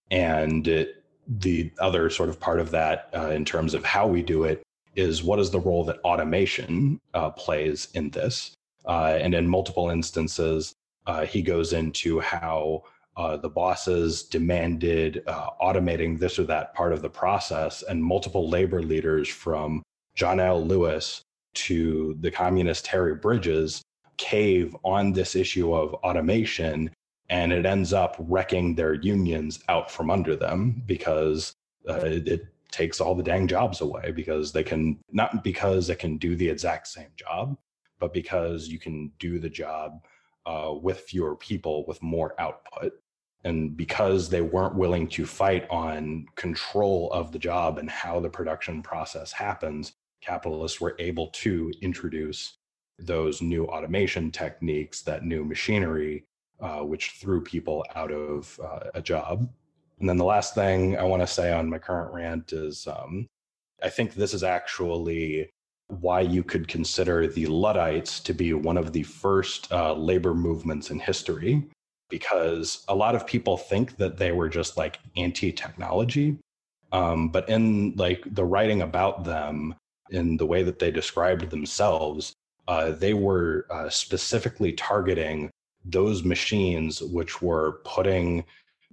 And 0.10 0.68
it, 0.68 1.01
the 1.28 1.72
other 1.80 2.10
sort 2.10 2.30
of 2.30 2.40
part 2.40 2.60
of 2.60 2.72
that 2.72 3.10
uh, 3.16 3.30
in 3.30 3.46
terms 3.46 3.74
of 3.74 3.84
how 3.84 4.08
we 4.08 4.22
do 4.22 4.44
it 4.44 4.62
is 4.96 5.24
what 5.24 5.40
is 5.40 5.52
the 5.52 5.60
role 5.60 5.84
that 5.86 6.00
automation 6.00 7.00
uh, 7.14 7.30
plays 7.30 7.88
in 7.94 8.10
this. 8.10 8.54
Uh, 8.86 9.18
and 9.22 9.34
in 9.34 9.48
multiple 9.48 9.90
instances, 9.90 10.74
uh, 11.08 11.26
he 11.26 11.42
goes 11.42 11.74
into 11.74 12.20
how 12.20 12.84
uh, 13.18 13.38
the 13.38 13.50
bosses 13.50 14.24
demanded 14.24 15.24
uh, 15.28 15.50
automating 15.62 16.18
this 16.18 16.40
or 16.40 16.44
that 16.44 16.74
part 16.74 16.94
of 16.94 17.02
the 17.02 17.10
process, 17.10 17.84
and 17.84 18.04
multiple 18.04 18.50
labor 18.50 18.82
leaders 18.82 19.28
from 19.28 19.84
John 20.16 20.40
L. 20.40 20.66
Lewis 20.66 21.22
to 21.54 22.16
the 22.22 22.32
communist 22.32 22.88
Harry 22.88 23.16
Bridges 23.16 23.82
cave 24.18 24.76
on 24.84 25.12
this 25.12 25.36
issue 25.36 25.74
of 25.74 25.94
automation, 25.96 26.90
and 27.32 27.54
it 27.54 27.66
ends 27.66 27.94
up 27.94 28.18
wrecking 28.20 28.76
their 28.76 28.94
unions 28.94 29.64
out 29.70 29.90
from 29.90 30.12
under 30.12 30.36
them 30.36 30.84
because 30.86 31.56
uh, 31.90 32.02
it, 32.02 32.28
it 32.28 32.46
takes 32.72 33.00
all 33.00 33.16
the 33.16 33.24
dang 33.24 33.48
jobs 33.48 33.80
away 33.80 34.12
because 34.12 34.52
they 34.52 34.64
can 34.64 35.00
not 35.12 35.44
because 35.44 35.90
it 35.90 35.98
can 35.98 36.18
do 36.18 36.36
the 36.36 36.48
exact 36.48 36.88
same 36.88 37.10
job, 37.16 37.58
but 38.00 38.14
because 38.14 38.68
you 38.68 38.78
can 38.78 39.12
do 39.18 39.40
the 39.40 39.50
job 39.50 40.04
uh, 40.46 40.74
with 40.74 41.00
fewer 41.00 41.36
people 41.38 41.86
with 41.88 42.02
more 42.04 42.36
output. 42.40 42.94
And 43.46 43.76
because 43.76 44.30
they 44.30 44.42
weren't 44.42 44.76
willing 44.76 45.08
to 45.10 45.26
fight 45.26 45.66
on 45.70 46.26
control 46.36 47.10
of 47.12 47.32
the 47.32 47.40
job 47.40 47.80
and 47.80 47.90
how 47.90 48.20
the 48.20 48.30
production 48.30 48.84
process 48.84 49.32
happens, 49.32 49.94
capitalists 50.22 50.82
were 50.82 50.96
able 51.00 51.28
to 51.30 51.72
introduce 51.82 52.58
those 53.00 53.42
new 53.42 53.66
automation 53.66 54.32
techniques, 54.32 55.02
that 55.04 55.26
new 55.26 55.44
machinery, 55.44 56.26
uh, 56.62 56.80
which 56.80 57.12
threw 57.12 57.42
people 57.42 57.86
out 57.96 58.12
of 58.12 58.60
uh, 58.64 58.92
a 58.94 59.02
job. 59.02 59.50
And 60.00 60.10
then 60.10 60.18
the 60.18 60.26
last 60.26 60.56
thing 60.56 60.98
I 60.98 61.04
want 61.04 61.22
to 61.22 61.28
say 61.28 61.52
on 61.52 61.70
my 61.70 61.78
current 61.78 62.14
rant 62.14 62.54
is 62.54 62.88
um, 62.88 63.28
I 63.84 63.90
think 63.90 64.14
this 64.14 64.34
is 64.34 64.44
actually 64.44 65.50
why 65.88 66.22
you 66.22 66.44
could 66.44 66.68
consider 66.68 67.28
the 67.28 67.48
Luddites 67.48 68.20
to 68.22 68.34
be 68.34 68.54
one 68.54 68.78
of 68.78 68.94
the 68.94 69.04
first 69.04 69.72
uh, 69.72 69.94
labor 69.94 70.34
movements 70.34 70.90
in 70.90 71.00
history. 71.00 71.68
because 72.12 72.84
a 72.90 72.94
lot 72.94 73.16
of 73.16 73.26
people 73.26 73.58
think 73.58 73.96
that 73.98 74.18
they 74.18 74.32
were 74.32 74.50
just 74.50 74.78
like 74.78 75.00
anti-technology 75.18 76.38
um, 76.92 77.30
but 77.30 77.50
in 77.50 77.94
like 77.96 78.22
the 78.36 78.44
writing 78.44 78.82
about 78.84 79.24
them 79.24 79.74
in 80.12 80.38
the 80.38 80.46
way 80.46 80.62
that 80.62 80.78
they 80.78 80.92
described 80.92 81.50
themselves 81.50 82.34
uh, 82.68 82.92
they 82.92 83.14
were 83.14 83.66
uh, 83.72 83.90
specifically 83.90 84.74
targeting 84.74 85.50
those 85.86 86.24
machines 86.24 87.02
which 87.02 87.42
were 87.42 87.82
putting 87.84 88.44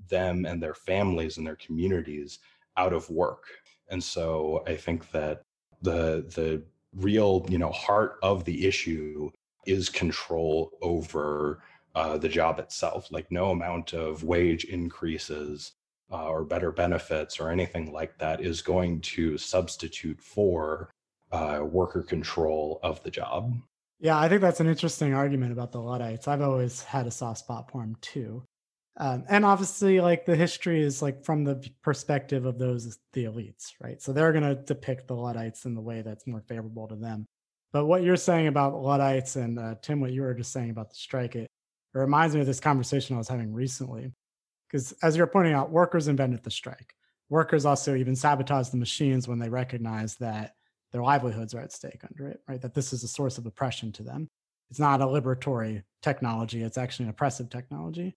them 0.09 0.47
and 0.47 0.63
their 0.63 0.75
families 0.75 1.37
and 1.37 1.47
their 1.47 1.57
communities 1.57 2.39
out 2.77 2.93
of 2.93 3.09
work. 3.11 3.45
And 3.91 4.03
so 4.03 4.63
i 4.67 4.77
think 4.77 5.11
that 5.13 5.43
the 5.83 6.25
the 6.35 6.63
real 6.95 7.47
you 7.49 7.59
know 7.59 7.71
heart 7.71 8.19
of 8.23 8.45
the 8.45 8.67
issue 8.67 9.31
is 9.67 9.89
control 9.89 10.71
over 10.83 11.63
uh, 11.95 12.17
the 12.17 12.29
job 12.29 12.59
itself 12.59 13.09
like 13.11 13.31
no 13.31 13.51
amount 13.51 13.93
of 13.93 14.25
wage 14.25 14.65
increases 14.65 15.73
uh, 16.11 16.27
or 16.27 16.45
better 16.45 16.73
benefits 16.73 17.39
or 17.39 17.51
anything 17.51 17.93
like 17.93 18.17
that 18.19 18.41
is 18.41 18.63
going 18.63 19.01
to 19.01 19.37
substitute 19.37 20.21
for 20.21 20.91
uh, 21.33 21.61
worker 21.63 22.03
control 22.03 22.81
of 22.83 23.03
the 23.03 23.11
job 23.11 23.53
yeah 23.99 24.19
i 24.19 24.29
think 24.29 24.41
that's 24.41 24.61
an 24.61 24.69
interesting 24.69 25.15
argument 25.15 25.53
about 25.53 25.73
the 25.73 25.81
luddites. 25.81 26.29
I've 26.29 26.43
always 26.43 26.83
had 26.83 27.07
a 27.07 27.11
soft 27.11 27.41
spot 27.41 27.71
for 27.71 27.81
them 27.81 27.97
too. 28.01 28.45
Um, 28.97 29.25
and 29.29 29.45
obviously 29.45 30.01
like 30.01 30.27
the 30.27 30.35
history 30.35 30.83
is 30.83 31.03
like 31.03 31.25
from 31.25 31.45
the 31.45 31.65
perspective 31.83 32.47
of 32.47 32.59
those 32.59 32.99
the 33.13 33.25
elites 33.25 33.73
right? 33.81 34.01
So 34.03 34.13
they're 34.13 34.33
going 34.33 34.45
to 34.45 34.57
depict 34.57 35.07
the 35.07 35.15
luddites 35.15 35.67
in 35.67 35.75
the 35.75 35.81
way 35.81 36.03
that's 36.03 36.27
more 36.27 36.43
favorable 36.49 36.89
to 36.89 36.97
them. 36.97 37.27
But 37.73 37.87
what 37.87 38.03
you're 38.03 38.17
saying 38.17 38.49
about 38.49 38.83
luddites 38.83 39.37
and 39.37 39.59
uh, 39.59 39.75
tim 39.83 40.01
what 40.01 40.13
you 40.13 40.23
were 40.23 40.35
just 40.35 40.53
saying 40.53 40.71
about 40.71 40.91
the 40.91 40.97
strike 40.97 41.37
it, 41.37 41.49
it 41.95 41.99
reminds 41.99 42.35
me 42.35 42.41
of 42.41 42.47
this 42.47 42.61
conversation 42.61 43.15
i 43.15 43.19
was 43.19 43.29
having 43.29 43.53
recently. 43.53 44.13
Because 44.69 44.93
as 45.03 45.17
you're 45.17 45.27
pointing 45.27 45.55
out 45.55 45.71
workers 45.71 46.09
invented 46.09 46.43
the 46.43 46.51
strike. 46.51 46.95
Workers 47.31 47.67
also 47.67 47.95
even 47.95 48.17
sabotage 48.17 48.71
the 48.71 48.79
machines 48.79 49.29
when 49.29 49.39
they 49.39 49.49
recognize 49.49 50.17
that 50.17 50.55
their 50.93 51.03
livelihoods 51.03 51.55
are 51.55 51.61
at 51.61 51.73
stake 51.73 52.03
under 52.09 52.29
it 52.29 52.41
right 52.49 52.61
that 52.61 52.75
this 52.75 52.93
is 52.93 53.03
a 53.05 53.09
source 53.09 53.39
of 53.39 53.47
oppression 53.47 53.93
to 53.93 54.03
them 54.03 54.29
it's 54.71 54.81
not 54.81 55.01
a 55.01 55.05
liberatory 55.05 55.83
technology 56.03 56.63
it's 56.63 56.79
actually 56.79 57.05
an 57.05 57.11
oppressive 57.11 57.49
technology 57.51 58.17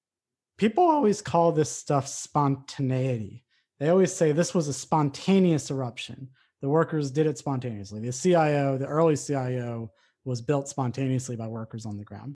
people 0.61 0.83
always 0.83 1.23
call 1.23 1.51
this 1.51 1.71
stuff 1.71 2.07
spontaneity. 2.07 3.43
They 3.79 3.89
always 3.89 4.13
say 4.13 4.31
this 4.31 4.53
was 4.53 4.67
a 4.67 4.73
spontaneous 4.73 5.71
eruption. 5.71 6.29
The 6.61 6.69
workers 6.69 7.09
did 7.09 7.25
it 7.25 7.39
spontaneously. 7.39 7.99
The 7.99 8.11
CIO, 8.11 8.77
the 8.77 8.85
early 8.85 9.17
CIO, 9.17 9.91
was 10.23 10.39
built 10.39 10.69
spontaneously 10.69 11.35
by 11.35 11.47
workers 11.47 11.87
on 11.87 11.97
the 11.97 12.03
ground. 12.03 12.35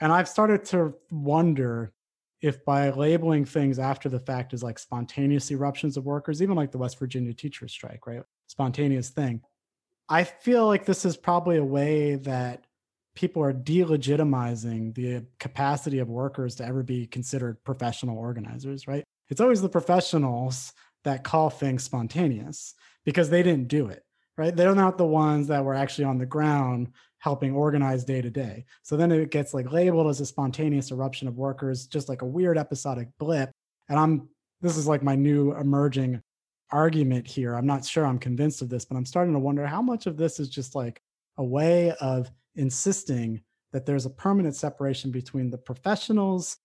And 0.00 0.10
I've 0.10 0.30
started 0.30 0.64
to 0.66 0.94
wonder 1.10 1.92
if 2.40 2.64
by 2.64 2.88
labeling 2.88 3.44
things 3.44 3.78
after 3.78 4.08
the 4.08 4.20
fact 4.20 4.54
as 4.54 4.62
like 4.62 4.78
spontaneous 4.78 5.50
eruptions 5.50 5.98
of 5.98 6.06
workers, 6.06 6.40
even 6.40 6.56
like 6.56 6.72
the 6.72 6.78
West 6.78 6.98
Virginia 6.98 7.34
teacher 7.34 7.68
strike, 7.68 8.06
right? 8.06 8.22
Spontaneous 8.46 9.10
thing. 9.10 9.42
I 10.08 10.24
feel 10.24 10.66
like 10.66 10.84
this 10.84 11.04
is 11.04 11.16
probably 11.16 11.58
a 11.58 11.64
way 11.64 12.16
that 12.16 12.64
people 13.14 13.42
are 13.42 13.52
delegitimizing 13.52 14.94
the 14.94 15.26
capacity 15.38 15.98
of 15.98 16.08
workers 16.08 16.54
to 16.54 16.64
ever 16.64 16.82
be 16.82 17.06
considered 17.06 17.62
professional 17.64 18.16
organizers, 18.16 18.86
right? 18.86 19.04
It's 19.28 19.40
always 19.40 19.60
the 19.60 19.68
professionals 19.68 20.72
that 21.04 21.24
call 21.24 21.50
things 21.50 21.82
spontaneous 21.82 22.74
because 23.04 23.28
they 23.28 23.42
didn't 23.42 23.68
do 23.68 23.88
it, 23.88 24.04
right? 24.36 24.54
They're 24.54 24.74
not 24.74 24.98
the 24.98 25.06
ones 25.06 25.48
that 25.48 25.64
were 25.64 25.74
actually 25.74 26.04
on 26.04 26.18
the 26.18 26.26
ground 26.26 26.92
helping 27.18 27.52
organize 27.52 28.04
day 28.04 28.22
to 28.22 28.30
day. 28.30 28.64
So 28.82 28.96
then 28.96 29.10
it 29.10 29.30
gets 29.30 29.52
like 29.52 29.72
labeled 29.72 30.08
as 30.08 30.20
a 30.20 30.26
spontaneous 30.26 30.92
eruption 30.92 31.28
of 31.28 31.36
workers, 31.36 31.86
just 31.86 32.08
like 32.08 32.22
a 32.22 32.26
weird 32.26 32.56
episodic 32.56 33.08
blip. 33.18 33.50
And 33.88 33.98
I'm, 33.98 34.28
this 34.60 34.76
is 34.76 34.86
like 34.86 35.02
my 35.02 35.16
new 35.16 35.54
emerging 35.54 36.22
argument 36.70 37.26
here. 37.26 37.54
I'm 37.54 37.66
not 37.66 37.84
sure 37.84 38.06
I'm 38.06 38.18
convinced 38.18 38.62
of 38.62 38.68
this, 38.68 38.84
but 38.84 38.96
I'm 38.96 39.06
starting 39.06 39.32
to 39.32 39.38
wonder 39.38 39.66
how 39.66 39.82
much 39.82 40.06
of 40.06 40.16
this 40.16 40.38
is 40.40 40.48
just 40.48 40.74
like 40.74 41.02
a 41.36 41.44
way 41.44 41.92
of 42.00 42.30
insisting 42.56 43.40
that 43.72 43.86
there's 43.86 44.06
a 44.06 44.10
permanent 44.10 44.56
separation 44.56 45.10
between 45.10 45.50
the 45.50 45.58
professionals 45.58 46.58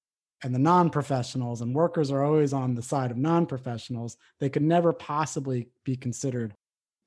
and 0.43 0.53
the 0.53 0.59
non-professionals 0.59 1.61
and 1.61 1.73
workers 1.73 2.11
are 2.11 2.23
always 2.23 2.53
on 2.53 2.75
the 2.75 2.81
side 2.81 3.11
of 3.11 3.17
non-professionals. 3.17 4.17
They 4.39 4.49
could 4.49 4.63
never 4.63 4.91
possibly 4.91 5.69
be 5.85 5.95
considered 5.95 6.53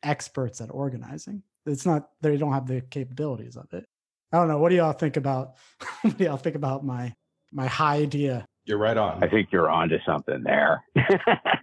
experts 0.02 0.60
at 0.60 0.70
organizing. 0.70 1.42
It's 1.66 1.84
not 1.84 2.10
they 2.20 2.36
don't 2.36 2.52
have 2.52 2.66
the 2.66 2.80
capabilities 2.80 3.56
of 3.56 3.72
it. 3.72 3.84
I 4.32 4.38
don't 4.38 4.48
know. 4.48 4.58
What 4.58 4.70
do 4.70 4.76
y'all 4.76 4.92
think 4.92 5.16
about 5.16 5.54
what 6.02 6.16
do 6.16 6.24
y'all 6.24 6.36
think 6.36 6.56
about 6.56 6.84
my 6.84 7.14
my 7.52 7.66
high 7.66 7.96
idea? 7.96 8.46
You're 8.64 8.78
right 8.78 8.96
on. 8.96 9.22
I 9.22 9.28
think 9.28 9.48
you're 9.52 9.70
onto 9.70 9.98
something 10.04 10.42
there 10.42 10.82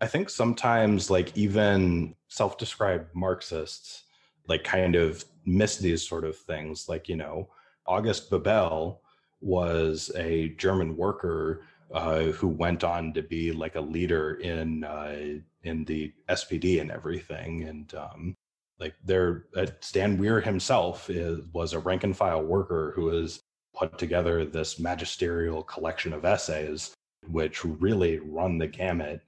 i 0.00 0.06
think 0.06 0.30
sometimes 0.30 1.10
like 1.10 1.36
even 1.36 2.14
self-described 2.28 3.14
marxists 3.14 4.04
like 4.48 4.64
kind 4.64 4.96
of 4.96 5.24
miss 5.44 5.76
these 5.76 6.06
sort 6.06 6.24
of 6.24 6.36
things. 6.36 6.88
Like, 6.88 7.08
you 7.08 7.16
know, 7.16 7.48
August 7.86 8.30
Bebel 8.30 9.02
was 9.40 10.10
a 10.16 10.50
German 10.50 10.96
worker 10.96 11.62
uh, 11.92 12.24
who 12.24 12.48
went 12.48 12.84
on 12.84 13.12
to 13.14 13.22
be 13.22 13.52
like 13.52 13.76
a 13.76 13.80
leader 13.80 14.34
in 14.34 14.84
uh, 14.84 15.38
in 15.62 15.84
the 15.84 16.12
SPD 16.28 16.80
and 16.80 16.90
everything. 16.90 17.64
And 17.64 17.94
um, 17.94 18.36
like 18.78 18.94
there, 19.04 19.46
uh, 19.56 19.66
Stan 19.80 20.18
Weir 20.18 20.40
himself 20.40 21.08
is, 21.10 21.40
was 21.52 21.72
a 21.72 21.78
rank 21.78 22.04
and 22.04 22.16
file 22.16 22.42
worker 22.42 22.92
who 22.94 23.08
has 23.08 23.40
put 23.74 23.98
together 23.98 24.44
this 24.44 24.78
magisterial 24.78 25.62
collection 25.62 26.12
of 26.12 26.24
essays, 26.24 26.94
which 27.28 27.64
really 27.64 28.18
run 28.18 28.58
the 28.58 28.66
gamut 28.66 29.22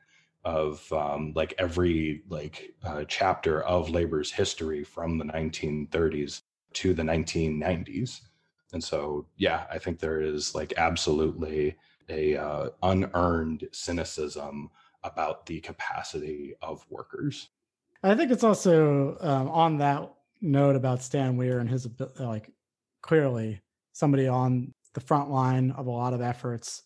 of 0.44 0.90
um, 0.92 1.32
like 1.34 1.54
every 1.58 2.22
like 2.28 2.74
uh, 2.84 3.04
chapter 3.06 3.62
of 3.62 3.90
labor's 3.90 4.32
history 4.32 4.82
from 4.82 5.18
the 5.18 5.24
1930s 5.24 6.42
to 6.72 6.94
the 6.94 7.02
1990s 7.02 8.20
and 8.72 8.82
so 8.82 9.26
yeah 9.36 9.64
i 9.70 9.78
think 9.78 9.98
there 9.98 10.20
is 10.20 10.54
like 10.54 10.72
absolutely 10.76 11.76
a 12.10 12.36
uh, 12.36 12.70
unearned 12.82 13.68
cynicism 13.72 14.70
about 15.04 15.46
the 15.46 15.60
capacity 15.60 16.54
of 16.60 16.84
workers. 16.90 17.48
I 18.02 18.14
think 18.14 18.30
it's 18.30 18.44
also 18.44 19.16
um, 19.20 19.48
on 19.48 19.78
that 19.78 20.12
note 20.40 20.76
about 20.76 21.02
stan 21.02 21.36
weir 21.36 21.58
and 21.58 21.68
his 21.68 21.86
like 22.18 22.50
clearly 23.02 23.60
somebody 23.92 24.26
on 24.26 24.72
the 24.94 25.00
front 25.00 25.30
line 25.30 25.70
of 25.72 25.86
a 25.86 25.90
lot 25.90 26.14
of 26.14 26.22
efforts 26.22 26.82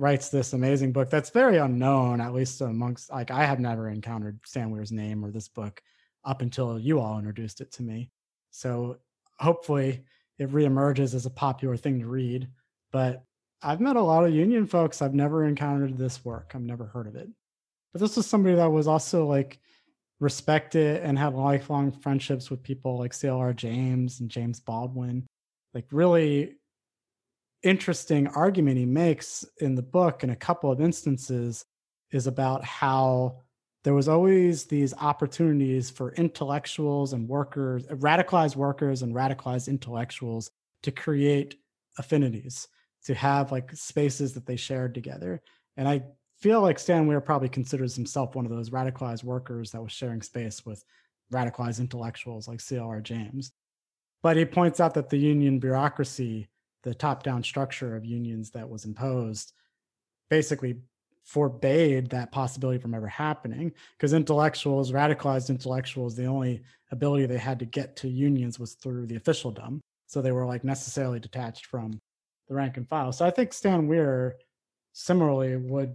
writes 0.00 0.30
this 0.30 0.54
amazing 0.54 0.92
book 0.92 1.10
that's 1.10 1.28
very 1.28 1.58
unknown, 1.58 2.22
at 2.22 2.32
least 2.32 2.62
amongst 2.62 3.10
like 3.10 3.30
I 3.30 3.44
have 3.44 3.60
never 3.60 3.90
encountered 3.90 4.40
Stan 4.46 4.70
Weir's 4.70 4.90
name 4.90 5.22
or 5.22 5.30
this 5.30 5.46
book 5.46 5.82
up 6.24 6.40
until 6.40 6.78
you 6.78 7.00
all 7.00 7.18
introduced 7.18 7.60
it 7.60 7.70
to 7.72 7.82
me. 7.82 8.10
So 8.50 8.96
hopefully 9.38 10.04
it 10.38 10.50
reemerges 10.50 11.14
as 11.14 11.26
a 11.26 11.30
popular 11.30 11.76
thing 11.76 12.00
to 12.00 12.06
read. 12.06 12.48
But 12.92 13.24
I've 13.62 13.80
met 13.80 13.96
a 13.96 14.02
lot 14.02 14.24
of 14.24 14.34
union 14.34 14.66
folks. 14.66 15.02
I've 15.02 15.14
never 15.14 15.44
encountered 15.44 15.98
this 15.98 16.24
work. 16.24 16.52
I've 16.54 16.62
never 16.62 16.86
heard 16.86 17.06
of 17.06 17.14
it. 17.14 17.28
But 17.92 18.00
this 18.00 18.16
was 18.16 18.26
somebody 18.26 18.54
that 18.54 18.72
was 18.72 18.88
also 18.88 19.26
like 19.26 19.60
respected 20.18 21.02
and 21.02 21.18
had 21.18 21.34
lifelong 21.34 21.92
friendships 21.92 22.50
with 22.50 22.62
people 22.62 22.98
like 22.98 23.12
CLR 23.12 23.54
James 23.54 24.20
and 24.20 24.30
James 24.30 24.60
Baldwin. 24.60 25.26
Like 25.74 25.86
really 25.92 26.56
interesting 27.62 28.26
argument 28.28 28.78
he 28.78 28.86
makes 28.86 29.44
in 29.58 29.74
the 29.74 29.82
book 29.82 30.24
in 30.24 30.30
a 30.30 30.36
couple 30.36 30.70
of 30.70 30.80
instances 30.80 31.64
is 32.10 32.26
about 32.26 32.64
how 32.64 33.40
there 33.84 33.94
was 33.94 34.08
always 34.08 34.64
these 34.64 34.94
opportunities 34.94 35.88
for 35.88 36.12
intellectuals 36.14 37.12
and 37.12 37.28
workers 37.28 37.86
radicalized 37.86 38.56
workers 38.56 39.02
and 39.02 39.14
radicalized 39.14 39.68
intellectuals 39.68 40.50
to 40.82 40.90
create 40.90 41.56
affinities 41.98 42.68
to 43.04 43.14
have 43.14 43.52
like 43.52 43.72
spaces 43.72 44.34
that 44.34 44.46
they 44.46 44.56
shared 44.56 44.94
together. 44.94 45.42
And 45.76 45.88
i 45.88 46.02
feel 46.38 46.62
like 46.62 46.78
stan 46.78 47.06
weir 47.06 47.20
probably 47.20 47.50
considers 47.50 47.94
himself 47.94 48.34
one 48.34 48.46
of 48.46 48.50
those 48.50 48.70
radicalized 48.70 49.24
workers 49.24 49.70
that 49.70 49.82
was 49.82 49.92
sharing 49.92 50.22
space 50.22 50.64
with 50.64 50.82
radicalized 51.32 51.80
intellectuals 51.80 52.48
like 52.48 52.58
clr 52.58 53.02
james. 53.02 53.52
But 54.22 54.36
he 54.36 54.44
points 54.44 54.80
out 54.80 54.94
that 54.94 55.10
the 55.10 55.18
union 55.18 55.58
bureaucracy 55.58 56.48
the 56.82 56.94
top 56.94 57.22
down 57.22 57.42
structure 57.42 57.96
of 57.96 58.04
unions 58.04 58.50
that 58.50 58.68
was 58.68 58.84
imposed 58.84 59.52
basically 60.28 60.76
forbade 61.24 62.10
that 62.10 62.32
possibility 62.32 62.78
from 62.78 62.94
ever 62.94 63.06
happening 63.06 63.72
because 63.96 64.14
intellectuals 64.14 64.90
radicalized 64.90 65.50
intellectuals 65.50 66.16
the 66.16 66.24
only 66.24 66.62
ability 66.90 67.26
they 67.26 67.38
had 67.38 67.58
to 67.58 67.64
get 67.64 67.94
to 67.94 68.08
unions 68.08 68.58
was 68.58 68.74
through 68.74 69.06
the 69.06 69.16
officialdom 69.16 69.80
so 70.06 70.20
they 70.20 70.32
were 70.32 70.46
like 70.46 70.64
necessarily 70.64 71.20
detached 71.20 71.66
from 71.66 71.92
the 72.48 72.54
rank 72.54 72.76
and 72.76 72.88
file. 72.88 73.12
So 73.12 73.24
i 73.24 73.30
think 73.30 73.52
stan 73.52 73.86
weir 73.86 74.36
similarly 74.92 75.56
would 75.56 75.94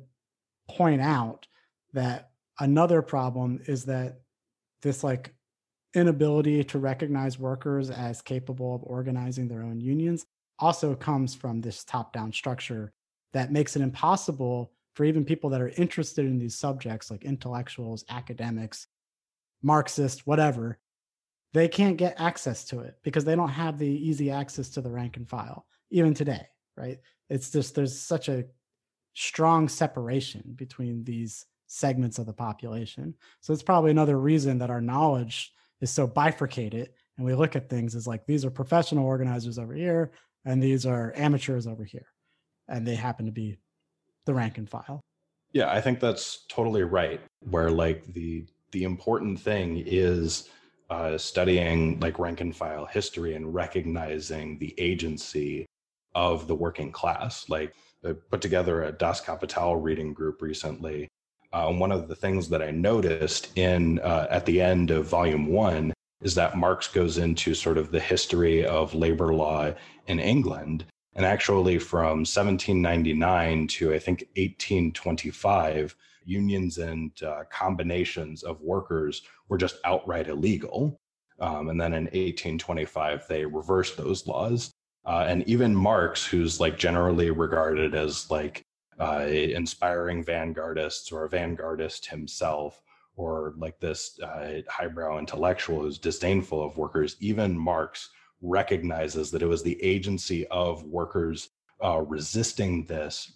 point 0.70 1.02
out 1.02 1.48
that 1.94 2.30
another 2.60 3.02
problem 3.02 3.60
is 3.68 3.86
that 3.86 4.22
this 4.82 5.04
like 5.04 5.34
inability 5.94 6.64
to 6.64 6.80
recognize 6.80 7.40
workers 7.40 7.90
as 7.90 8.22
capable 8.22 8.76
of 8.76 8.84
organizing 8.84 9.48
their 9.48 9.64
own 9.64 9.80
unions 9.80 10.26
also 10.60 10.96
comes 10.96 11.36
from 11.36 11.62
this 11.62 11.84
top 11.84 12.14
down 12.14 12.32
structure 12.32 12.94
that 13.34 13.52
makes 13.52 13.76
it 13.76 13.82
impossible 13.82 14.72
for 14.94 15.04
even 15.04 15.26
people 15.26 15.50
that 15.50 15.62
are 15.62 15.70
interested 15.78 16.26
in 16.26 16.40
these 16.40 16.58
subjects, 16.58 17.12
like 17.12 17.26
intellectuals, 17.26 18.06
academics, 18.10 18.88
Marxists, 19.62 20.26
whatever, 20.26 20.78
they 21.54 21.68
can't 21.68 21.98
get 21.98 22.20
access 22.20 22.66
to 22.66 22.82
it 22.82 22.96
because 23.04 23.26
they 23.26 23.36
don't 23.36 23.50
have 23.50 23.78
the 23.78 23.88
easy 23.88 24.30
access 24.30 24.70
to 24.70 24.82
the 24.82 24.92
rank 24.92 25.18
and 25.18 25.28
file, 25.28 25.66
even 25.90 26.14
today, 26.14 26.46
right? 26.78 27.00
It's 27.30 27.52
just 27.52 27.76
there's 27.76 28.00
such 28.00 28.30
a 28.30 28.46
strong 29.14 29.68
separation 29.68 30.44
between 30.56 31.04
these 31.04 31.46
segments 31.68 32.20
of 32.20 32.26
the 32.26 32.34
population. 32.34 33.16
So 33.42 33.54
it's 33.54 33.64
probably 33.64 33.92
another 33.92 34.20
reason 34.20 34.60
that 34.60 34.70
our 34.70 34.82
knowledge 34.82 35.52
is 35.82 35.90
so 35.90 36.06
bifurcated 36.08 36.90
and 37.18 37.26
we 37.26 37.34
look 37.34 37.56
at 37.56 37.70
things 37.70 37.96
as 37.96 38.08
like 38.08 38.26
these 38.26 38.46
are 38.46 38.52
professional 38.52 39.06
organizers 39.06 39.58
over 39.58 39.74
here 39.74 40.12
and 40.46 40.62
these 40.62 40.86
are 40.86 41.14
amateurs 41.16 41.68
over 41.68 41.84
here. 41.84 42.08
And 42.68 42.88
they 42.88 42.96
happen 42.96 43.26
to 43.26 43.32
be 43.32 43.58
the 44.26 44.34
rank 44.34 44.58
and 44.58 44.70
file. 44.70 45.02
Yeah 45.52 45.72
i 45.72 45.80
think 45.82 46.00
that's 46.00 46.46
totally 46.50 46.84
right. 46.84 47.22
Where 47.50 47.72
like 47.72 48.06
the 48.14 48.46
the 48.72 48.84
important 48.84 49.40
thing 49.40 49.84
is 49.86 50.50
uh, 50.90 51.18
studying 51.18 52.00
like 52.00 52.20
rank 52.20 52.42
and 52.42 52.56
file 52.56 52.86
history 52.86 53.34
and 53.36 53.54
recognizing 53.54 54.60
the 54.60 54.76
agency 54.78 55.66
of 56.14 56.48
the 56.48 56.56
working 56.56 56.92
class. 56.92 57.50
Like 57.50 57.74
I 58.06 58.14
put 58.30 58.42
together 58.42 58.84
a 58.84 58.92
das 58.92 59.22
kapital 59.22 59.78
reading 59.78 60.14
group 60.14 60.42
recently. 60.42 61.08
Uh, 61.54 61.72
one 61.72 61.92
of 61.92 62.08
the 62.10 62.16
things 62.16 62.50
that 62.50 62.62
i 62.62 62.70
noticed 62.70 63.58
in 63.58 64.00
uh, 64.00 64.28
at 64.30 64.46
the 64.46 64.62
end 64.62 64.92
of 64.92 65.08
volume 65.08 65.48
one 65.48 65.94
is 66.26 66.34
that 66.34 66.58
Marx 66.58 66.88
goes 66.88 67.20
into 67.20 67.54
sort 67.54 67.78
of 67.78 67.92
the 67.92 68.00
history 68.00 68.66
of 68.66 68.96
labor 68.96 69.32
law 69.32 69.72
in 70.08 70.20
England. 70.20 70.84
And 71.14 71.24
actually, 71.24 71.78
from 71.78 72.26
1799 72.26 73.68
to 73.68 73.94
I 73.94 74.00
think 74.00 74.22
1825, 74.36 75.96
unions 76.26 76.80
and 76.80 77.12
uh, 77.22 77.44
combinations 77.52 78.42
of 78.42 78.60
workers 78.62 79.22
were 79.50 79.60
just 79.60 79.78
outright 79.86 80.28
illegal. 80.28 81.00
Um, 81.40 81.70
and 81.70 81.80
then 81.80 81.94
in 81.94 82.06
1825, 82.06 83.28
they 83.28 83.46
reversed 83.46 83.96
those 83.96 84.26
laws. 84.26 84.72
Uh, 85.06 85.26
and 85.28 85.48
even 85.48 85.76
Marx, 85.76 86.26
who's 86.26 86.60
like 86.60 86.80
generally 86.80 87.30
regarded 87.30 87.94
as 87.94 88.32
like 88.32 88.64
uh, 89.00 89.28
inspiring 89.28 90.26
vanguardists 90.26 91.14
or 91.14 91.26
a 91.26 91.30
vanguardist 91.30 92.08
himself, 92.08 92.82
or 93.18 93.54
like 93.58 93.80
this 93.80 94.20
uh, 94.22 94.62
highbrow 94.70 95.18
intellectual 95.18 95.82
who's 95.82 95.98
disdainful 95.98 96.64
of 96.64 96.78
workers, 96.78 97.16
even 97.20 97.58
Marx 97.58 98.10
recognizes 98.42 99.32
that 99.32 99.42
it 99.42 99.48
was 99.48 99.64
the 99.64 99.82
agency 99.84 100.46
of 100.48 100.84
workers 100.84 101.50
uh, 101.84 102.02
resisting 102.02 102.86
this 102.86 103.34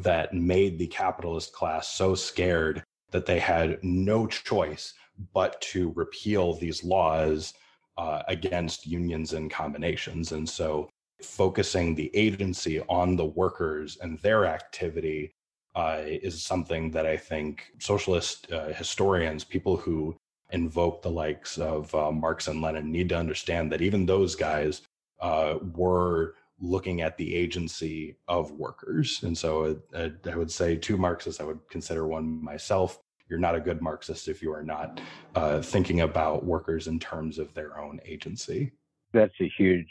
that 0.00 0.34
made 0.34 0.78
the 0.78 0.86
capitalist 0.88 1.52
class 1.52 1.88
so 1.88 2.14
scared 2.14 2.82
that 3.10 3.26
they 3.26 3.38
had 3.38 3.78
no 3.82 4.26
choice 4.26 4.94
but 5.32 5.60
to 5.60 5.92
repeal 5.94 6.54
these 6.54 6.82
laws 6.82 7.54
uh, 7.96 8.22
against 8.26 8.86
unions 8.86 9.32
and 9.34 9.50
combinations. 9.50 10.32
And 10.32 10.48
so 10.48 10.90
focusing 11.22 11.94
the 11.94 12.10
agency 12.14 12.80
on 12.88 13.14
the 13.14 13.24
workers 13.24 13.98
and 14.00 14.18
their 14.20 14.46
activity 14.46 15.34
uh, 15.74 16.00
is 16.04 16.42
something 16.42 16.90
that 16.92 17.06
I 17.06 17.16
think 17.16 17.72
socialist 17.78 18.50
uh, 18.52 18.68
historians, 18.68 19.44
people 19.44 19.76
who 19.76 20.16
invoke 20.50 21.02
the 21.02 21.10
likes 21.10 21.58
of 21.58 21.92
uh, 21.94 22.12
Marx 22.12 22.48
and 22.48 22.62
Lenin, 22.62 22.92
need 22.92 23.08
to 23.08 23.18
understand 23.18 23.72
that 23.72 23.82
even 23.82 24.06
those 24.06 24.34
guys 24.34 24.82
uh, 25.20 25.58
were 25.74 26.34
looking 26.60 27.00
at 27.00 27.16
the 27.16 27.34
agency 27.34 28.16
of 28.28 28.52
workers. 28.52 29.20
And 29.22 29.36
so 29.36 29.80
uh, 29.94 30.08
I 30.30 30.36
would 30.36 30.50
say 30.50 30.76
two 30.76 30.96
Marxists, 30.96 31.40
I 31.40 31.44
would 31.44 31.60
consider 31.68 32.06
one 32.06 32.42
myself. 32.42 33.00
You're 33.28 33.38
not 33.38 33.54
a 33.54 33.60
good 33.60 33.82
Marxist 33.82 34.28
if 34.28 34.42
you 34.42 34.52
are 34.52 34.62
not 34.62 35.00
uh, 35.34 35.60
thinking 35.60 36.02
about 36.02 36.44
workers 36.44 36.86
in 36.86 37.00
terms 37.00 37.38
of 37.38 37.52
their 37.54 37.80
own 37.80 38.00
agency. 38.04 38.72
That's 39.12 39.34
a 39.40 39.50
huge 39.56 39.88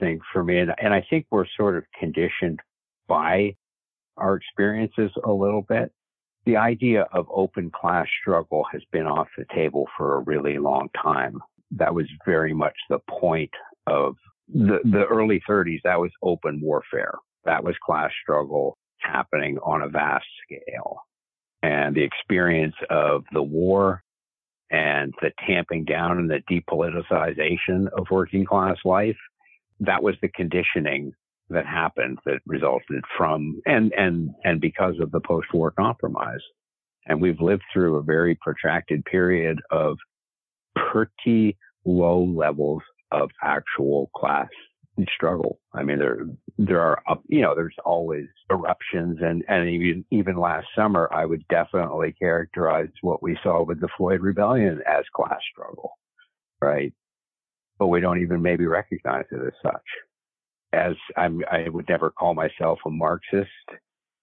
thing 0.00 0.20
for 0.32 0.42
me. 0.42 0.58
And, 0.58 0.72
and 0.78 0.92
I 0.92 1.06
think 1.08 1.26
we're 1.30 1.46
sort 1.56 1.76
of 1.76 1.84
conditioned 1.98 2.58
by 3.06 3.54
our 4.20 4.36
experiences 4.36 5.10
a 5.24 5.32
little 5.32 5.62
bit. 5.62 5.92
The 6.46 6.56
idea 6.56 7.06
of 7.12 7.26
open 7.30 7.70
class 7.70 8.06
struggle 8.20 8.64
has 8.72 8.82
been 8.92 9.06
off 9.06 9.28
the 9.36 9.44
table 9.54 9.86
for 9.96 10.16
a 10.16 10.20
really 10.20 10.58
long 10.58 10.88
time. 11.02 11.38
That 11.72 11.94
was 11.94 12.06
very 12.24 12.54
much 12.54 12.74
the 12.88 12.98
point 13.08 13.50
of 13.86 14.16
the, 14.52 14.78
the 14.84 15.04
early 15.04 15.42
30s. 15.48 15.80
That 15.84 16.00
was 16.00 16.10
open 16.22 16.60
warfare. 16.60 17.14
That 17.44 17.62
was 17.62 17.74
class 17.84 18.10
struggle 18.22 18.78
happening 18.98 19.58
on 19.58 19.82
a 19.82 19.88
vast 19.88 20.26
scale. 20.44 21.00
And 21.62 21.94
the 21.94 22.02
experience 22.02 22.74
of 22.88 23.24
the 23.32 23.42
war 23.42 24.02
and 24.70 25.12
the 25.20 25.32
tamping 25.46 25.84
down 25.84 26.18
and 26.18 26.30
the 26.30 26.42
depoliticization 26.50 27.88
of 27.96 28.06
working 28.10 28.44
class 28.44 28.76
life, 28.84 29.16
that 29.80 30.02
was 30.02 30.14
the 30.22 30.28
conditioning 30.28 31.12
that 31.50 31.66
happened 31.66 32.18
that 32.24 32.40
resulted 32.46 33.04
from 33.16 33.60
and 33.66 33.92
and 33.96 34.30
and 34.44 34.60
because 34.60 34.94
of 35.00 35.10
the 35.10 35.20
post-war 35.20 35.72
compromise 35.72 36.40
and 37.06 37.20
we've 37.20 37.40
lived 37.40 37.62
through 37.72 37.96
a 37.96 38.02
very 38.02 38.36
protracted 38.36 39.04
period 39.04 39.58
of 39.70 39.96
pretty 40.76 41.56
low 41.84 42.22
levels 42.22 42.82
of 43.10 43.30
actual 43.42 44.10
class 44.14 44.48
struggle. 45.14 45.58
I 45.72 45.82
mean, 45.82 45.98
there 45.98 46.26
there 46.58 46.80
are 46.80 47.02
you 47.28 47.40
know 47.40 47.54
there's 47.54 47.74
always 47.84 48.26
eruptions, 48.50 49.18
and 49.22 49.42
and 49.48 49.68
even 49.68 50.04
even 50.10 50.36
last 50.36 50.66
summer, 50.76 51.08
I 51.12 51.24
would 51.24 51.46
definitely 51.48 52.14
characterize 52.18 52.90
what 53.00 53.22
we 53.22 53.38
saw 53.42 53.64
with 53.64 53.80
the 53.80 53.88
Floyd 53.96 54.20
Rebellion 54.20 54.80
as 54.86 55.04
class 55.14 55.40
struggle, 55.50 55.92
right? 56.60 56.92
But 57.78 57.88
we 57.88 58.00
don't 58.00 58.20
even 58.20 58.42
maybe 58.42 58.66
recognize 58.66 59.24
it 59.32 59.40
as 59.44 59.54
such 59.62 59.82
as 60.72 60.94
I'm, 61.16 61.42
I 61.50 61.68
would 61.68 61.88
never 61.88 62.10
call 62.10 62.34
myself 62.34 62.78
a 62.86 62.90
Marxist 62.90 63.50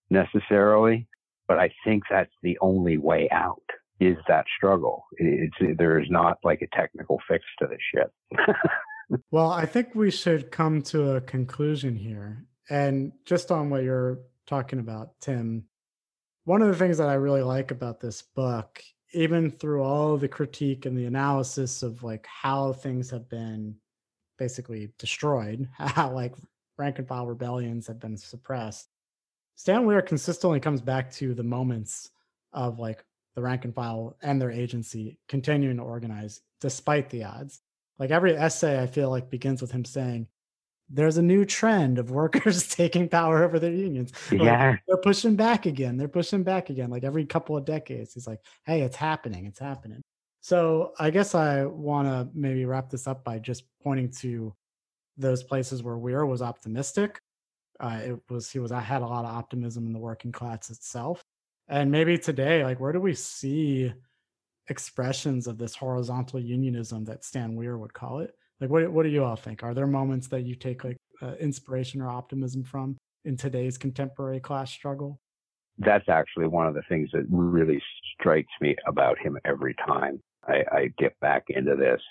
necessarily, 0.09 1.07
but 1.47 1.57
I 1.59 1.71
think 1.83 2.03
that's 2.09 2.31
the 2.43 2.57
only 2.61 2.97
way 2.97 3.29
out 3.31 3.61
is 3.99 4.17
that 4.27 4.45
struggle. 4.55 5.05
It's, 5.17 5.55
there 5.77 5.99
is 5.99 6.07
not 6.09 6.37
like 6.43 6.61
a 6.61 6.75
technical 6.75 7.19
fix 7.27 7.43
to 7.59 7.67
this 7.67 7.79
shit. 7.93 9.17
well, 9.31 9.49
I 9.49 9.65
think 9.65 9.95
we 9.95 10.11
should 10.11 10.51
come 10.51 10.81
to 10.83 11.15
a 11.15 11.21
conclusion 11.21 11.95
here. 11.95 12.45
And 12.69 13.11
just 13.25 13.51
on 13.51 13.69
what 13.69 13.83
you're 13.83 14.19
talking 14.45 14.79
about, 14.79 15.19
Tim, 15.19 15.65
one 16.43 16.61
of 16.61 16.67
the 16.67 16.75
things 16.75 16.97
that 16.99 17.09
I 17.09 17.15
really 17.15 17.41
like 17.41 17.71
about 17.71 17.99
this 17.99 18.21
book, 18.21 18.81
even 19.13 19.49
through 19.49 19.83
all 19.83 20.17
the 20.17 20.27
critique 20.27 20.85
and 20.85 20.97
the 20.97 21.05
analysis 21.05 21.81
of 21.81 22.03
like 22.03 22.25
how 22.27 22.73
things 22.73 23.09
have 23.09 23.27
been 23.29 23.75
basically 24.37 24.91
destroyed, 24.97 25.67
how 25.77 26.11
like 26.11 26.35
rank 26.77 26.99
and 26.99 27.07
file 27.07 27.27
rebellions 27.27 27.87
have 27.87 27.99
been 27.99 28.17
suppressed. 28.17 28.89
Stan 29.55 29.85
Weir 29.85 30.01
consistently 30.01 30.59
comes 30.59 30.81
back 30.81 31.11
to 31.13 31.33
the 31.33 31.43
moments 31.43 32.11
of 32.53 32.79
like 32.79 33.03
the 33.35 33.41
rank 33.41 33.65
and 33.65 33.73
file 33.73 34.15
and 34.21 34.41
their 34.41 34.51
agency 34.51 35.17
continuing 35.27 35.77
to 35.77 35.83
organize 35.83 36.41
despite 36.61 37.09
the 37.09 37.23
odds. 37.23 37.61
Like 37.99 38.11
every 38.11 38.35
essay, 38.35 38.81
I 38.81 38.87
feel 38.87 39.09
like 39.09 39.29
begins 39.29 39.61
with 39.61 39.71
him 39.71 39.85
saying, 39.85 40.27
"There's 40.89 41.17
a 41.17 41.23
new 41.23 41.45
trend 41.45 41.97
of 41.97 42.11
workers 42.11 42.67
taking 42.75 43.09
power 43.09 43.43
over 43.43 43.59
their 43.59 43.71
unions. 43.71 44.11
Yeah, 44.31 44.71
like, 44.71 44.79
they're 44.87 44.97
pushing 44.97 45.35
back 45.35 45.65
again. 45.65 45.97
They're 45.97 46.07
pushing 46.07 46.43
back 46.43 46.69
again. 46.69 46.89
Like 46.91 47.03
every 47.03 47.25
couple 47.25 47.57
of 47.57 47.65
decades, 47.65 48.13
he's 48.13 48.27
like, 48.27 48.39
"Hey, 48.65 48.81
it's 48.81 48.95
happening. 48.95 49.45
It's 49.47 49.59
happening." 49.59 50.03
So 50.47 50.93
I 50.97 51.09
guess 51.09 51.35
I 51.35 51.65
want 51.65 52.07
to 52.07 52.29
maybe 52.33 52.63
wrap 52.63 52.89
this 52.89 53.05
up 53.05 53.25
by 53.25 53.37
just 53.37 53.65
pointing 53.83 54.09
to 54.21 54.53
those 55.17 55.43
places 55.43 55.83
where 55.83 55.97
Weir 55.97 56.25
was 56.25 56.41
optimistic. 56.41 57.19
Uh, 57.81 57.99
it 58.01 58.19
was 58.29 58.49
he 58.49 58.59
was 58.59 58.71
I 58.71 58.79
had 58.79 59.01
a 59.01 59.05
lot 59.05 59.25
of 59.25 59.35
optimism 59.35 59.85
in 59.85 59.91
the 59.91 59.99
working 59.99 60.31
class 60.31 60.69
itself, 60.69 61.21
and 61.67 61.91
maybe 61.91 62.17
today, 62.17 62.63
like 62.63 62.79
where 62.79 62.93
do 62.93 63.01
we 63.01 63.13
see 63.13 63.91
expressions 64.69 65.47
of 65.47 65.57
this 65.57 65.75
horizontal 65.75 66.39
unionism 66.39 67.03
that 67.03 67.25
Stan 67.25 67.57
Weir 67.57 67.77
would 67.77 67.93
call 67.93 68.19
it? 68.19 68.33
Like, 68.61 68.69
what 68.69 68.89
what 68.89 69.03
do 69.03 69.09
you 69.09 69.25
all 69.25 69.35
think? 69.35 69.63
Are 69.63 69.73
there 69.73 69.85
moments 69.85 70.29
that 70.29 70.45
you 70.45 70.55
take 70.55 70.85
like 70.85 70.97
uh, 71.21 71.33
inspiration 71.41 71.99
or 71.99 72.09
optimism 72.09 72.63
from 72.63 72.95
in 73.25 73.35
today's 73.35 73.77
contemporary 73.77 74.39
class 74.39 74.71
struggle? 74.71 75.19
That's 75.77 76.07
actually 76.07 76.47
one 76.47 76.67
of 76.67 76.73
the 76.73 76.83
things 76.87 77.09
that 77.11 77.25
really 77.27 77.83
strikes 78.17 78.53
me 78.61 78.77
about 78.87 79.19
him 79.19 79.37
every 79.43 79.75
time. 79.85 80.21
I, 80.47 80.63
I 80.71 80.93
get 80.97 81.19
back 81.19 81.45
into 81.49 81.75
this 81.75 82.01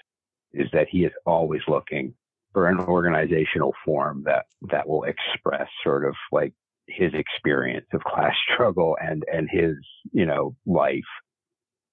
is 0.53 0.69
that 0.73 0.89
he 0.91 1.05
is 1.05 1.13
always 1.25 1.63
looking 1.69 2.15
for 2.53 2.69
an 2.69 2.79
organizational 2.79 3.75
form 3.85 4.23
that 4.27 4.47
that 4.71 4.89
will 4.89 5.05
express 5.05 5.69
sort 5.85 6.05
of 6.07 6.15
like 6.33 6.53
his 6.87 7.13
experience 7.15 7.87
of 7.93 8.03
class 8.05 8.35
struggle 8.53 8.97
and 9.01 9.25
and 9.33 9.49
his 9.51 9.75
you 10.13 10.27
know 10.27 10.55
life 10.67 11.01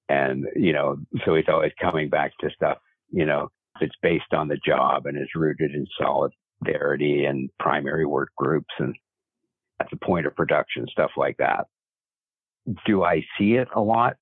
and 0.09 0.45
you 0.55 0.73
know 0.73 0.97
so 1.25 1.35
he's 1.35 1.45
always 1.47 1.71
coming 1.81 2.09
back 2.09 2.31
to 2.39 2.49
stuff 2.55 2.77
you 3.11 3.25
know 3.25 3.49
that's 3.79 3.95
based 4.01 4.33
on 4.33 4.47
the 4.47 4.57
job 4.65 5.05
and 5.05 5.17
is 5.17 5.29
rooted 5.35 5.71
in 5.71 5.85
solidarity 5.97 7.25
and 7.25 7.49
primary 7.59 8.05
work 8.05 8.29
groups 8.37 8.73
and 8.79 8.95
at 9.83 9.89
the 9.89 9.97
point 9.97 10.25
of 10.25 10.35
production, 10.35 10.87
stuff 10.89 11.11
like 11.17 11.37
that. 11.37 11.65
Do 12.85 13.03
I 13.03 13.25
see 13.37 13.53
it 13.53 13.67
a 13.75 13.81
lot? 13.81 14.15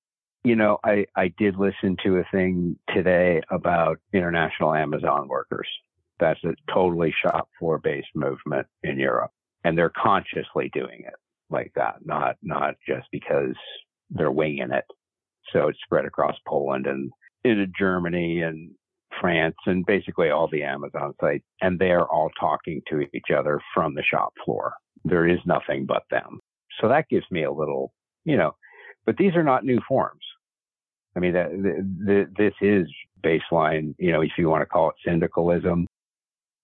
You 0.44 0.56
know, 0.56 0.78
I, 0.84 1.06
I 1.14 1.28
did 1.38 1.56
listen 1.56 1.96
to 2.04 2.16
a 2.16 2.24
thing 2.32 2.76
today 2.92 3.42
about 3.50 4.00
international 4.12 4.74
Amazon 4.74 5.28
workers. 5.28 5.68
That's 6.18 6.42
a 6.44 6.54
totally 6.72 7.14
shop 7.22 7.48
floor 7.58 7.78
based 7.78 8.08
movement 8.14 8.66
in 8.82 8.98
Europe. 8.98 9.30
And 9.64 9.78
they're 9.78 9.92
consciously 9.96 10.70
doing 10.72 11.04
it 11.06 11.14
like 11.48 11.72
that, 11.76 11.96
not, 12.04 12.36
not 12.42 12.74
just 12.86 13.06
because 13.12 13.54
they're 14.10 14.32
winging 14.32 14.72
it. 14.72 14.84
So 15.52 15.68
it's 15.68 15.78
spread 15.84 16.06
across 16.06 16.36
Poland 16.46 16.86
and 16.86 17.12
into 17.44 17.66
Germany 17.78 18.42
and 18.42 18.72
France 19.20 19.56
and 19.66 19.84
basically 19.86 20.30
all 20.30 20.48
the 20.50 20.64
Amazon 20.64 21.12
sites. 21.20 21.44
And 21.60 21.78
they're 21.78 22.06
all 22.06 22.30
talking 22.40 22.82
to 22.90 23.00
each 23.14 23.30
other 23.36 23.60
from 23.74 23.94
the 23.94 24.02
shop 24.02 24.32
floor. 24.44 24.74
There 25.04 25.26
is 25.28 25.38
nothing 25.46 25.86
but 25.86 26.02
them. 26.10 26.40
So 26.80 26.88
that 26.88 27.08
gives 27.08 27.26
me 27.30 27.44
a 27.44 27.52
little, 27.52 27.92
you 28.24 28.36
know, 28.36 28.56
but 29.04 29.16
these 29.16 29.34
are 29.34 29.42
not 29.44 29.64
new 29.64 29.80
forms. 29.86 30.22
I 31.16 31.20
mean, 31.20 31.32
the, 31.32 31.48
the, 31.50 32.04
the, 32.04 32.30
this 32.36 32.54
is 32.60 32.88
baseline, 33.22 33.94
you 33.98 34.12
know, 34.12 34.22
if 34.22 34.32
you 34.38 34.48
want 34.48 34.62
to 34.62 34.66
call 34.66 34.90
it 34.90 34.96
syndicalism 35.04 35.86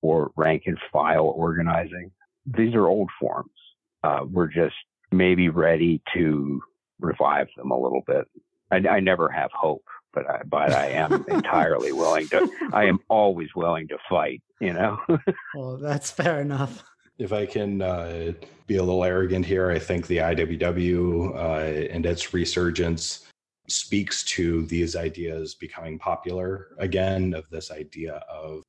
or 0.03 0.31
rank 0.37 0.65
and 0.67 0.79
file 0.93 1.27
organizing. 1.27 2.11
These 2.47 2.75
are 2.75 2.87
old 2.87 3.11
forms. 3.21 3.51
Uh, 4.03 4.21
we're 4.31 4.49
just 4.49 4.75
maybe 5.11 5.49
ready 5.49 6.01
to 6.15 6.63
revive 7.01 7.49
them 7.57 7.71
a 7.71 7.79
little 7.79 8.03
bit. 8.07 8.27
I, 8.71 8.77
I 8.77 9.01
never 9.01 9.29
have 9.29 9.51
hope, 9.53 9.85
but 10.13 10.29
I, 10.29 10.43
but 10.45 10.73
I 10.73 10.87
am 10.91 11.25
entirely 11.29 11.93
willing 11.93 12.29
to. 12.29 12.49
I 12.73 12.85
am 12.85 13.01
always 13.09 13.49
willing 13.55 13.89
to 13.89 13.99
fight. 14.09 14.43
You 14.61 14.73
know. 14.73 14.99
well, 15.55 15.77
that's 15.77 16.11
fair 16.11 16.41
enough. 16.41 16.85
If 17.19 17.33
I 17.33 17.47
can 17.47 17.83
uh, 17.83 18.33
be 18.67 18.77
a 18.77 18.83
little 18.83 19.05
arrogant 19.05 19.45
here, 19.45 19.71
I 19.71 19.79
think 19.79 20.07
the 20.07 20.19
IWW 20.19 21.35
uh, 21.35 21.93
and 21.93 22.07
its 22.07 22.33
resurgence 22.33 23.28
speaks 23.69 24.25
to 24.25 24.65
these 24.67 24.97
ideas 24.97 25.55
becoming 25.55 25.99
popular 25.99 26.69
again. 26.79 27.35
Of 27.35 27.49
this 27.51 27.71
idea 27.71 28.23
of 28.29 28.63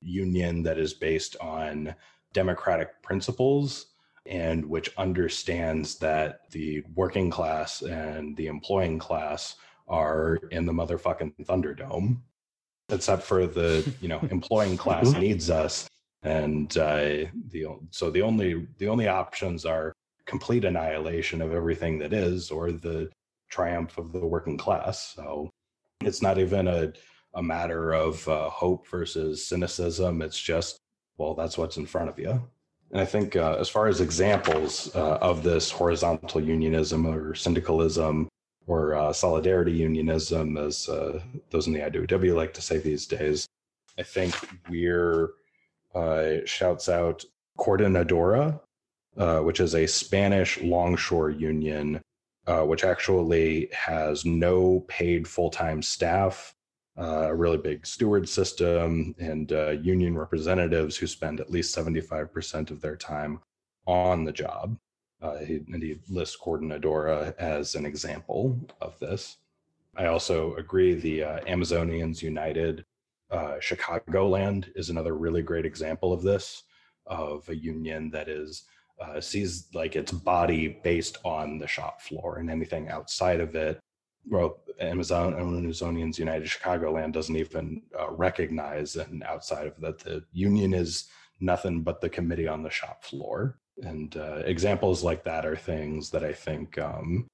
union 0.00 0.62
that 0.62 0.78
is 0.78 0.94
based 0.94 1.36
on 1.40 1.94
democratic 2.32 3.02
principles 3.02 3.86
and 4.26 4.64
which 4.64 4.90
understands 4.96 5.96
that 5.98 6.50
the 6.50 6.82
working 6.94 7.30
class 7.30 7.82
and 7.82 8.36
the 8.36 8.46
employing 8.46 8.98
class 8.98 9.56
are 9.86 10.38
in 10.50 10.64
the 10.64 10.72
motherfucking 10.72 11.34
Thunderdome, 11.44 12.18
except 12.88 13.22
for 13.22 13.46
the 13.46 13.90
you 14.00 14.08
know 14.08 14.20
employing 14.30 14.76
class 14.76 15.12
needs 15.12 15.50
us, 15.50 15.88
and 16.22 16.76
uh, 16.78 17.26
the 17.48 17.66
so 17.90 18.10
the 18.10 18.22
only 18.22 18.66
the 18.78 18.88
only 18.88 19.08
options 19.08 19.64
are 19.66 19.92
complete 20.26 20.64
annihilation 20.64 21.42
of 21.42 21.52
everything 21.52 21.98
that 21.98 22.14
is, 22.14 22.50
or 22.50 22.72
the 22.72 23.10
triumph 23.54 23.98
of 23.98 24.12
the 24.12 24.26
working 24.26 24.58
class. 24.58 25.14
So 25.14 25.50
it's 26.00 26.22
not 26.22 26.38
even 26.38 26.68
a 26.68 26.92
a 27.36 27.42
matter 27.42 27.92
of 27.92 28.26
uh, 28.28 28.48
hope 28.48 28.86
versus 28.88 29.46
cynicism. 29.46 30.22
It's 30.22 30.38
just 30.38 30.78
well, 31.18 31.34
that's 31.34 31.56
what's 31.58 31.76
in 31.76 31.86
front 31.86 32.08
of 32.08 32.18
you. 32.18 32.42
And 32.90 33.00
I 33.00 33.04
think, 33.04 33.36
uh, 33.36 33.56
as 33.58 33.68
far 33.68 33.86
as 33.86 34.00
examples 34.00 34.94
uh, 34.94 35.18
of 35.20 35.42
this 35.42 35.70
horizontal 35.70 36.40
unionism 36.40 37.06
or 37.06 37.34
syndicalism 37.34 38.28
or 38.66 38.94
uh, 38.94 39.12
solidarity 39.12 39.72
unionism, 39.72 40.56
as 40.56 40.88
uh, 40.88 41.20
those 41.50 41.66
in 41.66 41.72
the 41.72 41.80
IWW 41.80 42.34
like 42.34 42.54
to 42.54 42.62
say 42.62 42.78
these 42.78 43.06
days, 43.06 43.46
I 43.98 44.02
think 44.02 44.34
Weir 44.68 45.30
uh, 45.94 46.44
shouts 46.44 46.88
out 46.88 47.24
Coordinadora, 47.58 48.60
uh, 49.16 49.38
which 49.40 49.60
is 49.60 49.74
a 49.74 49.86
Spanish 49.86 50.60
longshore 50.60 51.30
union, 51.30 52.00
which 52.46 52.84
actually 52.84 53.68
has 53.72 54.24
no 54.24 54.80
paid 54.88 55.26
full 55.26 55.50
time 55.50 55.80
staff 55.82 56.54
uh, 56.96 57.28
a 57.28 57.34
really 57.34 57.58
big 57.58 57.86
steward 57.86 58.28
system 58.28 59.14
and 59.18 59.52
uh, 59.52 59.70
union 59.70 60.16
representatives 60.16 60.96
who 60.96 61.06
spend 61.06 61.40
at 61.40 61.50
least 61.50 61.76
75% 61.76 62.70
of 62.70 62.80
their 62.80 62.96
time 62.96 63.40
on 63.86 64.24
the 64.24 64.32
job. 64.32 64.78
Uh, 65.20 65.38
he, 65.38 65.60
and 65.72 65.82
he 65.82 65.98
lists 66.08 66.36
Coordinadora 66.40 67.34
as 67.36 67.74
an 67.74 67.84
example 67.84 68.58
of 68.80 68.98
this. 69.00 69.38
I 69.96 70.06
also 70.06 70.54
agree 70.54 70.94
the 70.94 71.24
uh, 71.24 71.40
Amazonians 71.40 72.22
United 72.22 72.84
uh, 73.30 73.54
Chicagoland 73.60 74.68
is 74.76 74.90
another 74.90 75.16
really 75.16 75.42
great 75.42 75.66
example 75.66 76.12
of 76.12 76.22
this, 76.22 76.62
of 77.06 77.48
a 77.48 77.56
union 77.56 78.10
that 78.10 78.28
is 78.28 78.64
uh, 79.00 79.20
sees 79.20 79.68
like 79.74 79.96
its 79.96 80.12
body 80.12 80.80
based 80.82 81.18
on 81.24 81.58
the 81.58 81.66
shop 81.66 82.00
floor 82.00 82.38
and 82.38 82.50
anything 82.50 82.88
outside 82.88 83.40
of 83.40 83.54
it 83.54 83.80
well, 84.28 84.60
Amazon 84.80 85.34
Amazonians 85.34 86.18
United 86.18 86.48
Chicagoland 86.48 87.12
doesn't 87.12 87.36
even 87.36 87.82
uh, 87.98 88.10
recognize, 88.10 88.96
and 88.96 89.22
outside 89.22 89.66
of 89.66 89.80
that, 89.80 89.98
the 89.98 90.24
union 90.32 90.74
is 90.74 91.08
nothing 91.40 91.82
but 91.82 92.00
the 92.00 92.08
committee 92.08 92.48
on 92.48 92.62
the 92.62 92.70
shop 92.70 93.04
floor. 93.04 93.58
And 93.82 94.16
uh, 94.16 94.42
examples 94.44 95.02
like 95.02 95.24
that 95.24 95.44
are 95.44 95.56
things 95.56 96.10
that 96.10 96.24
I 96.24 96.32
think, 96.32 96.78
um, 96.78 97.26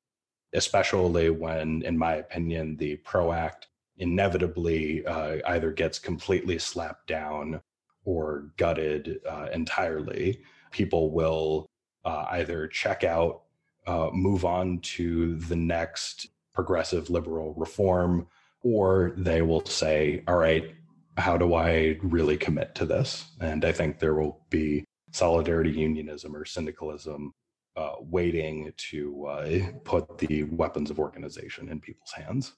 especially 0.54 1.30
when, 1.30 1.82
in 1.82 1.96
my 1.96 2.16
opinion, 2.16 2.76
the 2.76 2.96
PRO 2.96 3.32
Act 3.32 3.68
inevitably 3.98 5.04
uh, 5.06 5.36
either 5.46 5.70
gets 5.70 5.98
completely 5.98 6.58
slapped 6.58 7.06
down 7.06 7.60
or 8.04 8.50
gutted 8.56 9.20
uh, 9.28 9.48
entirely, 9.52 10.42
people 10.70 11.10
will 11.10 11.66
uh, 12.04 12.26
either 12.30 12.66
check 12.66 13.04
out, 13.04 13.42
uh, 13.86 14.10
move 14.12 14.44
on 14.44 14.78
to 14.80 15.36
the 15.36 15.56
next 15.56 16.28
progressive 16.54 17.10
liberal 17.10 17.54
reform, 17.54 18.26
or 18.62 19.12
they 19.16 19.42
will 19.42 19.64
say, 19.64 20.22
all 20.28 20.36
right, 20.36 20.74
how 21.16 21.36
do 21.36 21.54
I 21.54 21.98
really 22.02 22.36
commit 22.36 22.74
to 22.76 22.86
this? 22.86 23.26
And 23.40 23.64
I 23.64 23.72
think 23.72 23.98
there 23.98 24.14
will 24.14 24.40
be 24.50 24.84
solidarity 25.12 25.70
unionism 25.70 26.34
or 26.34 26.44
syndicalism 26.44 27.32
uh, 27.76 27.94
waiting 28.00 28.72
to 28.76 29.26
uh, 29.26 29.58
put 29.84 30.18
the 30.18 30.44
weapons 30.44 30.90
of 30.90 30.98
organization 30.98 31.68
in 31.68 31.80
people's 31.80 32.12
hands. 32.12 32.52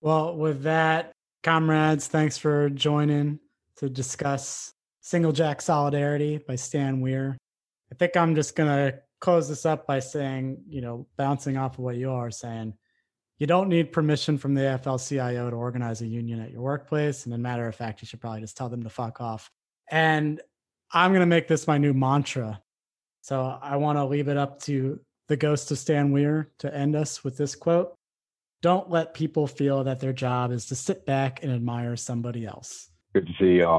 Well, 0.00 0.36
with 0.36 0.62
that, 0.62 1.12
comrades, 1.42 2.08
thanks 2.08 2.36
for 2.36 2.68
joining 2.70 3.38
to 3.76 3.88
discuss 3.88 4.72
Single 5.00 5.32
Jack 5.32 5.62
Solidarity 5.62 6.38
by 6.38 6.56
Stan 6.56 7.00
Weir. 7.00 7.36
I 7.92 7.94
think 7.94 8.16
I'm 8.16 8.34
just 8.34 8.56
going 8.56 8.68
to 8.68 8.98
close 9.20 9.48
this 9.48 9.66
up 9.66 9.86
by 9.86 10.00
saying, 10.00 10.62
you 10.68 10.80
know, 10.80 11.06
bouncing 11.16 11.56
off 11.56 11.78
of 11.78 11.84
what 11.84 11.96
you 11.96 12.10
are 12.10 12.30
saying, 12.30 12.74
you 13.38 13.46
don't 13.46 13.68
need 13.68 13.92
permission 13.92 14.38
from 14.38 14.54
the 14.54 14.62
AFL-CIO 14.62 15.50
to 15.50 15.56
organize 15.56 16.00
a 16.00 16.06
union 16.06 16.40
at 16.40 16.50
your 16.50 16.62
workplace. 16.62 17.26
And 17.26 17.34
a 17.34 17.38
matter 17.38 17.66
of 17.66 17.74
fact, 17.74 18.00
you 18.00 18.06
should 18.06 18.20
probably 18.20 18.40
just 18.40 18.56
tell 18.56 18.68
them 18.68 18.82
to 18.82 18.90
fuck 18.90 19.20
off. 19.20 19.50
And 19.90 20.40
I'm 20.92 21.10
going 21.10 21.20
to 21.20 21.26
make 21.26 21.48
this 21.48 21.66
my 21.66 21.78
new 21.78 21.92
mantra. 21.92 22.62
So 23.20 23.58
I 23.60 23.76
want 23.76 23.98
to 23.98 24.04
leave 24.04 24.28
it 24.28 24.36
up 24.36 24.60
to 24.62 25.00
the 25.28 25.36
ghost 25.36 25.70
of 25.70 25.78
Stan 25.78 26.12
Weir 26.12 26.50
to 26.60 26.74
end 26.74 26.96
us 26.96 27.24
with 27.24 27.36
this 27.36 27.54
quote 27.54 27.94
Don't 28.62 28.88
let 28.88 29.14
people 29.14 29.46
feel 29.46 29.84
that 29.84 30.00
their 30.00 30.12
job 30.12 30.52
is 30.52 30.66
to 30.66 30.74
sit 30.74 31.04
back 31.04 31.42
and 31.42 31.52
admire 31.52 31.96
somebody 31.96 32.46
else. 32.46 32.90
Good 33.14 33.26
to 33.26 33.32
see 33.38 33.58
y'all. 33.58 33.74